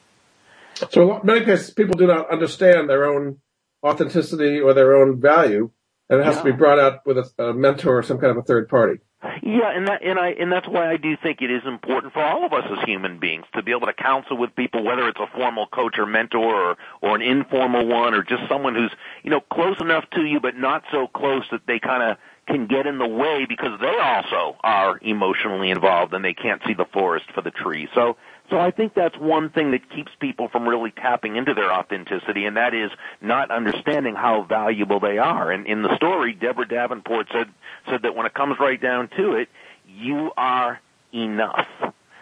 So 0.92 1.08
lot, 1.08 1.26
many 1.26 1.46
cases, 1.46 1.72
people 1.72 1.96
do 1.96 2.08
not 2.08 2.32
understand 2.32 2.90
their 2.90 3.06
own 3.06 3.40
authenticity 3.86 4.60
or 4.60 4.74
their 4.74 4.96
own 4.96 5.20
value, 5.20 5.72
and 6.10 6.20
it 6.20 6.26
has 6.26 6.36
yeah. 6.38 6.44
to 6.44 6.52
be 6.52 6.58
brought 6.58 6.80
out 6.80 7.06
with 7.06 7.18
a, 7.18 7.44
a, 7.44 7.54
mentor 7.54 8.00
or 8.00 8.04
some 8.04 8.20
kind 8.20 8.32
of 8.32 8.38
a 8.38 8.44
third 8.44 8.70
party. 8.70 9.00
Yeah, 9.42 9.76
and 9.76 9.88
that 9.90 10.02
and 10.02 10.18
I 10.18 10.30
and 10.30 10.50
that's 10.50 10.68
why 10.68 10.90
I 10.90 10.96
do 10.96 11.18
think 11.22 11.42
it 11.42 11.52
is 11.52 11.64
important 11.66 12.14
for 12.14 12.24
all 12.24 12.46
of 12.46 12.54
us 12.54 12.64
as 12.72 12.86
human 12.86 13.20
beings 13.20 13.44
to 13.54 13.62
be 13.62 13.72
able 13.72 13.88
to 13.88 13.94
counsel 13.94 14.38
with 14.38 14.56
people, 14.56 14.84
whether 14.84 15.10
it's 15.10 15.20
a 15.20 15.28
formal 15.36 15.68
coach 15.68 16.00
or 16.00 16.06
mentor 16.06 16.72
or 16.72 16.78
or 17.02 17.16
an 17.16 17.22
informal 17.22 17.86
one, 17.86 18.14
or 18.14 18.24
just 18.24 18.44
someone 18.48 18.76
who's 18.76 18.92
you 19.24 19.30
know 19.30 19.42
close 19.42 19.76
enough 19.82 20.06
to 20.12 20.22
you 20.22 20.40
but 20.40 20.56
not 20.56 20.84
so 20.92 21.08
close 21.08 21.44
that 21.52 21.62
they 21.68 21.80
kind 21.80 22.12
of 22.12 22.18
can 22.48 22.68
get 22.68 22.88
in 22.88 22.98
the 22.98 23.08
way 23.08 23.46
because 23.48 23.80
they 23.80 23.98
also 24.02 24.58
are 24.64 24.98
emotionally 25.02 25.70
involved 25.70 26.14
and 26.14 26.24
they 26.24 26.34
can't 26.34 26.62
see 26.66 26.74
the 26.74 26.86
forest 26.92 27.26
for 27.36 27.42
the 27.42 27.52
trees. 27.52 27.90
So 27.94 28.18
so 28.50 28.60
I 28.60 28.72
think 28.72 28.94
that's 28.94 29.18
one 29.18 29.50
thing 29.50 29.72
that 29.72 29.90
keeps 29.90 30.12
people 30.20 30.48
from 30.48 30.68
really 30.68 30.92
tapping 30.92 31.36
into 31.36 31.54
their 31.54 31.72
authenticity, 31.72 32.46
and 32.46 32.58
that 32.58 32.74
is 32.74 32.92
not 33.22 33.52
understanding 33.52 34.16
how 34.16 34.44
valuable 34.44 35.00
they 35.00 35.18
are. 35.18 35.52
And 35.52 35.68
in 35.68 35.84
the 35.84 35.96
story, 35.96 36.34
Deborah 36.34 36.68
Davenport 36.68 37.28
said 37.32 37.50
said 37.90 38.02
that 38.04 38.16
when 38.16 38.26
it 38.26 38.34
comes 38.34 38.60
right 38.60 38.82
down 38.82 39.10
to 39.18 39.34
it, 39.34 39.50
you 39.88 40.32
are 40.36 40.80
enough. 41.14 41.68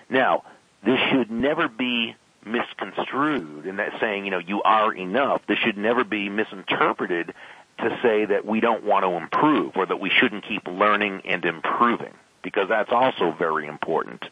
Now, 0.10 0.44
this 0.84 1.00
should 1.12 1.32
never 1.32 1.68
be 1.68 2.16
misconstrued 2.46 3.66
in 3.66 3.78
that 3.78 4.00
saying, 4.00 4.26
you 4.26 4.32
know, 4.32 4.40
you 4.40 4.62
are 4.64 4.94
enough. 4.94 5.42
This 5.48 5.58
should 5.60 5.78
never 5.78 6.04
be 6.04 6.30
misinterpreted 6.30 7.34
to 7.80 8.00
say 8.02 8.26
that 8.26 8.46
we 8.46 8.60
don't 8.60 8.84
want 8.84 9.04
to 9.04 9.12
improve 9.12 9.76
or 9.76 9.86
that 9.86 10.00
we 10.00 10.10
shouldn't 10.10 10.48
keep 10.48 10.68
learning 10.68 11.22
and 11.26 11.44
improving 11.46 12.14
because 12.48 12.70
that's 12.70 12.92
also 12.92 13.36
very 13.38 13.68
important 13.68 14.24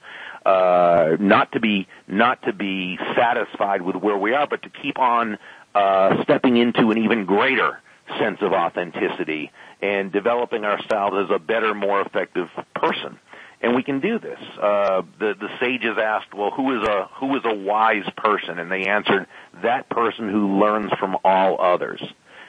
uh, 0.45 1.17
not 1.19 1.51
to 1.53 1.59
be 1.59 1.87
not 2.07 2.41
to 2.43 2.53
be 2.53 2.97
satisfied 3.15 3.81
with 3.81 3.95
where 3.95 4.17
we 4.17 4.33
are, 4.33 4.47
but 4.47 4.61
to 4.61 4.69
keep 4.69 4.99
on 4.99 5.37
uh, 5.73 6.23
stepping 6.23 6.55
into 6.57 6.91
an 6.91 6.97
even 6.99 7.25
greater 7.25 7.81
sense 8.19 8.37
of 8.41 8.53
authenticity 8.53 9.51
and 9.81 10.11
developing 10.11 10.63
ourselves 10.63 11.17
as 11.23 11.35
a 11.35 11.39
better, 11.39 11.73
more 11.73 12.01
effective 12.01 12.47
person. 12.75 13.19
and 13.61 13.75
we 13.75 13.81
can 13.81 13.99
do 13.99 14.19
this. 14.19 14.39
Uh, 14.61 15.01
the 15.19 15.33
the 15.33 15.49
sages 15.59 15.97
asked, 15.97 16.33
"Well, 16.33 16.51
who 16.51 16.79
is 16.79 16.87
a 16.87 17.09
who 17.15 17.35
is 17.35 17.41
a 17.43 17.55
wise 17.55 18.07
person?" 18.15 18.59
And 18.59 18.71
they 18.71 18.85
answered, 18.85 19.25
"That 19.63 19.89
person 19.89 20.29
who 20.29 20.59
learns 20.59 20.91
from 20.99 21.17
all 21.23 21.59
others." 21.59 22.03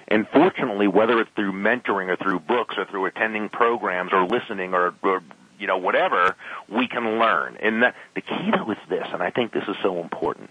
And 0.09 0.29
fortunately, 0.29 0.87
whether 0.87 1.19
it's 1.21 1.31
through 1.35 1.53
mentoring 1.53 2.09
or 2.11 2.17
through 2.17 2.41
books 2.41 2.77
or 2.79 2.85
through 2.85 3.07
attending 3.07 3.49
programs 3.49 4.12
or 4.12 4.25
listening 4.25 4.73
or, 4.73 4.95
or 5.03 5.23
you 5.59 5.67
know 5.67 5.79
whatever, 5.79 6.37
we 6.69 6.89
can 6.89 7.19
learn. 7.19 7.57
And 7.61 7.83
the, 7.83 7.95
the 8.15 8.21
key 8.21 8.51
though 8.51 8.71
is 8.71 8.79
this, 8.89 9.07
and 9.13 9.23
I 9.23 9.31
think 9.31 9.53
this 9.53 9.65
is 9.69 9.77
so 9.83 10.01
important: 10.01 10.51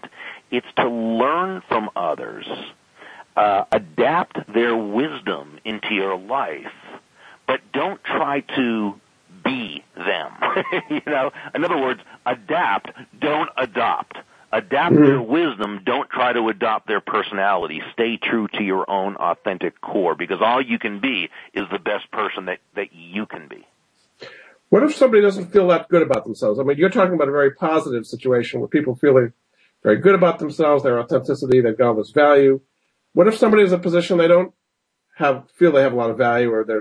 it's 0.50 0.66
to 0.76 0.88
learn 0.88 1.62
from 1.68 1.90
others, 1.96 2.46
uh, 3.36 3.64
adapt 3.72 4.52
their 4.52 4.76
wisdom 4.76 5.58
into 5.64 5.94
your 5.94 6.16
life, 6.16 6.72
but 7.46 7.60
don't 7.72 8.02
try 8.04 8.40
to 8.40 9.00
be 9.44 9.84
them. 9.96 10.32
you 10.90 11.02
know, 11.06 11.30
in 11.54 11.64
other 11.64 11.78
words, 11.78 12.00
adapt, 12.24 12.90
don't 13.18 13.50
adopt. 13.56 14.16
Adapt 14.52 14.94
mm-hmm. 14.94 15.04
their 15.04 15.20
wisdom, 15.20 15.82
don't 15.84 16.08
try 16.08 16.32
to 16.32 16.48
adopt 16.48 16.86
their 16.86 17.00
personality. 17.00 17.82
Stay 17.92 18.16
true 18.16 18.48
to 18.54 18.62
your 18.62 18.88
own 18.88 19.16
authentic 19.16 19.80
core 19.80 20.14
because 20.14 20.38
all 20.40 20.62
you 20.62 20.78
can 20.78 21.00
be 21.00 21.28
is 21.52 21.64
the 21.70 21.78
best 21.78 22.10
person 22.10 22.46
that, 22.46 22.58
that 22.74 22.94
you 22.94 23.26
can 23.26 23.48
be. 23.48 23.66
What 24.68 24.82
if 24.82 24.94
somebody 24.94 25.22
doesn't 25.22 25.52
feel 25.52 25.68
that 25.68 25.88
good 25.88 26.02
about 26.02 26.24
themselves? 26.24 26.58
I 26.58 26.64
mean, 26.64 26.76
you're 26.76 26.90
talking 26.90 27.14
about 27.14 27.28
a 27.28 27.32
very 27.32 27.52
positive 27.52 28.06
situation 28.06 28.60
where 28.60 28.68
people 28.68 28.96
feel 28.96 29.30
very 29.82 29.98
good 29.98 30.14
about 30.14 30.38
themselves, 30.38 30.82
their 30.82 30.98
authenticity, 30.98 31.60
they've 31.60 31.78
got 31.78 31.88
all 31.88 31.94
this 31.94 32.10
value. 32.10 32.60
What 33.12 33.28
if 33.28 33.36
somebody 33.36 33.62
is 33.62 33.72
in 33.72 33.78
a 33.78 33.82
position 33.82 34.18
they 34.18 34.28
don't 34.28 34.52
have, 35.16 35.48
feel 35.52 35.72
they 35.72 35.82
have 35.82 35.92
a 35.92 35.96
lot 35.96 36.10
of 36.10 36.18
value 36.18 36.52
or 36.52 36.64
they 36.64 36.74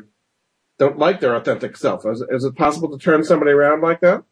don't 0.79 0.97
like 0.97 1.19
their 1.19 1.35
authentic 1.35 1.77
self? 1.77 2.05
Is, 2.05 2.23
is 2.29 2.43
it 2.43 2.55
possible 2.55 2.89
to 2.89 3.03
turn 3.03 3.23
somebody 3.23 3.51
around 3.51 3.81
like 3.81 4.01
that? 4.01 4.23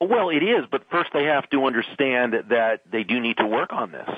Well, 0.00 0.30
it 0.30 0.42
is, 0.42 0.66
but 0.70 0.82
first 0.90 1.10
they 1.14 1.24
have 1.24 1.48
to 1.50 1.64
understand 1.64 2.34
that 2.50 2.80
they 2.90 3.04
do 3.04 3.20
need 3.20 3.38
to 3.38 3.46
work 3.46 3.72
on 3.72 3.92
this. 3.92 4.10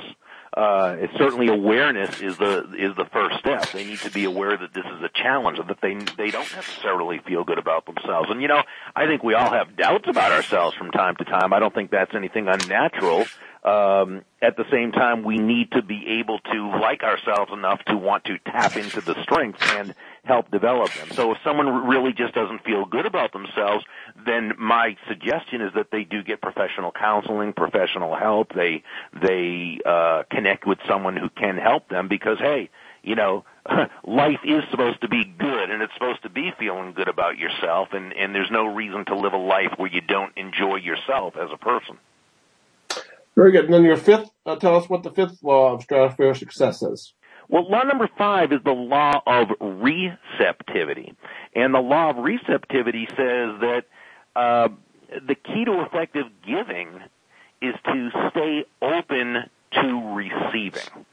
Uh, 0.57 0.97
it's 1.01 1.17
certainly 1.19 1.49
awareness 1.49 2.21
is 2.21 2.37
the 2.39 2.73
is 2.79 2.95
the 2.97 3.07
first 3.13 3.41
step. 3.41 3.71
They 3.73 3.85
need 3.85 3.99
to 4.01 4.11
be 4.11 4.25
aware 4.25 4.57
that 4.57 4.73
this 4.73 4.85
is 4.85 5.03
a 5.03 5.11
challenge 5.13 5.59
that 5.59 5.81
they 5.83 5.95
they 6.17 6.31
don't 6.31 6.55
necessarily 6.55 7.19
feel 7.27 7.43
good 7.43 7.59
about 7.59 7.87
themselves. 7.87 8.29
And 8.31 8.41
you 8.41 8.47
know, 8.47 8.63
I 8.95 9.07
think 9.07 9.25
we 9.25 9.35
all 9.35 9.51
have 9.51 9.77
doubts 9.77 10.07
about 10.09 10.31
ourselves 10.31 10.77
from 10.77 10.93
time 10.93 11.17
to 11.17 11.25
time. 11.25 11.53
I 11.53 11.59
don't 11.59 11.75
think 11.75 11.91
that's 11.91 12.15
anything 12.15 12.47
unnatural. 12.47 13.27
Um, 13.65 14.27
at 14.43 14.59
the 14.59 14.65
same 14.71 14.93
time, 14.93 15.23
we 15.23 15.39
need 15.39 15.73
to 15.73 15.83
be 15.83 16.19
able 16.21 16.39
to 16.39 16.71
like 16.79 17.03
ourselves 17.03 17.51
enough 17.51 17.83
to 17.87 17.97
want 17.97 18.25
to 18.25 18.39
tap 18.39 18.77
into 18.77 19.01
the 19.01 19.21
strengths 19.23 19.63
and 19.73 19.95
help 20.25 20.51
develop 20.51 20.93
them. 20.93 21.09
So 21.13 21.33
if 21.33 21.39
someone 21.43 21.87
really 21.87 22.13
just 22.13 22.35
doesn't 22.35 22.63
feel 22.63 22.85
good 22.85 23.07
about 23.07 23.33
themselves, 23.33 23.87
then 24.27 24.53
my 24.59 24.99
suggestion 25.09 25.63
is 25.63 25.73
that 25.75 25.91
they 25.91 26.05
do 26.05 26.23
get 26.23 26.43
professional 26.43 26.93
counseling, 26.93 27.55
professional 27.55 28.15
help. 28.15 28.53
They 28.55 28.83
they 29.19 29.79
uh, 29.87 30.25
connect 30.31 30.67
with 30.67 30.79
someone 30.87 31.17
who 31.17 31.31
can 31.31 31.57
help 31.57 31.89
them 31.89 32.09
because 32.09 32.39
hey, 32.39 32.69
you 33.03 33.15
know, 33.15 33.47
life 34.05 34.41
is 34.45 34.63
supposed 34.71 35.01
to 35.01 35.09
be 35.09 35.25
good 35.25 35.71
and 35.71 35.83
it's 35.83 35.95
supposed 35.95 36.23
to 36.25 36.29
be 36.29 36.53
feeling 36.59 36.93
good 36.93 37.09
about 37.09 37.39
yourself 37.39 37.89
and 37.93 38.13
and 38.13 38.35
there's 38.35 38.51
no 38.51 38.67
reason 38.67 39.07
to 39.07 39.17
live 39.17 39.33
a 39.33 39.39
life 39.39 39.73
where 39.79 39.91
you 39.91 40.03
don't 40.03 40.37
enjoy 40.37 40.77
yourself 40.77 41.35
as 41.39 41.49
a 41.51 41.57
person. 41.57 41.97
Very 43.37 43.53
good. 43.53 43.65
And 43.67 43.75
then 43.75 43.85
your 43.85 43.97
fifth, 43.97 44.31
uh, 44.47 44.57
tell 44.57 44.77
us 44.77 44.89
what 44.89 45.03
the 45.03 45.11
fifth 45.11 45.43
law 45.43 45.75
of 45.75 45.87
stratospheric 45.87 46.39
success 46.39 46.83
is. 46.83 47.15
Well, 47.49 47.69
law 47.69 47.83
number 47.83 48.09
five 48.17 48.53
is 48.53 48.61
the 48.65 48.73
law 48.73 49.21
of 49.27 49.49
receptivity. 49.61 51.15
And 51.55 51.75
the 51.75 51.81
law 51.81 52.11
of 52.11 52.17
receptivity 52.17 53.07
says 53.11 53.17
that 53.61 53.83
uh, 54.35 54.69
the 55.27 55.35
key 55.35 55.65
to 55.65 55.83
effective 55.83 56.27
giving 56.47 57.01
is 57.61 57.75
to 57.85 58.11
stay 58.31 58.65
open 58.81 59.51
to 59.73 60.15
receiving. 60.15 61.07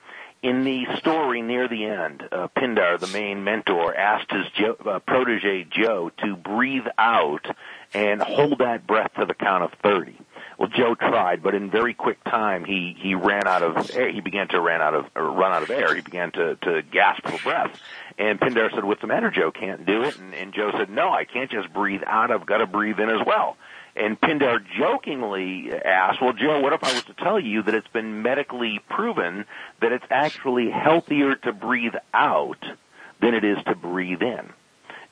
In 0.43 0.63
the 0.63 0.85
story 0.97 1.41
near 1.41 1.67
the 1.67 1.85
end, 1.85 2.23
uh, 2.31 2.47
Pindar, 2.57 2.99
the 2.99 3.07
main 3.07 3.43
mentor, 3.43 3.95
asked 3.95 4.31
his 4.31 4.47
uh, 4.85 4.99
protege 4.99 5.67
Joe 5.69 6.11
to 6.23 6.35
breathe 6.35 6.87
out 6.97 7.45
and 7.93 8.21
hold 8.21 8.57
that 8.59 8.87
breath 8.87 9.11
to 9.19 9.25
the 9.25 9.35
count 9.35 9.63
of 9.63 9.71
30. 9.83 10.17
Well, 10.61 10.69
Joe 10.69 10.93
tried, 10.93 11.41
but 11.41 11.55
in 11.55 11.71
very 11.71 11.95
quick 11.95 12.23
time, 12.23 12.65
he 12.65 12.95
he 12.99 13.15
ran 13.15 13.47
out 13.47 13.63
of 13.63 13.89
air. 13.95 14.11
He 14.11 14.21
began 14.21 14.47
to 14.49 14.61
ran 14.61 14.79
out 14.79 14.93
of 14.93 15.05
run 15.15 15.51
out 15.51 15.63
of 15.63 15.71
air. 15.71 15.95
He 15.95 16.01
began 16.01 16.31
to 16.33 16.55
to 16.57 16.83
gasp 16.83 17.25
for 17.25 17.39
breath. 17.39 17.81
And 18.19 18.39
Pindar 18.39 18.69
said, 18.71 18.83
"What's 18.83 19.01
the 19.01 19.07
matter, 19.07 19.31
Joe? 19.31 19.49
Can't 19.49 19.87
do 19.87 20.03
it." 20.03 20.19
And, 20.19 20.35
and 20.35 20.53
Joe 20.53 20.69
said, 20.77 20.91
"No, 20.91 21.11
I 21.11 21.25
can't 21.25 21.49
just 21.49 21.73
breathe 21.73 22.03
out. 22.05 22.29
I've 22.29 22.45
got 22.45 22.59
to 22.59 22.67
breathe 22.67 22.99
in 22.99 23.09
as 23.09 23.25
well." 23.25 23.57
And 23.95 24.21
Pindar 24.21 24.63
jokingly 24.77 25.73
asked, 25.73 26.21
"Well, 26.21 26.33
Joe, 26.33 26.59
what 26.59 26.73
if 26.73 26.83
I 26.83 26.93
was 26.93 27.05
to 27.05 27.15
tell 27.15 27.39
you 27.39 27.63
that 27.63 27.73
it's 27.73 27.87
been 27.87 28.21
medically 28.21 28.81
proven 28.87 29.45
that 29.79 29.91
it's 29.91 30.05
actually 30.11 30.69
healthier 30.69 31.33
to 31.37 31.53
breathe 31.53 31.95
out 32.13 32.63
than 33.19 33.33
it 33.33 33.43
is 33.43 33.57
to 33.63 33.73
breathe 33.73 34.21
in?" 34.21 34.53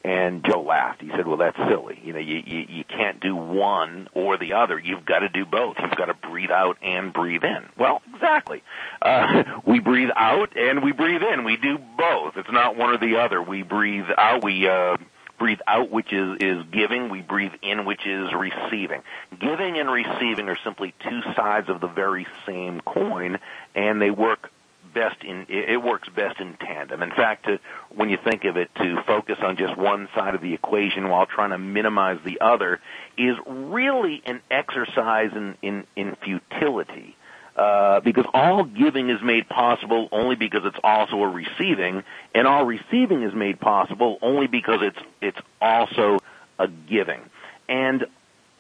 And 0.03 0.45
Joe 0.45 0.61
laughed. 0.61 1.01
He 1.01 1.09
said, 1.09 1.27
"Well, 1.27 1.37
that's 1.37 1.57
silly. 1.57 1.99
You 2.03 2.13
know, 2.13 2.19
you 2.19 2.41
you, 2.45 2.65
you 2.69 2.83
can't 2.85 3.19
do 3.19 3.35
one 3.35 4.07
or 4.13 4.37
the 4.37 4.53
other. 4.53 4.79
You've 4.79 5.05
got 5.05 5.19
to 5.19 5.29
do 5.29 5.45
both. 5.45 5.75
You've 5.79 5.95
got 5.95 6.05
to 6.05 6.13
breathe 6.13 6.51
out 6.51 6.77
and 6.81 7.11
breathe 7.11 7.43
in." 7.43 7.65
Well, 7.77 8.01
exactly. 8.13 8.63
Uh, 9.01 9.43
we 9.65 9.79
breathe 9.79 10.09
out 10.15 10.55
and 10.57 10.83
we 10.83 10.93
breathe 10.93 11.21
in. 11.21 11.43
We 11.43 11.57
do 11.57 11.77
both. 11.97 12.37
It's 12.37 12.51
not 12.51 12.77
one 12.77 12.91
or 12.91 12.97
the 12.97 13.17
other. 13.17 13.41
We 13.41 13.63
breathe 13.63 14.05
out. 14.17 14.41
We 14.41 14.69
uh, 14.69 14.95
breathe 15.37 15.59
out, 15.67 15.89
which 15.89 16.13
is 16.13 16.37
is 16.39 16.63
giving. 16.71 17.09
We 17.09 17.21
breathe 17.21 17.53
in, 17.61 17.85
which 17.85 18.05
is 18.05 18.29
receiving. 18.33 19.01
Giving 19.39 19.79
and 19.79 19.89
receiving 19.91 20.49
are 20.49 20.57
simply 20.63 20.93
two 20.99 21.21
sides 21.35 21.69
of 21.69 21.81
the 21.81 21.87
very 21.87 22.27
same 22.45 22.81
coin, 22.81 23.39
and 23.73 24.01
they 24.01 24.11
work 24.11 24.51
best 24.93 25.23
in 25.23 25.45
it 25.49 25.81
works 25.81 26.09
best 26.09 26.39
in 26.39 26.55
tandem. 26.55 27.01
In 27.01 27.11
fact, 27.11 27.45
to, 27.45 27.59
when 27.93 28.09
you 28.09 28.17
think 28.17 28.45
of 28.45 28.57
it, 28.57 28.73
to 28.75 29.01
focus 29.03 29.37
on 29.41 29.57
just 29.57 29.77
one 29.77 30.09
side 30.15 30.35
of 30.35 30.41
the 30.41 30.53
equation 30.53 31.09
while 31.09 31.25
trying 31.25 31.51
to 31.51 31.57
minimize 31.57 32.19
the 32.23 32.41
other 32.41 32.79
is 33.17 33.35
really 33.45 34.21
an 34.25 34.41
exercise 34.49 35.31
in 35.33 35.55
in, 35.61 35.85
in 35.95 36.15
futility. 36.15 37.15
Uh, 37.55 37.99
because 37.99 38.25
all 38.33 38.63
giving 38.63 39.09
is 39.09 39.21
made 39.21 39.49
possible 39.49 40.07
only 40.13 40.35
because 40.35 40.61
it's 40.63 40.79
also 40.81 41.21
a 41.23 41.27
receiving, 41.27 42.03
and 42.33 42.47
all 42.47 42.65
receiving 42.65 43.23
is 43.23 43.33
made 43.33 43.59
possible 43.59 44.17
only 44.21 44.47
because 44.47 44.79
it's 44.81 44.99
it's 45.21 45.39
also 45.61 46.19
a 46.57 46.67
giving. 46.67 47.21
And 47.67 48.05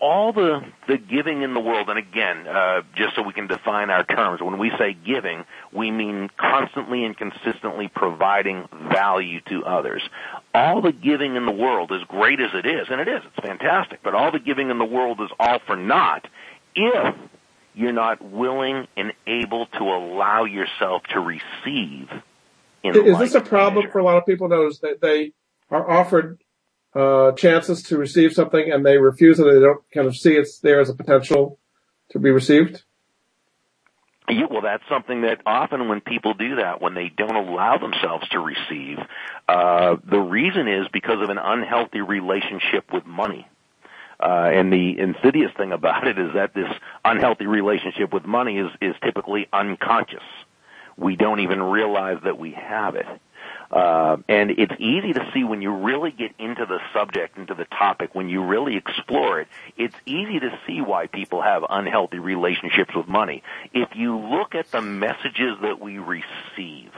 all 0.01 0.33
the 0.33 0.61
the 0.87 0.97
giving 0.97 1.41
in 1.41 1.53
the 1.53 1.59
world, 1.59 1.89
and 1.89 1.99
again, 1.99 2.47
uh, 2.47 2.81
just 2.95 3.15
so 3.15 3.21
we 3.21 3.33
can 3.33 3.47
define 3.47 3.89
our 3.89 4.03
terms, 4.03 4.41
when 4.41 4.57
we 4.57 4.71
say 4.77 4.93
giving, 4.93 5.45
we 5.71 5.91
mean 5.91 6.29
constantly 6.37 7.05
and 7.05 7.17
consistently 7.17 7.87
providing 7.87 8.67
value 8.91 9.41
to 9.49 9.63
others. 9.65 10.01
All 10.53 10.81
the 10.81 10.91
giving 10.91 11.35
in 11.35 11.45
the 11.45 11.51
world, 11.51 11.91
as 11.91 12.01
great 12.07 12.39
as 12.39 12.51
it 12.53 12.65
is, 12.65 12.87
and 12.89 13.01
it 13.01 13.07
is, 13.07 13.21
it's 13.25 13.45
fantastic, 13.45 13.99
but 14.03 14.15
all 14.15 14.31
the 14.31 14.39
giving 14.39 14.69
in 14.69 14.77
the 14.77 14.85
world 14.85 15.19
is 15.21 15.29
all 15.39 15.59
for 15.65 15.75
naught 15.75 16.27
if 16.75 17.15
you're 17.73 17.93
not 17.93 18.21
willing 18.21 18.87
and 18.97 19.13
able 19.27 19.67
to 19.67 19.83
allow 19.83 20.43
yourself 20.45 21.03
to 21.13 21.19
receive. 21.19 22.09
is 22.83 23.17
this 23.19 23.35
a 23.35 23.41
problem 23.41 23.83
measure. 23.83 23.91
for 23.91 23.99
a 23.99 24.03
lot 24.03 24.17
of 24.17 24.25
people? 24.25 24.47
Notice 24.49 24.79
that 24.79 25.01
they 25.01 25.33
are 25.69 25.89
offered 25.89 26.39
uh, 26.95 27.31
chances 27.33 27.83
to 27.83 27.97
receive 27.97 28.33
something 28.33 28.71
and 28.71 28.85
they 28.85 28.97
refuse 28.97 29.39
it. 29.39 29.43
They 29.43 29.59
don't 29.59 29.81
kind 29.93 30.07
of 30.07 30.15
see 30.15 30.33
it's 30.33 30.59
there 30.59 30.79
as 30.79 30.89
a 30.89 30.93
potential 30.93 31.59
to 32.09 32.19
be 32.19 32.31
received. 32.31 32.83
Yeah, 34.29 34.45
well, 34.49 34.61
that's 34.61 34.83
something 34.87 35.21
that 35.21 35.41
often 35.45 35.87
when 35.87 36.01
people 36.01 36.35
do 36.35 36.57
that, 36.57 36.81
when 36.81 36.93
they 36.93 37.09
don't 37.09 37.35
allow 37.35 37.77
themselves 37.79 38.27
to 38.29 38.39
receive, 38.39 38.99
uh, 39.47 39.95
the 40.03 40.19
reason 40.19 40.67
is 40.67 40.87
because 40.93 41.21
of 41.21 41.29
an 41.29 41.39
unhealthy 41.39 42.01
relationship 42.01 42.93
with 42.93 43.05
money. 43.05 43.47
Uh, 44.19 44.49
and 44.53 44.71
the 44.71 44.99
insidious 44.99 45.51
thing 45.57 45.71
about 45.71 46.05
it 46.05 46.19
is 46.19 46.33
that 46.35 46.53
this 46.53 46.67
unhealthy 47.05 47.47
relationship 47.47 48.13
with 48.13 48.25
money 48.25 48.59
is, 48.59 48.67
is 48.81 48.93
typically 49.01 49.47
unconscious. 49.51 50.23
We 50.97 51.15
don't 51.15 51.39
even 51.39 51.63
realize 51.63 52.17
that 52.23 52.37
we 52.37 52.51
have 52.51 52.95
it. 52.95 53.07
Uh, 53.71 54.17
and 54.27 54.51
it's 54.51 54.73
easy 54.79 55.13
to 55.13 55.29
see 55.33 55.43
when 55.43 55.61
you 55.61 55.71
really 55.71 56.11
get 56.11 56.31
into 56.39 56.65
the 56.65 56.79
subject, 56.91 57.37
into 57.37 57.53
the 57.53 57.65
topic, 57.65 58.15
when 58.15 58.27
you 58.27 58.43
really 58.43 58.75
explore 58.77 59.41
it, 59.41 59.47
it's 59.77 59.95
easy 60.05 60.39
to 60.39 60.57
see 60.65 60.81
why 60.81 61.05
people 61.05 61.41
have 61.41 61.63
unhealthy 61.69 62.17
relationships 62.17 62.95
with 62.95 63.07
money. 63.07 63.43
If 63.73 63.89
you 63.95 64.17
look 64.17 64.55
at 64.55 64.71
the 64.71 64.81
messages 64.81 65.57
that 65.61 65.79
we 65.79 65.99
receive, 65.99 66.91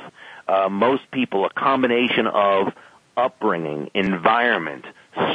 uh, 0.47 0.69
most 0.69 1.11
people, 1.11 1.45
a 1.45 1.49
combination 1.49 2.27
of 2.27 2.73
upbringing, 3.17 3.91
environment, 3.93 4.85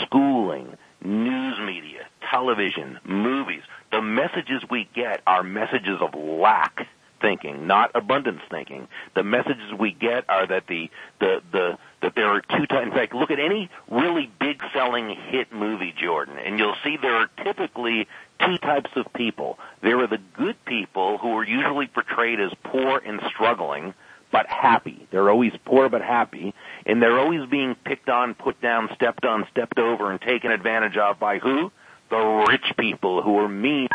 schooling, 0.03 0.77
news 1.03 1.59
media, 1.61 2.07
television, 2.31 2.99
movies, 3.05 3.63
the 3.93 4.01
messages 4.01 4.63
we 4.71 4.89
get 4.95 5.21
are 5.27 5.43
messages 5.43 5.99
of 6.01 6.15
lack 6.15 6.89
thinking, 7.21 7.67
not 7.67 7.91
abundance 7.95 8.41
thinking. 8.51 8.89
The 9.15 9.23
messages 9.23 9.73
we 9.79 9.93
get 9.93 10.29
are 10.29 10.47
that 10.47 10.67
the 10.67 10.91
the 11.21 11.43
the 11.53 11.79
that 12.03 12.15
there 12.15 12.29
are 12.29 12.41
two 12.41 12.67
types. 12.67 12.87
In 12.87 12.93
fact, 12.93 13.15
look 13.15 13.31
at 13.31 13.39
any 13.39 13.71
really 13.91 14.31
big 14.39 14.63
selling 14.73 15.17
hit 15.29 15.53
movie, 15.53 15.95
Jordan, 15.97 16.39
and 16.39 16.59
you'll 16.59 16.77
see 16.85 16.97
there 17.01 17.17
are 17.17 17.29
typically 17.43 18.07
two 18.41 18.59
types 18.59 18.91
of 18.97 19.13
people. 19.15 19.59
There 19.83 19.99
are 20.01 20.07
the 20.07 20.21
good 20.37 20.63
people 20.65 21.19
who 21.19 21.37
are 21.39 21.45
usually 21.45 21.87
portrayed 21.87 22.41
as 22.41 22.53
poor 22.65 22.99
and 22.99 23.21
struggling, 23.29 23.95
but 24.31 24.47
happy. 24.47 25.07
They're 25.11 25.31
always 25.31 25.53
poor 25.65 25.89
but 25.89 26.03
happy, 26.03 26.55
and 26.85 27.01
they're 27.01 27.19
always 27.19 27.49
being 27.49 27.75
picked 27.75 28.09
on, 28.09 28.35
put 28.35 28.61
down, 28.61 28.91
stepped 28.95 29.25
on, 29.25 29.47
stepped 29.51 29.79
over, 29.79 30.11
and 30.11 30.21
taken 30.21 30.51
advantage 30.51 30.97
of 30.97 31.19
by 31.19 31.39
who? 31.39 31.73
The 32.11 32.45
rich 32.49 32.77
people 32.77 33.23
who 33.23 33.39
are 33.39 33.49
mean 33.49 33.89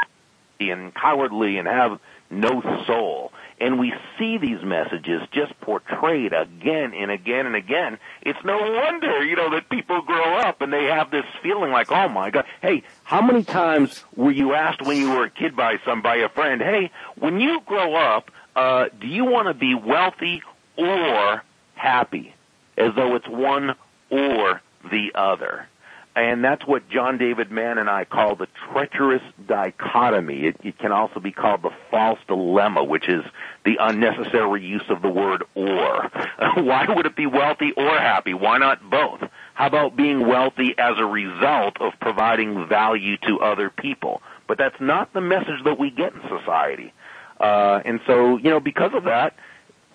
and 0.60 0.94
cowardly 0.94 1.58
and 1.58 1.68
have 1.68 2.00
no 2.32 2.62
soul. 2.88 3.32
And 3.60 3.80
we 3.80 3.94
see 4.18 4.40
these 4.40 4.64
messages 4.64 5.22
just 5.32 5.60
portrayed 5.62 6.34
again 6.34 6.94
and 6.96 7.12
again 7.12 7.46
and 7.46 7.56
again. 7.56 8.00
It's 8.24 8.40
no 8.44 8.58
wonder, 8.58 9.24
you 9.24 9.36
know, 9.36 9.52
that 9.52 9.70
people 9.70 10.02
grow 10.02 10.38
up 10.38 10.62
and 10.62 10.74
they 10.74 10.86
have 10.86 11.12
this 11.12 11.26
feeling 11.44 11.72
like, 11.72 11.92
oh 11.92 12.10
my 12.10 12.32
God, 12.32 12.46
hey, 12.62 12.84
how 13.04 13.22
many 13.22 13.44
times 13.44 14.04
were 14.16 14.32
you 14.32 14.54
asked 14.56 14.82
when 14.82 14.98
you 14.98 15.12
were 15.12 15.26
a 15.26 15.30
kid 15.30 15.56
by 15.56 15.78
some, 15.86 16.02
by 16.02 16.16
a 16.18 16.30
friend, 16.30 16.62
hey, 16.62 16.90
when 17.20 17.40
you 17.40 17.62
grow 17.66 17.96
up, 17.96 18.32
uh, 18.56 18.86
do 19.00 19.08
you 19.08 19.26
want 19.26 19.48
to 19.48 19.54
be 19.54 19.76
wealthy 19.76 20.42
or 20.78 21.44
happy? 21.76 22.34
As 22.78 22.96
though 22.96 23.16
it's 23.16 23.28
one 23.28 23.76
or 24.10 24.62
the 24.90 25.12
other. 25.14 25.68
And 26.14 26.44
that's 26.44 26.68
what 26.68 26.90
John 26.90 27.18
David 27.18 27.52
Mann 27.52 27.78
and 27.78 27.90
I 27.90 28.04
call 28.04 28.36
the 28.36 28.48
treacherous 28.70 29.22
dichotomy. 29.48 30.46
It, 30.48 30.58
it, 30.62 30.78
can 30.78 30.92
also 30.92 31.22
be 31.22 31.32
called 31.32 31.62
the 31.62 31.72
false 31.90 32.20
dilemma, 32.28 32.84
which 32.84 33.08
is 33.08 33.24
the 33.64 33.78
unnecessary 33.80 34.62
use 34.66 34.84
of 34.90 35.02
the 35.02 35.10
word 35.10 35.44
or. 35.56 36.12
Why 36.56 36.86
would 36.90 37.06
it 37.06 37.16
be 37.16 37.28
wealthy 37.28 37.72
or 37.78 37.88
happy? 37.98 38.34
Why 38.34 38.58
not 38.58 38.90
both? 38.90 39.22
How 39.54 39.68
about 39.68 39.96
being 39.96 40.28
wealthy 40.28 40.76
as 40.78 40.96
a 40.98 41.06
result 41.06 41.80
of 41.80 41.94
providing 42.02 42.68
value 42.68 43.16
to 43.28 43.40
other 43.40 43.70
people? 43.70 44.22
But 44.48 44.58
that's 44.58 44.82
not 44.82 45.14
the 45.14 45.22
message 45.22 45.64
that 45.64 45.80
we 45.80 45.92
get 45.92 46.14
in 46.14 46.22
society. 46.28 46.94
Uh, 47.40 47.80
and 47.86 48.02
so, 48.06 48.36
you 48.38 48.50
know, 48.50 48.60
because 48.60 48.92
of 48.94 49.06
that, 49.06 49.34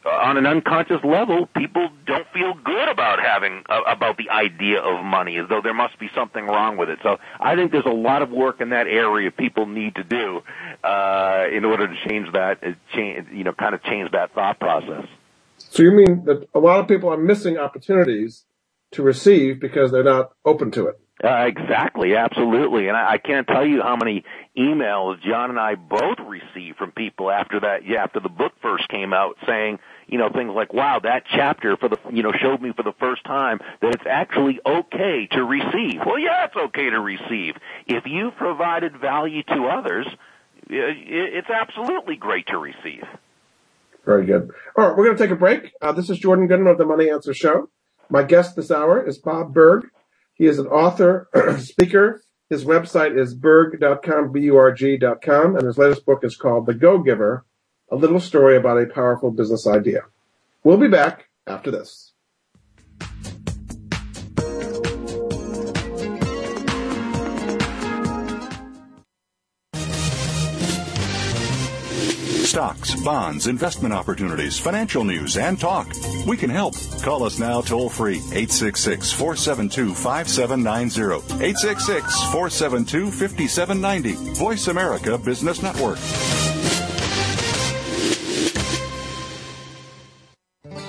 on 0.07 0.37
an 0.37 0.47
unconscious 0.47 1.03
level, 1.05 1.47
people 1.57 1.89
don't 2.07 2.27
feel 2.33 2.55
good 2.65 2.89
about 2.89 3.19
having 3.21 3.65
uh, 3.69 3.81
about 3.87 4.17
the 4.17 4.31
idea 4.31 4.81
of 4.81 5.05
money, 5.05 5.39
as 5.39 5.49
though 5.49 5.61
there 5.63 5.75
must 5.75 5.99
be 5.99 6.09
something 6.15 6.47
wrong 6.47 6.77
with 6.77 6.89
it. 6.89 6.99
So 7.03 7.19
I 7.41 7.57
think 7.57 7.73
there's 7.73 7.87
a 7.87 7.91
lot 7.91 8.23
of 8.23 8.31
work 8.31 8.61
in 8.61 8.71
that 8.71 8.87
area 8.87 9.31
people 9.31 9.67
need 9.67 9.97
to 9.97 10.05
do 10.05 10.43
uh, 10.85 11.45
in 11.53 11.65
order 11.65 11.89
to 11.89 11.95
change 12.09 12.33
that, 12.33 12.63
uh, 12.63 12.73
change, 12.95 13.29
you 13.33 13.45
know, 13.45 13.53
kind 13.53 13.75
of 13.75 13.83
change 13.83 14.11
that 14.13 14.35
thought 14.35 14.59
process. 14.59 15.07
So 15.59 15.83
you 15.83 15.91
mean 15.91 16.25
that 16.27 16.49
a 16.55 16.59
lot 16.59 16.81
of 16.81 16.89
people 16.89 17.11
are 17.11 17.17
missing 17.17 17.59
opportunities 17.59 18.45
to 18.93 19.03
receive 19.03 19.61
because 19.61 19.91
they're 19.91 20.05
not 20.05 20.33
open 20.45 20.71
to 20.73 20.87
it? 20.87 21.01
Uh, 21.23 21.47
exactly, 21.47 22.15
absolutely. 22.15 22.89
And 22.89 22.97
I, 22.97 23.13
I 23.13 23.19
can't 23.19 23.47
tell 23.47 23.67
you 23.67 23.81
how 23.83 23.97
many 23.97 24.23
emails 24.57 25.23
John 25.23 25.49
and 25.51 25.59
I 25.59 25.75
both 25.75 26.19
received 26.27 26.77
from 26.77 26.93
people 26.93 27.31
after 27.31 27.61
that, 27.61 27.87
yeah, 27.87 28.03
after 28.05 28.21
the 28.21 28.29
book 28.29 28.53
first 28.61 28.87
came 28.89 29.15
out 29.15 29.37
saying, 29.47 29.79
you 30.09 30.19
know, 30.19 30.31
things 30.31 30.53
like, 30.55 30.73
wow, 30.73 31.01
that 31.03 31.25
chapter 31.29 31.77
for 31.77 31.89
the, 31.89 31.99
you 32.13 32.23
know, 32.23 32.33
showed 32.33 32.61
me 32.61 32.73
for 32.73 32.83
the 32.83 32.93
first 32.99 33.25
time 33.25 33.61
that 33.81 33.95
it's 33.95 34.07
actually 34.09 34.61
okay 34.65 35.27
to 35.33 35.43
receive. 35.43 36.01
Well, 36.05 36.19
yeah, 36.19 36.47
it's 36.47 36.57
okay 36.57 36.91
to 36.91 37.01
receive. 37.01 37.57
If 37.87 38.07
you 38.07 38.31
provided 38.31 38.97
value 38.97 39.43
to 39.45 39.67
others, 39.67 40.07
it's 40.69 41.51
absolutely 41.51 42.17
great 42.17 42.47
to 42.49 42.59
receive. 42.59 43.05
Very 44.05 44.25
good. 44.25 44.51
All 44.77 44.89
right, 44.89 44.97
we're 44.97 45.05
going 45.05 45.17
to 45.17 45.23
take 45.23 45.33
a 45.33 45.37
break. 45.37 45.73
Uh, 45.83 45.93
this 45.93 46.09
is 46.09 46.19
Jordan 46.19 46.47
Goodman 46.47 46.69
of 46.69 46.79
the 46.79 46.87
Money 46.87 47.11
Answer 47.11 47.35
Show. 47.35 47.69
My 48.09 48.23
guest 48.23 48.55
this 48.55 48.71
hour 48.71 49.05
is 49.05 49.19
Bob 49.19 49.53
Burg. 49.53 49.89
He 50.35 50.47
is 50.47 50.61
an 50.61 50.67
author, 50.67 51.29
speaker. 51.59 52.23
His 52.49 52.65
website 52.65 53.19
is 53.19 53.35
burg.com, 53.35 54.31
B-U-R-G.com, 54.31 55.57
and 55.57 55.67
his 55.67 55.79
latest 55.79 56.07
book 56.07 56.23
is 56.23 56.37
called 56.37 56.67
The 56.67 56.75
Go 56.75 56.99
Giver, 56.99 57.45
a 57.91 57.97
little 57.97 58.20
story 58.20 58.57
about 58.57 58.82
a 58.82 58.87
powerful 58.87 59.30
business 59.30 59.66
idea. 59.66 60.03
We'll 60.64 60.78
be 60.78 60.89
back 60.89 61.28
after 61.47 61.70
this. 61.70 62.12
Stocks, 72.57 72.95
bonds, 73.03 73.49
investment 73.49 73.93
opportunities, 73.93 74.59
financial 74.59 75.05
news, 75.05 75.37
and 75.37 75.61
talk. 75.61 75.89
We 76.26 76.39
can 76.39 76.49
help. 76.49 76.74
Call 77.03 77.22
us 77.24 77.39
now 77.39 77.61
toll 77.61 77.91
free 77.91 78.16
866 78.16 79.12
472 79.12 79.95
5790. 79.95 81.45
866 81.45 82.22
472 82.32 83.11
5790. 83.11 84.12
Voice 84.39 84.68
America 84.68 85.18
Business 85.18 85.62
Network. 85.62 85.99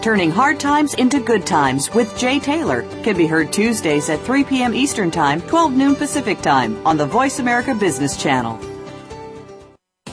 Turning 0.00 0.30
Hard 0.30 0.60
Times 0.60 0.94
into 0.94 1.18
Good 1.18 1.44
Times 1.44 1.92
with 1.92 2.16
Jay 2.16 2.38
Taylor 2.38 2.82
can 3.02 3.16
be 3.16 3.26
heard 3.26 3.52
Tuesdays 3.52 4.08
at 4.08 4.20
3 4.20 4.44
p.m. 4.44 4.72
Eastern 4.72 5.10
Time, 5.10 5.40
12 5.42 5.72
noon 5.72 5.96
Pacific 5.96 6.40
Time 6.40 6.86
on 6.86 6.96
the 6.96 7.04
Voice 7.04 7.40
America 7.40 7.74
Business 7.74 8.16
Channel. 8.16 8.60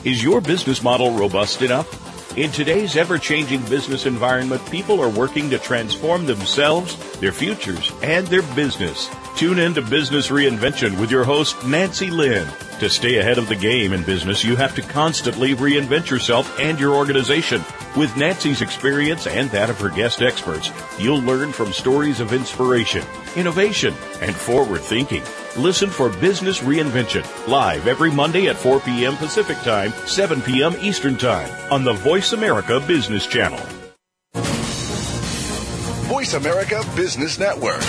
Is 0.02 0.24
your 0.24 0.40
business 0.40 0.82
model 0.82 1.12
robust 1.12 1.62
enough? 1.62 2.36
In 2.36 2.50
today's 2.50 2.96
ever 2.96 3.16
changing 3.16 3.62
business 3.62 4.06
environment, 4.06 4.60
people 4.70 5.00
are 5.00 5.08
working 5.08 5.48
to 5.50 5.58
transform 5.58 6.26
themselves, 6.26 6.96
their 7.20 7.32
futures, 7.32 7.92
and 8.02 8.26
their 8.26 8.42
business. 8.54 9.08
Tune 9.36 9.58
in 9.58 9.74
to 9.74 9.82
Business 9.82 10.28
Reinvention 10.28 10.98
with 10.98 11.10
your 11.10 11.22
host, 11.22 11.62
Nancy 11.62 12.08
Lynn. 12.10 12.48
To 12.80 12.88
stay 12.88 13.18
ahead 13.18 13.36
of 13.36 13.48
the 13.48 13.54
game 13.54 13.92
in 13.92 14.02
business, 14.02 14.42
you 14.42 14.56
have 14.56 14.74
to 14.76 14.80
constantly 14.80 15.54
reinvent 15.54 16.08
yourself 16.08 16.58
and 16.58 16.80
your 16.80 16.94
organization. 16.94 17.62
With 17.98 18.16
Nancy's 18.16 18.62
experience 18.62 19.26
and 19.26 19.50
that 19.50 19.68
of 19.68 19.78
her 19.78 19.90
guest 19.90 20.22
experts, 20.22 20.70
you'll 20.98 21.20
learn 21.20 21.52
from 21.52 21.74
stories 21.74 22.18
of 22.18 22.32
inspiration, 22.32 23.04
innovation, 23.36 23.92
and 24.22 24.34
forward 24.34 24.80
thinking. 24.80 25.22
Listen 25.58 25.90
for 25.90 26.08
Business 26.08 26.60
Reinvention 26.60 27.26
live 27.46 27.86
every 27.86 28.10
Monday 28.10 28.46
at 28.48 28.56
4 28.56 28.80
p.m. 28.80 29.16
Pacific 29.16 29.58
Time, 29.58 29.92
7 30.06 30.40
p.m. 30.40 30.74
Eastern 30.80 31.18
Time 31.18 31.50
on 31.70 31.84
the 31.84 31.92
Voice 31.92 32.32
America 32.32 32.80
Business 32.80 33.26
Channel. 33.26 33.60
Voice 36.06 36.34
America 36.34 36.82
Business 36.94 37.38
Network, 37.38 37.82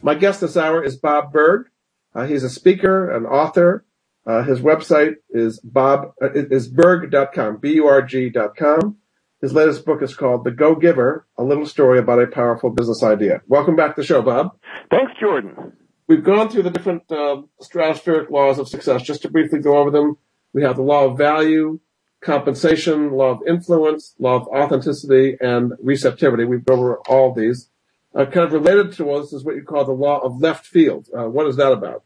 My 0.02 0.16
guest 0.16 0.40
this 0.40 0.56
hour 0.56 0.82
is 0.82 0.96
Bob 0.96 1.34
Burg. 1.34 1.68
Uh, 2.16 2.28
he's 2.28 2.44
a 2.44 2.50
speaker, 2.50 3.12
an 3.12 3.26
author. 3.26 3.84
Uh, 4.26 4.44
his 4.44 4.62
website 4.62 5.16
is 5.30 5.60
bob 5.60 6.14
uh, 6.22 6.32
is 6.34 6.68
burg.com, 6.68 7.58
b-u-r-g.com. 7.58 8.98
His 9.42 9.54
latest 9.54 9.86
book 9.86 10.02
is 10.02 10.16
called 10.16 10.46
The 10.46 10.52
Go 10.52 10.76
Giver, 10.76 11.28
a 11.38 11.44
little 11.44 11.66
story 11.66 12.00
about 12.00 12.22
a 12.22 12.28
powerful 12.28 12.70
business 12.70 13.04
idea. 13.04 13.42
Welcome 13.48 13.76
back 13.76 13.96
to 13.96 14.02
the 14.02 14.08
show, 14.08 14.22
Bob. 14.22 14.58
Thanks, 14.90 15.12
Jordan. 15.20 15.74
We've 16.08 16.24
gone 16.24 16.50
through 16.50 16.64
the 16.64 16.70
different 16.70 17.04
uh, 17.12 17.42
stratospheric 17.62 18.30
laws 18.30 18.60
of 18.60 18.70
success. 18.70 19.02
Just 19.02 19.24
to 19.24 19.30
briefly 19.30 19.60
go 19.60 19.78
over 19.78 19.92
them, 19.92 20.18
we 20.54 20.64
have 20.64 20.78
the 20.78 20.82
law 20.82 21.06
of 21.06 21.18
value, 21.18 21.82
compensation, 22.22 23.12
law 23.12 23.32
of 23.32 23.40
influence, 23.46 24.16
law 24.20 24.36
of 24.36 24.48
authenticity, 24.48 25.36
and 25.42 25.74
receptivity. 25.82 26.46
We've 26.46 26.64
gone 26.64 26.80
over 26.80 26.98
all 27.10 27.34
these. 27.34 27.70
Uh, 28.16 28.26
kind 28.26 28.46
of 28.46 28.54
related 28.54 28.94
to 28.94 29.10
all 29.10 29.20
this 29.22 29.34
is 29.34 29.44
what 29.44 29.56
you 29.56 29.64
call 29.64 29.84
the 29.84 29.92
law 29.92 30.20
of 30.20 30.40
left 30.40 30.66
field. 30.66 31.10
Uh, 31.14 31.28
what 31.28 31.48
is 31.48 31.58
that 31.58 31.74
about? 31.74 32.04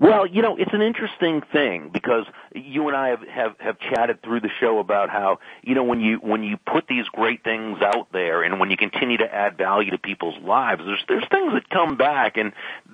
Well, 0.00 0.26
you 0.26 0.42
know, 0.42 0.56
it's 0.56 0.72
an 0.72 0.80
interesting 0.80 1.42
thing 1.52 1.90
because 1.92 2.24
you 2.54 2.86
and 2.86 2.96
I 2.96 3.08
have, 3.08 3.22
have, 3.22 3.56
have 3.58 3.78
chatted 3.80 4.22
through 4.22 4.40
the 4.40 4.50
show 4.60 4.78
about 4.78 5.10
how, 5.10 5.40
you 5.62 5.74
know, 5.74 5.82
when 5.82 6.00
you, 6.00 6.18
when 6.18 6.44
you 6.44 6.56
put 6.56 6.86
these 6.86 7.06
great 7.08 7.42
things 7.42 7.78
out 7.82 8.12
there 8.12 8.44
and 8.44 8.60
when 8.60 8.70
you 8.70 8.76
continue 8.76 9.16
to 9.18 9.34
add 9.34 9.58
value 9.58 9.90
to 9.90 9.98
people's 9.98 10.40
lives, 10.40 10.82
there's, 10.84 11.04
there's 11.08 11.26
things 11.30 11.52
that 11.52 11.68
come 11.68 11.96
back 11.96 12.36
and 12.36 12.52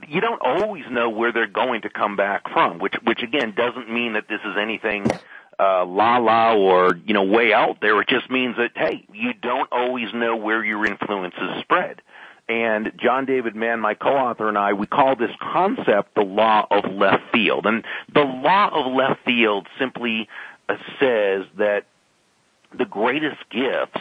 you 0.08 0.22
don't 0.22 0.40
always 0.40 0.84
know 0.90 1.10
where 1.10 1.30
they're 1.30 1.46
going 1.46 1.82
to 1.82 1.90
come 1.90 2.16
back 2.16 2.48
from, 2.50 2.78
which, 2.78 2.94
which 3.04 3.22
again 3.22 3.52
doesn't 3.54 3.92
mean 3.92 4.14
that 4.14 4.26
this 4.26 4.40
is 4.42 4.56
anything 4.58 5.06
uh, 5.58 5.84
la 5.84 6.18
la 6.18 6.54
or 6.54 6.96
you 7.06 7.14
know 7.14 7.22
way 7.22 7.52
out 7.52 7.80
there. 7.80 8.00
It 8.00 8.08
just 8.08 8.30
means 8.30 8.56
that 8.56 8.72
hey, 8.74 9.06
you 9.12 9.32
don't 9.34 9.68
always 9.70 10.12
know 10.12 10.36
where 10.36 10.64
your 10.64 10.84
influence 10.84 11.34
is 11.40 11.60
spread. 11.60 12.02
And 12.48 12.92
John 12.98 13.24
David 13.24 13.56
Mann, 13.56 13.80
my 13.80 13.94
co-author, 13.94 14.48
and 14.48 14.58
I, 14.58 14.74
we 14.74 14.86
call 14.86 15.16
this 15.16 15.30
concept 15.40 16.14
the 16.14 16.22
law 16.22 16.66
of 16.70 16.92
left 16.92 17.32
field. 17.32 17.66
And 17.66 17.84
the 18.12 18.24
law 18.24 18.68
of 18.68 18.92
left 18.92 19.24
field 19.24 19.66
simply 19.78 20.28
uh, 20.68 20.76
says 21.00 21.46
that 21.56 21.84
the 22.76 22.84
greatest 22.84 23.48
gifts 23.50 24.00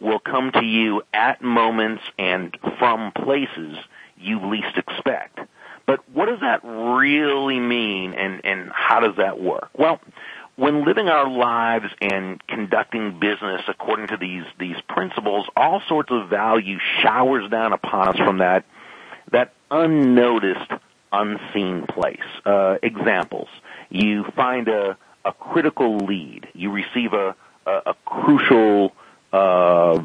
will 0.00 0.18
come 0.18 0.50
to 0.52 0.64
you 0.64 1.02
at 1.14 1.42
moments 1.42 2.02
and 2.18 2.56
from 2.78 3.12
places 3.12 3.76
you 4.18 4.44
least 4.46 4.76
expect. 4.76 5.38
But 5.86 6.00
what 6.10 6.26
does 6.26 6.40
that 6.40 6.60
really 6.64 7.60
mean 7.60 8.14
and, 8.14 8.44
and 8.44 8.70
how 8.72 9.00
does 9.00 9.16
that 9.16 9.40
work? 9.40 9.70
Well, 9.74 10.00
when 10.56 10.84
living 10.84 11.08
our 11.08 11.28
lives 11.28 11.86
and 12.00 12.44
conducting 12.46 13.20
business 13.20 13.62
according 13.68 14.08
to 14.08 14.16
these 14.16 14.44
these 14.58 14.76
principles, 14.88 15.46
all 15.54 15.82
sorts 15.86 16.10
of 16.10 16.28
value 16.28 16.78
showers 17.02 17.48
down 17.50 17.72
upon 17.72 18.08
us 18.08 18.16
from 18.16 18.38
that 18.38 18.64
that 19.32 19.52
unnoticed, 19.70 20.70
unseen 21.12 21.86
place. 21.86 22.18
Uh, 22.44 22.78
examples: 22.82 23.48
you 23.90 24.24
find 24.34 24.68
a 24.68 24.96
a 25.24 25.32
critical 25.32 25.98
lead, 25.98 26.48
you 26.54 26.72
receive 26.72 27.12
a 27.12 27.36
a, 27.66 27.82
a 27.86 27.94
crucial 28.06 28.92
uh, 29.32 29.98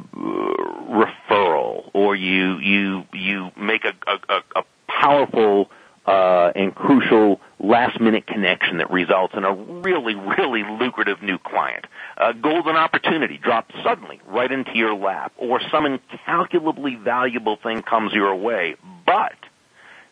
referral, 0.90 1.90
or 1.94 2.16
you 2.16 2.58
you 2.58 3.06
you 3.14 3.52
make 3.56 3.86
a 3.86 3.94
a, 4.06 4.44
a 4.58 4.64
powerful 4.88 5.72
uh, 6.06 6.52
and 6.56 6.74
crucial 6.74 7.40
last 7.60 8.00
minute 8.00 8.26
connection 8.26 8.78
that 8.78 8.90
results 8.90 9.34
in 9.36 9.44
a 9.44 9.54
really, 9.54 10.16
really 10.16 10.64
lucrative 10.64 11.22
new 11.22 11.38
client. 11.38 11.86
A 12.18 12.34
golden 12.34 12.76
opportunity 12.76 13.38
drops 13.38 13.74
suddenly 13.84 14.20
right 14.28 14.52
into 14.52 14.76
your 14.76 14.96
lap 14.96 15.32
or 15.38 15.62
some 15.72 15.86
incalculably 15.86 16.96
valuable 16.96 17.58
thing 17.58 17.82
comes 17.84 18.14
your 18.14 18.36
way, 18.36 18.76
but 19.06 19.36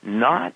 not 0.03 0.53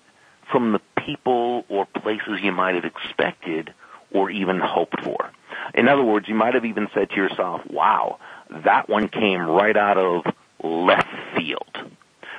from 0.50 0.72
the 0.72 0.80
people 1.04 1.64
or 1.68 1.86
places 1.86 2.40
you 2.42 2.52
might 2.52 2.74
have 2.74 2.84
expected 2.84 3.74
or 4.12 4.30
even 4.30 4.60
hoped 4.60 5.02
for. 5.02 5.30
In 5.74 5.88
other 5.88 6.04
words, 6.04 6.28
you 6.28 6.34
might 6.34 6.54
have 6.54 6.64
even 6.64 6.88
said 6.94 7.10
to 7.10 7.16
yourself, 7.16 7.62
wow, 7.68 8.18
that 8.64 8.88
one 8.88 9.08
came 9.08 9.40
right 9.40 9.76
out 9.76 9.98
of 9.98 10.24
left 10.62 11.08
field. 11.36 11.76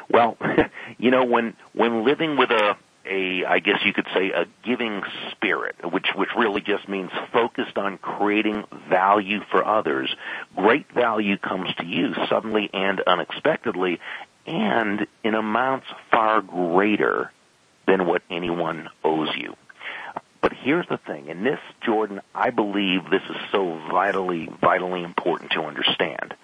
Well, 0.10 0.38
you 0.98 1.12
know, 1.12 1.26
when, 1.26 1.56
when 1.74 2.06
living 2.06 2.38
with 2.38 2.52
a, 2.52 2.78
a, 3.06 3.45
I 3.45 3.60
guess 3.60 3.80
you 3.86 3.93
could 3.93 4.08
say, 4.14 4.32
a 4.32 4.45
giving 4.64 5.01
spirit, 5.32 5.76
which, 5.84 6.08
which 6.16 6.30
really 6.38 6.62
just 6.62 6.88
means 6.89 7.12
focused 7.32 7.78
on 7.78 7.97
creating 7.97 8.64
value 8.89 9.41
for 9.51 9.66
others. 9.66 10.16
Great 10.56 10.91
value 10.91 11.38
comes 11.38 11.74
to 11.76 11.86
you 11.86 12.14
suddenly 12.30 12.70
and 12.74 13.01
unexpectedly 13.01 13.99
and 14.45 15.08
in 15.24 15.36
amounts 15.36 15.88
far 16.12 16.41
greater 16.41 17.32
than 17.88 18.08
what 18.08 18.22
anyone 18.30 18.89
owes 19.03 19.30
you. 19.36 19.56
But 20.41 20.53
here's 20.53 20.88
the 20.88 20.97
thing, 20.97 21.32
and 21.32 21.43
this, 21.43 21.60
Jordan, 21.84 22.22
I 22.36 22.51
believe 22.51 23.10
this 23.10 23.24
is 23.32 23.36
so 23.51 23.82
vitally, 23.89 24.47
vitally 24.62 25.01
important 25.01 25.53
to 25.53 25.64
understand. 25.64 26.36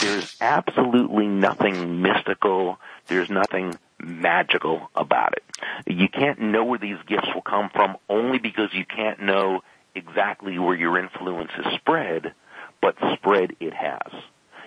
There's 0.00 0.34
absolutely 0.40 1.26
nothing 1.26 2.00
mystical, 2.00 2.78
there's 3.08 3.28
nothing 3.28 3.74
magical 4.02 4.90
about 4.94 5.34
it. 5.34 5.44
You 5.86 6.08
can't 6.08 6.40
know 6.40 6.64
where 6.64 6.78
these 6.78 6.98
gifts 7.06 7.28
will 7.34 7.42
come 7.42 7.70
from 7.72 7.96
only 8.08 8.38
because 8.38 8.70
you 8.72 8.84
can't 8.84 9.22
know 9.22 9.62
exactly 9.94 10.58
where 10.58 10.76
your 10.76 10.98
influence 10.98 11.52
is 11.58 11.66
spread, 11.76 12.34
but 12.80 12.96
spread 13.14 13.56
it 13.60 13.72
has. 13.72 14.12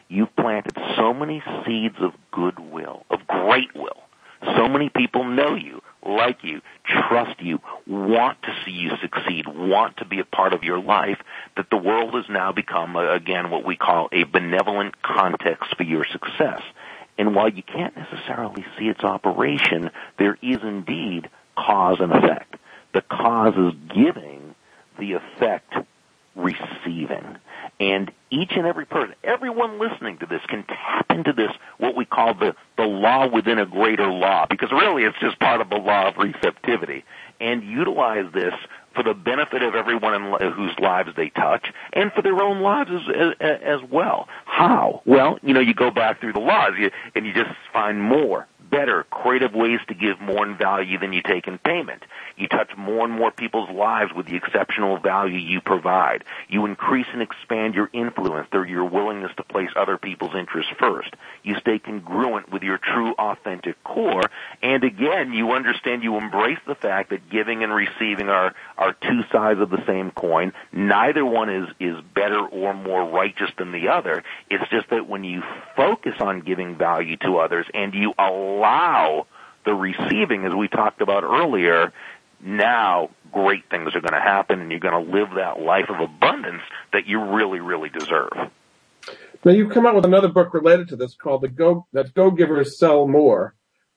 You've 0.08 0.36
planted 0.36 0.78
so 0.96 1.14
many 1.14 1.44
seeds 1.66 1.98
of 2.00 2.14
goodwill, 2.32 3.06
of 3.10 3.26
great 3.28 3.76
will. 3.76 4.04
So 4.56 4.68
many 4.68 4.90
people 4.90 5.24
know 5.24 5.56
you, 5.56 5.82
like 6.06 6.44
you, 6.44 6.62
trust 6.86 7.42
you, 7.42 7.60
want 7.88 8.42
to 8.44 8.56
see 8.64 8.72
you 8.72 8.92
succeed, 9.02 9.48
want 9.48 9.98
to 9.98 10.06
be 10.06 10.20
a 10.20 10.26
part 10.26 10.54
of 10.54 10.64
your 10.64 10.80
life, 10.80 11.18
that 11.58 11.70
the 11.72 11.78
world 11.78 12.14
has 12.14 12.26
now 12.30 12.52
become, 12.52 12.96
uh, 12.96 13.14
again, 13.14 13.50
what 13.50 13.66
we 13.66 13.76
call 13.76 14.10
a 14.12 14.24
benevolent 14.24 15.02
context 15.02 15.76
for 15.76 15.84
your 15.84 16.06
success. 16.06 16.62
And 17.18 17.36
while 17.36 17.49
you 17.49 17.63
can't 17.63 17.95
necessarily 17.95 18.66
see 18.78 18.86
its 18.86 19.03
operation, 19.03 19.91
there 20.18 20.38
is 20.41 20.57
indeed 20.63 21.30
cause 21.57 21.97
and 21.99 22.11
effect. 22.11 22.55
The 22.93 23.01
cause 23.01 23.55
is 23.55 23.74
giving, 23.93 24.55
the 24.99 25.13
effect 25.13 25.74
receiving. 26.36 27.38
And 27.80 28.11
each 28.30 28.51
and 28.55 28.66
every 28.66 28.86
person, 28.86 29.16
everyone 29.24 29.80
listening 29.80 30.18
to 30.20 30.26
this 30.26 30.41
can 30.47 30.63
tap 30.63 31.09
into 31.09 31.34
this, 31.34 31.51
what 31.78 31.95
we 31.95 32.05
call 32.05 32.34
the, 32.34 32.55
the 32.78 32.84
law 32.84 33.28
within 33.28 33.59
a 33.59 33.66
greater 33.66 34.07
law, 34.07 34.45
because 34.49 34.72
really 34.72 35.03
it's 35.03 35.18
just 35.20 35.39
part 35.39 35.61
of 35.61 35.70
the 35.70 35.78
law 35.78 36.09
of 36.09 36.18
receptivity, 36.18 37.03
and 37.39 37.63
utilize 37.63 38.32
this 38.34 38.53
for 38.96 39.04
the 39.04 39.14
benefit 39.14 39.62
of 39.62 39.76
everyone 39.76 40.14
in, 40.14 40.54
whose 40.54 40.74
lives 40.80 41.10
they 41.16 41.30
touch 41.30 41.72
and 41.93 42.12
for 42.14 42.22
their 42.22 42.41
own 42.41 42.62
lives 42.62 42.91
as, 42.91 43.34
as, 43.39 43.60
as 43.62 43.89
well. 43.91 44.28
How? 44.46 45.02
Well, 45.06 45.38
you 45.43 45.54
know, 45.54 45.60
you 45.60 45.74
go 45.74 45.91
back 45.91 46.20
through 46.20 46.34
the 46.34 46.39
laws 46.39 46.74
you, 46.80 46.91
and 47.14 47.26
you 47.26 47.34
just 47.34 47.52
find 47.72 48.02
more 48.02 48.48
better, 48.70 49.03
creative 49.09 49.53
ways 49.53 49.80
to 49.88 49.93
give 49.93 50.20
more 50.20 50.45
in 50.45 50.57
value 50.57 50.99
than 50.99 51.13
you 51.13 51.22
take 51.22 51.47
in 51.47 51.57
payment. 51.57 52.03
You 52.38 52.47
touch 52.47 52.76
more 52.78 53.05
and 53.05 53.13
more 53.13 53.32
people's 53.32 53.70
lives 53.70 54.13
with 54.13 54.26
the 54.26 54.36
exceptional 54.36 54.97
value 54.97 55.38
you 55.38 55.61
provide. 55.61 56.24
You 56.49 56.66
increase 56.66 57.07
and 57.13 57.22
expand 57.22 57.76
your 57.76 57.89
influence 57.93 58.49
through 58.51 58.66
your 58.66 58.86
willingness 58.86 59.32
to 59.38 59.43
place 59.43 59.70
other 59.76 59.97
people's 59.97 60.36
interests 60.36 60.72
first. 60.78 61.16
You 61.43 61.55
stay 61.59 61.80
congruent 61.80 62.51
with 62.51 62.63
your 62.63 62.78
true 62.78 63.13
authentic 63.13 63.82
core. 63.84 64.24
And 64.61 64.84
again, 64.84 65.32
you 65.34 65.51
understand, 65.51 66.03
you 66.03 66.18
embrace 66.18 66.59
the 66.68 66.76
fact 66.76 67.11
that 67.11 67.30
giving 67.30 67.63
and 67.63 67.74
receiving 67.74 68.30
are, 68.30 68.53
are 68.78 68.93
two 68.93 69.22
sides 69.32 69.61
of 69.61 69.70
the 69.70 69.86
same 69.86 70.11
coin. 70.11 70.51
Neither 70.74 71.26
one 71.26 71.49
is, 71.49 71.70
is 71.80 71.95
better 72.13 72.39
or 72.39 72.74
more 72.74 73.09
righteous 73.09 73.51
than 73.57 73.72
the 73.72 73.89
other. 73.89 74.24
It's 74.49 74.70
just 74.70 74.89
that 74.89 75.07
when 75.07 75.24
you 75.24 75.43
focus 75.76 76.16
on 76.20 76.41
giving 76.41 76.76
value 76.76 77.16
to 77.18 77.38
others 77.38 77.66
and 77.74 77.93
you 77.93 78.13
allow 78.18 78.64
the 79.66 79.74
receiving, 79.74 80.45
as 80.45 80.53
we 80.53 80.68
talked 80.68 81.01
about 81.01 81.24
earlier, 81.24 81.91
now 82.41 83.09
great 83.32 83.70
things 83.70 83.95
are 83.95 84.01
going 84.01 84.13
to 84.13 84.22
happen 84.22 84.61
and 84.61 84.72
you're 84.72 84.80
going 84.80 85.05
to 85.05 85.11
live 85.11 85.30
that 85.36 85.59
life 85.59 85.89
of 85.89 85.99
abundance 85.99 86.61
that 86.93 87.07
you 87.07 87.22
really, 87.22 87.59
really 87.59 87.89
deserve. 87.89 88.51
Now 89.43 89.51
you've 89.51 89.72
come 89.72 89.86
out 89.86 89.95
with 89.95 90.05
another 90.05 90.30
book 90.30 90.53
related 90.53 90.89
to 90.89 90.95
this 90.95 91.16
called 91.16 91.41
the 91.41 91.47
Go 91.47 91.86
that 91.93 92.13
Go 92.13 92.32
Givers 92.32 92.80
Sell 92.80 93.07
More. 93.07 93.53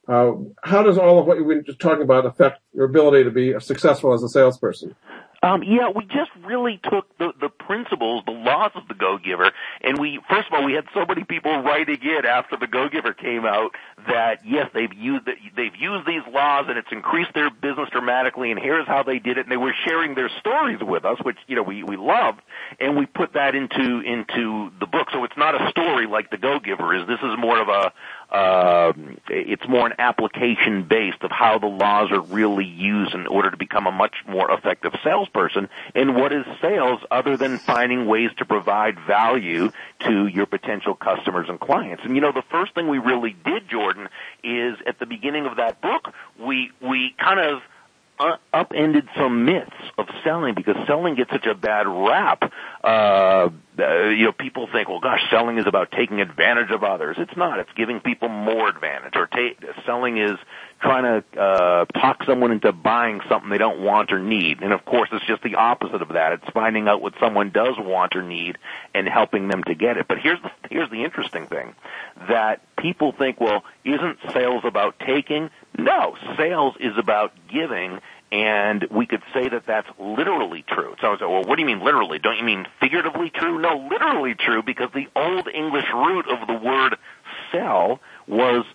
Uh, 0.07 0.33
how 0.63 0.83
does 0.83 0.97
all 0.97 1.19
of 1.19 1.27
what 1.27 1.37
you 1.37 1.45
were 1.45 1.61
just 1.61 1.81
talking 1.81 2.03
about 2.03 2.27
affect 2.27 2.61
your 2.73 2.87
ability 2.87 3.25
to 3.25 3.31
be 3.31 3.59
successful 3.61 4.15
as 4.15 4.23
a 4.23 4.29
salesperson? 4.29 4.95
Um, 5.41 5.63
yeah, 5.63 5.91
we 5.95 6.05
just 6.05 6.31
really 6.45 6.81
took 6.83 7.17
the, 7.19 7.33
the 7.41 7.49
principles, 7.49 8.25
the 8.27 8.33
laws 8.33 8.73
of 8.75 8.89
the 8.89 8.95
Go 8.95 9.19
Giver, 9.19 9.53
and 9.83 9.97
we, 9.97 10.19
first 10.29 10.49
of 10.49 10.55
all, 10.55 10.65
we 10.65 10.73
had 10.73 10.87
so 10.93 11.07
many 11.07 11.23
people 11.23 11.63
writing 11.63 11.99
in 12.03 12.27
after 12.27 12.57
the 12.57 12.67
Go 12.67 12.89
Giver 12.89 13.13
came 13.13 13.45
out 13.45 13.77
that 14.09 14.45
yes, 14.45 14.69
they've 14.75 14.93
used, 14.93 15.27
they've 15.27 15.77
used 15.77 16.09
these 16.09 16.23
laws 16.33 16.67
and 16.69 16.77
it's 16.77 16.91
increased 16.91 17.35
their 17.35 17.51
business 17.51 17.89
dramatically 17.91 18.51
and 18.51 18.59
here's 18.59 18.87
how 18.89 19.05
they 19.05 19.21
did 19.21 19.39
it 19.39 19.43
and 19.43 19.53
they 19.53 19.57
were 19.57 19.75
sharing 19.87 20.17
their 20.17 20.31
stories 20.41 20.81
with 20.83 21.05
us, 21.05 21.19
which, 21.23 21.39
you 21.47 21.55
know, 21.55 21.63
we, 21.63 21.85
we 21.85 21.97
loved, 21.97 22.41
and 22.81 22.97
we 22.97 23.07
put 23.07 23.35
that 23.35 23.55
into, 23.55 24.01
into 24.01 24.73
the 24.81 24.87
book. 24.87 25.09
So 25.13 25.23
it's 25.23 25.37
not 25.37 25.55
a 25.55 25.71
story 25.71 26.09
like 26.09 26.31
the 26.31 26.39
Go 26.39 26.59
Giver 26.59 26.97
is. 26.97 27.07
This 27.07 27.21
is 27.21 27.39
more 27.39 27.61
of 27.61 27.69
a, 27.69 27.93
uh, 28.31 28.93
it's 29.29 29.67
more 29.69 29.87
an 29.87 29.95
application 29.99 30.83
based 30.83 31.23
of 31.23 31.31
how 31.31 31.59
the 31.59 31.67
laws 31.67 32.11
are 32.13 32.21
really 32.21 32.67
used 32.67 33.15
in 33.15 33.27
order 33.27 33.51
to 33.51 33.57
become 33.57 33.87
a 33.87 33.91
much 33.91 34.17
more 34.27 34.51
effective 34.51 34.93
salesperson. 35.03 35.69
And 35.95 36.15
what 36.15 36.33
is 36.33 36.45
sales 36.61 37.01
other 37.11 37.37
than 37.39 37.59
finding 37.59 38.07
ways 38.07 38.31
to 38.39 38.45
provide 38.45 38.99
value 39.07 39.71
to 40.01 40.27
your 40.27 40.47
potential 40.47 40.95
customers 40.95 41.47
and 41.49 41.59
clients? 41.59 42.03
And 42.05 42.15
you 42.15 42.21
know, 42.21 42.33
the 42.33 42.45
first 42.51 42.75
thing 42.75 42.89
we 42.89 42.99
really 42.99 43.35
did, 43.45 43.69
Jordan, 43.69 44.09
is 44.45 44.77
at 44.87 44.99
the 44.99 45.07
beginning 45.07 45.47
of 45.47 45.57
that 45.57 45.81
book, 45.81 46.13
we, 46.39 46.71
we 46.83 47.15
kind 47.19 47.41
of 47.41 47.63
upended 48.53 49.09
some 49.17 49.45
myths 49.45 49.71
of 49.97 50.07
selling 50.25 50.55
because 50.55 50.77
selling 50.87 51.15
gets 51.15 51.31
such 51.31 51.47
a 51.47 51.55
bad 51.55 51.87
rap. 51.87 52.53
Uh, 52.83 53.51
uh, 53.79 54.09
you 54.09 54.25
know, 54.25 54.33
people 54.33 54.69
think, 54.73 54.89
well, 54.89 55.01
gosh, 55.01 55.21
selling 55.31 55.59
is 55.59 55.67
about 55.67 55.93
taking 55.93 56.21
advantage 56.21 56.71
of 56.71 56.83
others. 56.83 57.17
It's 57.19 57.37
not. 57.37 57.61
It's 57.61 57.71
giving 57.77 58.01
people 58.01 58.29
more 58.29 58.69
advantage. 58.69 59.15
Or 59.15 59.27
ta- 59.27 59.83
selling 59.87 60.19
is 60.19 60.37
trying 60.81 61.23
to 61.23 61.41
uh, 61.41 61.85
talk 61.87 62.25
someone 62.25 62.51
into 62.53 62.73
buying 62.73 63.21
something 63.29 63.51
they 63.51 63.59
don't 63.59 63.81
want 63.81 64.13
or 64.13 64.19
need. 64.19 64.63
And 64.63 64.73
of 64.73 64.85
course, 64.85 65.09
it's 65.13 65.27
just 65.27 65.43
the 65.43 65.57
opposite 65.57 66.03
of 66.03 66.09
that. 66.11 66.33
It's 66.33 66.49
finding 66.53 66.89
out 66.89 67.01
what 67.01 67.15
someone 67.21 67.51
does 67.51 67.75
want 67.79 68.17
or 68.17 68.23
need 68.23 68.59
and 68.95 69.09
helping 69.09 69.49
them 69.49 69.63
to 69.65 69.75
get 69.75 69.97
it. 69.97 70.07
But 70.09 70.19
here's 70.19 70.41
the 70.43 70.51
here's 70.71 70.91
the 70.91 71.05
interesting 71.05 71.47
thing 71.47 71.75
that 72.29 72.61
people 72.77 73.13
think, 73.13 73.41
well, 73.41 73.65
isn't 73.85 74.19
sales 74.33 74.63
about 74.65 74.99
taking? 74.99 75.51
No, 75.79 76.17
sales 76.37 76.75
is 76.81 76.99
about 76.99 77.33
giving 77.51 78.01
and 78.31 78.87
we 78.91 79.07
could 79.07 79.23
say 79.33 79.49
that 79.49 79.65
that's 79.67 79.89
literally 79.99 80.63
true. 80.69 80.95
So 81.01 81.07
I 81.07 81.11
was 81.11 81.21
like, 81.21 81.31
well, 81.31 81.45
what 81.45 81.57
do 81.57 81.63
you 81.63 81.67
mean 81.67 81.83
literally? 81.83 82.19
Don't 82.19 82.37
you 82.37 82.45
mean 82.45 82.67
figuratively 82.81 83.31
true? 83.31 83.59
No, 83.59 83.89
literally 83.91 84.35
true 84.35 84.63
because 84.63 84.91
the 84.93 85.07
old 85.17 85.49
English 85.49 85.87
root 85.95 86.27
of 86.29 86.47
the 86.47 86.55
word 86.55 86.97
sell 87.53 88.01
was 88.27 88.67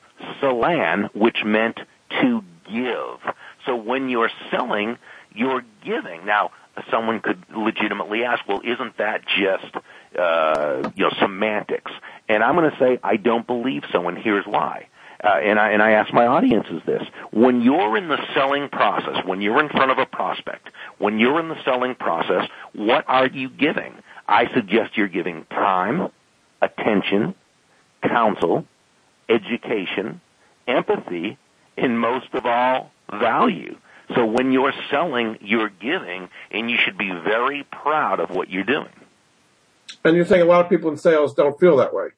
selan, 0.41 1.13
which 1.13 1.43
meant 1.45 1.79
to 2.21 2.43
give. 2.65 3.33
So 3.65 3.75
when 3.75 4.09
you're 4.09 4.31
selling, 4.49 4.97
you're 5.35 5.63
giving. 5.83 6.25
Now, 6.25 6.51
someone 6.89 7.19
could 7.19 7.43
legitimately 7.55 8.23
ask, 8.23 8.47
well, 8.47 8.61
isn't 8.63 8.97
that 8.97 9.21
just, 9.27 9.75
uh, 10.17 10.89
you 10.95 11.03
know, 11.03 11.11
semantics? 11.19 11.91
And 12.27 12.43
I'm 12.43 12.55
going 12.55 12.71
to 12.71 12.77
say, 12.79 12.99
I 13.03 13.17
don't 13.17 13.45
believe 13.45 13.83
so, 13.91 14.07
and 14.07 14.17
here's 14.17 14.45
why. 14.45 14.87
Uh, 15.23 15.39
and 15.41 15.57
I 15.57 15.71
and 15.71 15.81
I 15.81 15.91
ask 15.91 16.13
my 16.13 16.27
audiences 16.27 16.81
this: 16.85 17.03
when 17.31 17.61
you're 17.61 17.97
in 17.97 18.09
the 18.09 18.19
selling 18.33 18.67
process, 18.69 19.23
when 19.25 19.41
you're 19.41 19.61
in 19.61 19.69
front 19.69 19.91
of 19.91 19.97
a 19.97 20.05
prospect, 20.05 20.69
when 20.97 21.17
you're 21.17 21.39
in 21.39 21.47
the 21.47 21.63
selling 21.63 21.95
process, 21.95 22.49
what 22.73 23.05
are 23.07 23.27
you 23.27 23.49
giving? 23.49 23.95
I 24.27 24.53
suggest 24.53 24.97
you're 24.97 25.07
giving 25.07 25.45
time, 25.45 26.09
attention, 26.61 27.35
counsel, 28.01 28.65
education, 29.29 30.19
empathy, 30.67 31.37
and 31.77 31.99
most 31.99 32.27
of 32.33 32.45
all, 32.45 32.91
value. 33.09 33.77
So 34.15 34.25
when 34.25 34.51
you're 34.51 34.73
selling, 34.91 35.37
you're 35.41 35.69
giving, 35.69 36.29
and 36.51 36.69
you 36.69 36.77
should 36.77 36.97
be 36.97 37.09
very 37.09 37.63
proud 37.63 38.19
of 38.19 38.29
what 38.29 38.49
you're 38.49 38.63
doing. 38.63 38.91
And 40.03 40.15
you're 40.15 40.25
saying 40.25 40.41
a 40.41 40.45
lot 40.45 40.65
of 40.65 40.69
people 40.69 40.91
in 40.91 40.97
sales 40.97 41.33
don't 41.33 41.57
feel 41.59 41.77
that 41.77 41.93
way. 41.93 42.09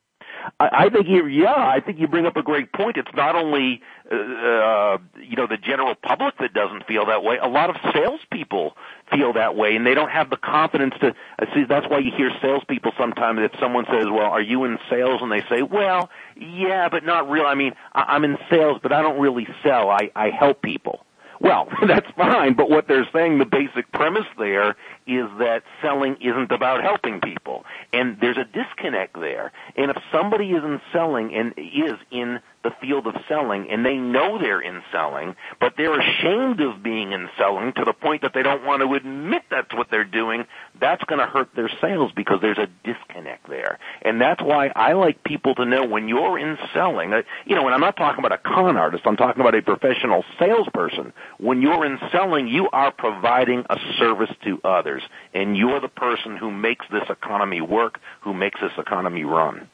I, 0.59 0.69
I 0.85 0.89
think 0.89 1.07
you, 1.07 1.25
yeah, 1.27 1.53
I 1.55 1.79
think 1.79 1.99
you 1.99 2.07
bring 2.07 2.25
up 2.25 2.37
a 2.37 2.43
great 2.43 2.71
point. 2.71 2.97
It's 2.97 3.13
not 3.15 3.35
only, 3.35 3.81
uh, 4.11 4.15
uh, 4.15 4.97
you 5.21 5.35
know, 5.35 5.47
the 5.47 5.57
general 5.57 5.95
public 5.95 6.37
that 6.39 6.53
doesn't 6.53 6.85
feel 6.87 7.05
that 7.07 7.23
way. 7.23 7.37
A 7.41 7.47
lot 7.47 7.69
of 7.69 7.75
salespeople 7.93 8.75
feel 9.11 9.33
that 9.33 9.55
way, 9.55 9.75
and 9.75 9.85
they 9.85 9.93
don't 9.93 10.11
have 10.11 10.29
the 10.29 10.37
confidence 10.37 10.95
to 11.01 11.09
uh, 11.39 11.45
see. 11.53 11.63
That's 11.67 11.87
why 11.87 11.99
you 11.99 12.11
hear 12.15 12.31
salespeople 12.41 12.93
sometimes. 12.97 13.39
If 13.41 13.59
someone 13.59 13.85
says, 13.85 14.05
"Well, 14.05 14.31
are 14.31 14.41
you 14.41 14.63
in 14.63 14.77
sales?" 14.89 15.21
and 15.21 15.31
they 15.31 15.41
say, 15.49 15.61
"Well, 15.61 16.09
yeah, 16.35 16.89
but 16.89 17.03
not 17.03 17.29
real. 17.29 17.45
I 17.45 17.55
mean, 17.55 17.73
I, 17.93 18.03
I'm 18.09 18.23
in 18.23 18.37
sales, 18.49 18.79
but 18.81 18.91
I 18.91 19.01
don't 19.01 19.19
really 19.19 19.47
sell. 19.63 19.89
I 19.89 20.11
I 20.15 20.29
help 20.29 20.61
people." 20.61 21.05
Well, 21.39 21.67
that's 21.87 22.09
fine, 22.15 22.53
but 22.53 22.69
what 22.69 22.87
they're 22.87 23.07
saying, 23.13 23.39
the 23.39 23.45
basic 23.45 23.91
premise 23.91 24.25
there 24.37 24.75
is 25.07 25.25
that 25.39 25.63
selling 25.81 26.17
isn't 26.21 26.51
about 26.51 26.83
helping 26.83 27.21
people. 27.21 27.63
And 27.93 28.17
there's 28.19 28.37
a 28.37 28.45
disconnect 28.45 29.13
there. 29.19 29.51
And 29.75 29.91
if 29.91 29.97
somebody 30.11 30.51
isn't 30.51 30.81
selling 30.91 31.33
and 31.35 31.53
is 31.57 31.99
in 32.11 32.39
the 32.63 32.71
field 32.81 33.05
of 33.05 33.13
selling 33.27 33.69
and 33.69 33.85
they 33.85 33.95
know 33.95 34.39
they're 34.39 34.61
in 34.61 34.81
selling, 34.91 35.35
but 35.59 35.73
they're 35.77 35.99
ashamed 35.99 36.59
of 36.61 36.81
being 36.81 37.11
in 37.11 37.29
selling 37.37 37.73
to 37.73 37.85
the 37.85 37.93
point 37.93 38.23
that 38.23 38.33
they 38.33 38.41
don't 38.41 38.65
want 38.65 38.81
to 38.81 38.93
admit 38.95 39.43
that's 39.51 39.73
what 39.75 39.87
they're 39.91 40.03
doing, 40.03 40.45
that's 40.79 41.03
going 41.03 41.19
to 41.19 41.27
hurt 41.27 41.49
their 41.55 41.69
sales 41.79 42.11
because 42.15 42.39
there's 42.41 42.57
a 42.57 42.67
disconnect 42.83 43.47
there. 43.47 43.77
And 44.01 44.19
that's 44.19 44.41
why 44.41 44.71
I 44.75 44.93
like 44.93 45.23
people 45.23 45.53
to 45.55 45.65
know 45.65 45.85
when 45.85 46.07
you're 46.07 46.39
in 46.39 46.57
selling, 46.73 47.13
uh, 47.13 47.21
you 47.45 47.55
know, 47.55 47.65
and 47.65 47.75
I'm 47.75 47.81
not 47.81 47.95
talking 47.95 48.25
about 48.25 48.31
a 48.31 48.39
con 48.39 48.77
artist, 48.77 49.03
I'm 49.05 49.17
talking 49.17 49.41
about 49.41 49.53
a 49.53 49.61
professional 49.61 50.25
salesperson. 50.39 51.13
When 51.37 51.61
you're 51.61 51.85
in 51.85 51.99
selling, 52.11 52.47
you 52.47 52.69
are 52.73 52.91
providing 52.91 53.65
a 53.69 53.77
service 53.99 54.31
to 54.43 54.59
others 54.63 54.94
and 55.33 55.57
you're 55.57 55.79
the 55.79 55.87
person 55.87 56.37
who 56.37 56.51
makes 56.51 56.85
this 56.91 57.09
economy 57.09 57.61
work, 57.61 57.99
who 58.21 58.33
makes 58.33 58.59
this 58.61 58.73
economy 58.77 59.23
run 59.23 59.69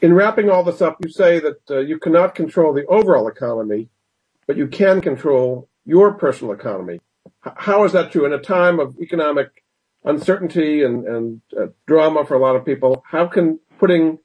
in 0.00 0.14
wrapping 0.14 0.50
all 0.50 0.64
this 0.64 0.80
up, 0.80 0.98
you 1.02 1.10
say 1.10 1.40
that 1.40 1.58
uh, 1.70 1.78
you 1.78 1.98
cannot 1.98 2.34
control 2.34 2.72
the 2.72 2.86
overall 2.86 3.28
economy, 3.28 3.88
but 4.46 4.56
you 4.56 4.66
can 4.66 5.00
control 5.00 5.68
your 5.84 6.12
personal 6.14 6.52
economy. 6.54 7.00
H- 7.46 7.52
how 7.56 7.84
is 7.84 7.92
that 7.92 8.12
true? 8.12 8.24
In 8.24 8.32
a 8.32 8.38
time 8.38 8.80
of 8.80 8.96
economic 9.00 9.48
uncertainty 10.04 10.82
and, 10.82 11.06
and 11.06 11.40
uh, 11.58 11.66
drama 11.86 12.24
for 12.24 12.34
a 12.34 12.38
lot 12.38 12.56
of 12.56 12.64
people, 12.64 13.02
how 13.06 13.26
can 13.26 13.60
putting 13.78 14.18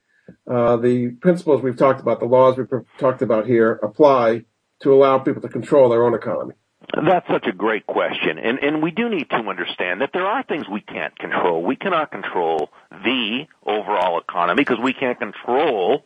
uh, 0.49 0.77
the 0.77 1.09
principles 1.21 1.61
we've 1.61 1.77
talked 1.77 1.99
about, 1.99 2.19
the 2.19 2.25
laws 2.25 2.57
we've 2.57 2.69
talked 2.97 3.21
about 3.21 3.45
here, 3.45 3.73
apply 3.83 4.45
to 4.81 4.93
allow 4.93 5.19
people 5.19 5.41
to 5.41 5.49
control 5.49 5.89
their 5.89 6.05
own 6.05 6.13
economy? 6.13 6.55
That's 6.93 7.27
such 7.27 7.47
a 7.47 7.51
great 7.51 7.85
question. 7.87 8.37
And, 8.37 8.59
and 8.59 8.81
we 8.83 8.91
do 8.91 9.09
need 9.09 9.29
to 9.29 9.35
understand 9.35 10.01
that 10.01 10.11
there 10.13 10.25
are 10.25 10.43
things 10.43 10.67
we 10.69 10.81
can't 10.81 11.17
control. 11.17 11.63
We 11.63 11.75
cannot 11.75 12.11
control 12.11 12.69
the 12.91 13.47
overall 13.65 14.19
economy 14.19 14.63
because 14.63 14.79
we 14.79 14.93
can't 14.93 15.19
control 15.19 16.05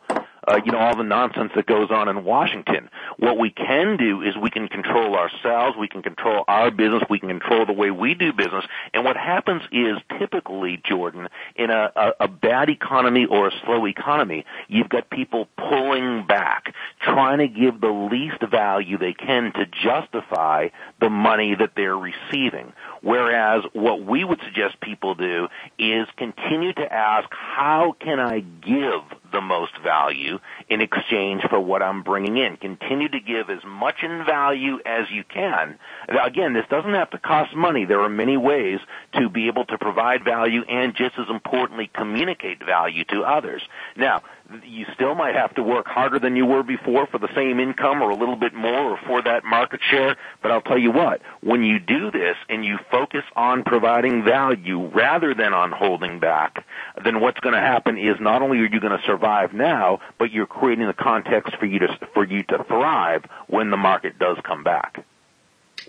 uh, 0.50 0.60
you 0.66 0.72
know, 0.72 0.80
all 0.80 0.98
the 0.98 1.04
nonsense 1.04 1.52
that 1.56 1.68
goes 1.68 1.92
on 1.92 2.10
in 2.10 2.24
Washington. 2.24 2.90
What 3.18 3.38
we 3.38 3.52
can 3.52 3.98
do 3.98 4.22
is 4.24 4.36
we 4.36 4.50
can 4.50 4.68
control 4.68 5.16
ourselves, 5.16 5.78
we 5.78 5.88
can 5.88 6.02
control 6.02 6.44
our 6.48 6.72
business, 6.72 7.04
we 7.08 7.20
can 7.20 7.30
control 7.30 7.68
the 7.68 7.74
way 7.74 7.92
we 7.92 8.16
do 8.16 8.34
business. 8.34 8.66
And 8.94 9.06
what 9.06 9.16
happens 9.16 9.62
is 9.72 9.98
typically, 10.18 10.82
Jordan, 10.84 11.28
in 11.56 11.70
a, 11.70 11.92
a, 11.96 12.12
a 12.22 12.28
bad 12.28 12.70
economy 12.70 13.26
or 13.26 13.50
a 13.50 13.52
slow 13.64 13.86
economy, 13.86 14.46
you've 14.68 14.90
got 14.90 15.10
people 15.12 15.48
pulling 15.56 16.26
back, 16.26 16.74
trying 17.00 17.38
to 17.38 17.48
give 17.48 17.80
the 17.80 18.10
least 18.12 18.42
value 18.50 18.98
they 18.98 19.14
can 19.14 19.54
to 19.54 19.68
justify 19.68 20.70
the 21.00 21.10
money 21.10 21.54
that 21.54 21.74
they're 21.76 21.98
receiving. 21.98 22.74
Whereas 23.02 23.64
what 23.74 24.04
we 24.04 24.24
would 24.24 24.40
suggest 24.44 24.82
people 24.82 25.14
do 25.14 25.48
is 25.78 26.08
continue 26.18 26.74
to 26.74 26.92
ask, 26.92 27.30
how 27.32 27.96
can 28.00 28.20
I 28.20 28.40
give 28.40 29.19
the 29.32 29.42
most 29.42 29.72
value 29.84 30.40
in 30.70 30.82
exchange 30.82 31.44
for 31.50 31.60
what 31.60 31.82
I'm 31.82 32.04
bringing 32.04 32.38
in. 32.38 32.58
Continue 32.58 33.10
to 33.10 33.20
give 33.20 33.50
as 33.50 33.64
much 33.66 33.96
in 34.04 34.26
value 34.26 34.80
as 34.86 35.10
you 35.12 35.24
can. 35.24 35.78
Again, 36.08 36.54
this 36.54 36.66
doesn't 36.70 36.94
have 36.94 37.10
to 37.12 37.20
cost 37.20 37.56
money. 37.56 37.86
There 37.86 38.02
are 38.02 38.10
many 38.10 38.38
ways 38.38 38.80
to 39.14 39.30
be 39.30 39.48
able 39.48 39.66
to 39.66 39.78
provide 39.78 40.24
value 40.24 40.64
and 40.64 40.96
just 40.96 41.16
as 41.18 41.30
importantly 41.30 41.90
communicate 41.94 42.64
value 42.66 43.04
to 43.06 43.22
others. 43.22 43.62
Now, 43.96 44.22
you 44.66 44.86
still 44.96 45.16
might 45.16 45.36
have 45.36 45.54
to 45.56 45.64
work 45.64 45.86
harder 45.88 46.20
than 46.20 46.36
you 46.36 46.46
were 46.46 46.64
before 46.64 47.08
for 47.08 47.20
the 47.20 47.30
same 47.36 47.60
income 47.60 48.02
or 48.02 48.10
a 48.10 48.16
little 48.16 48.36
bit 48.36 48.54
more 48.54 48.92
or 48.94 49.00
for 49.06 49.22
that 49.22 49.44
market 49.44 49.80
share. 49.90 50.18
But 50.42 50.52
I'll 50.52 50.62
tell 50.62 50.78
you 50.78 50.92
what, 50.92 51.22
when 51.42 51.64
you 51.64 51.80
do 51.80 52.12
this 52.12 52.36
and 52.48 52.66
you 52.66 52.78
focus 52.92 53.24
on 53.36 53.64
providing 53.64 54.24
value 54.24 54.88
rather 54.88 55.34
than 55.34 55.54
on 55.54 55.72
holding 55.72 56.20
back, 56.20 56.66
then 57.04 57.20
what's 57.20 57.40
going 57.40 57.56
to 57.56 57.62
happen 57.62 57.98
is 57.98 58.16
not 58.20 58.42
only 58.42 58.60
are 58.60 58.66
you 58.66 58.80
going 58.80 58.98
to 58.98 59.06
survive 59.06 59.54
now, 59.54 60.00
but 60.18 60.32
you're 60.32 60.48
creating 60.48 60.88
the 60.88 60.94
context 60.94 61.56
for 61.60 61.66
you 61.66 61.80
to, 61.80 61.88
for 62.14 62.26
you 62.26 62.44
to 62.44 62.64
thrive 62.66 63.26
when 63.48 63.70
the 63.70 63.78
market 63.78 64.18
does 64.18 64.38
come 64.44 64.64
back. 64.64 65.06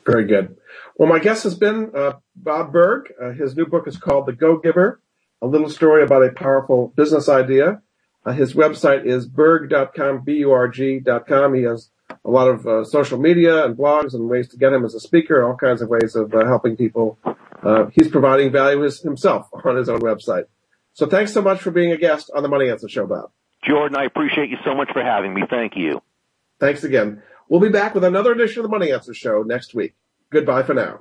Very 0.06 0.26
good. 0.26 0.56
Well, 0.96 1.08
my 1.08 1.18
guest 1.18 1.44
has 1.44 1.54
been 1.54 1.92
uh, 1.94 2.14
Bob 2.36 2.72
Burg. 2.72 3.12
Uh, 3.20 3.32
his 3.32 3.56
new 3.56 3.66
book 3.66 3.88
is 3.88 3.96
called 3.96 4.26
The 4.26 4.32
Go 4.32 4.58
Giver, 4.58 5.00
a 5.42 5.46
little 5.46 5.68
story 5.68 6.02
about 6.02 6.24
a 6.24 6.30
powerful 6.30 6.92
business 6.94 7.28
idea. 7.28 7.82
Uh, 8.24 8.32
his 8.32 8.54
website 8.54 9.06
is 9.06 9.26
burg.com, 9.26 10.22
B-U-R-G.com. 10.22 11.54
He 11.54 11.62
has 11.62 11.90
a 12.24 12.30
lot 12.30 12.48
of 12.48 12.66
uh, 12.66 12.84
social 12.84 13.18
media 13.18 13.64
and 13.64 13.76
blogs 13.76 14.14
and 14.14 14.28
ways 14.28 14.48
to 14.48 14.56
get 14.56 14.72
him 14.72 14.84
as 14.84 14.94
a 14.94 15.00
speaker, 15.00 15.42
all 15.42 15.56
kinds 15.56 15.80
of 15.80 15.88
ways 15.88 16.14
of 16.14 16.34
uh, 16.34 16.44
helping 16.46 16.76
people. 16.76 17.18
Uh, 17.62 17.86
he's 17.92 18.08
providing 18.08 18.52
value 18.52 18.80
himself 18.80 19.48
on 19.64 19.76
his 19.76 19.88
own 19.88 20.00
website. 20.00 20.44
So 20.92 21.06
thanks 21.06 21.32
so 21.32 21.40
much 21.40 21.60
for 21.60 21.70
being 21.70 21.92
a 21.92 21.96
guest 21.96 22.30
on 22.34 22.42
the 22.42 22.48
Money 22.48 22.68
Answer 22.68 22.88
Show, 22.88 23.06
Bob. 23.06 23.30
Jordan, 23.64 23.96
I 23.96 24.04
appreciate 24.04 24.50
you 24.50 24.56
so 24.64 24.74
much 24.74 24.90
for 24.92 25.02
having 25.02 25.34
me. 25.34 25.42
Thank 25.48 25.76
you. 25.76 26.02
Thanks 26.58 26.84
again. 26.84 27.22
We'll 27.48 27.60
be 27.60 27.68
back 27.68 27.94
with 27.94 28.04
another 28.04 28.32
edition 28.32 28.60
of 28.60 28.70
the 28.70 28.76
Money 28.76 28.92
Answer 28.92 29.14
Show 29.14 29.42
next 29.42 29.74
week. 29.74 29.94
Goodbye 30.30 30.62
for 30.62 30.74
now. 30.74 31.00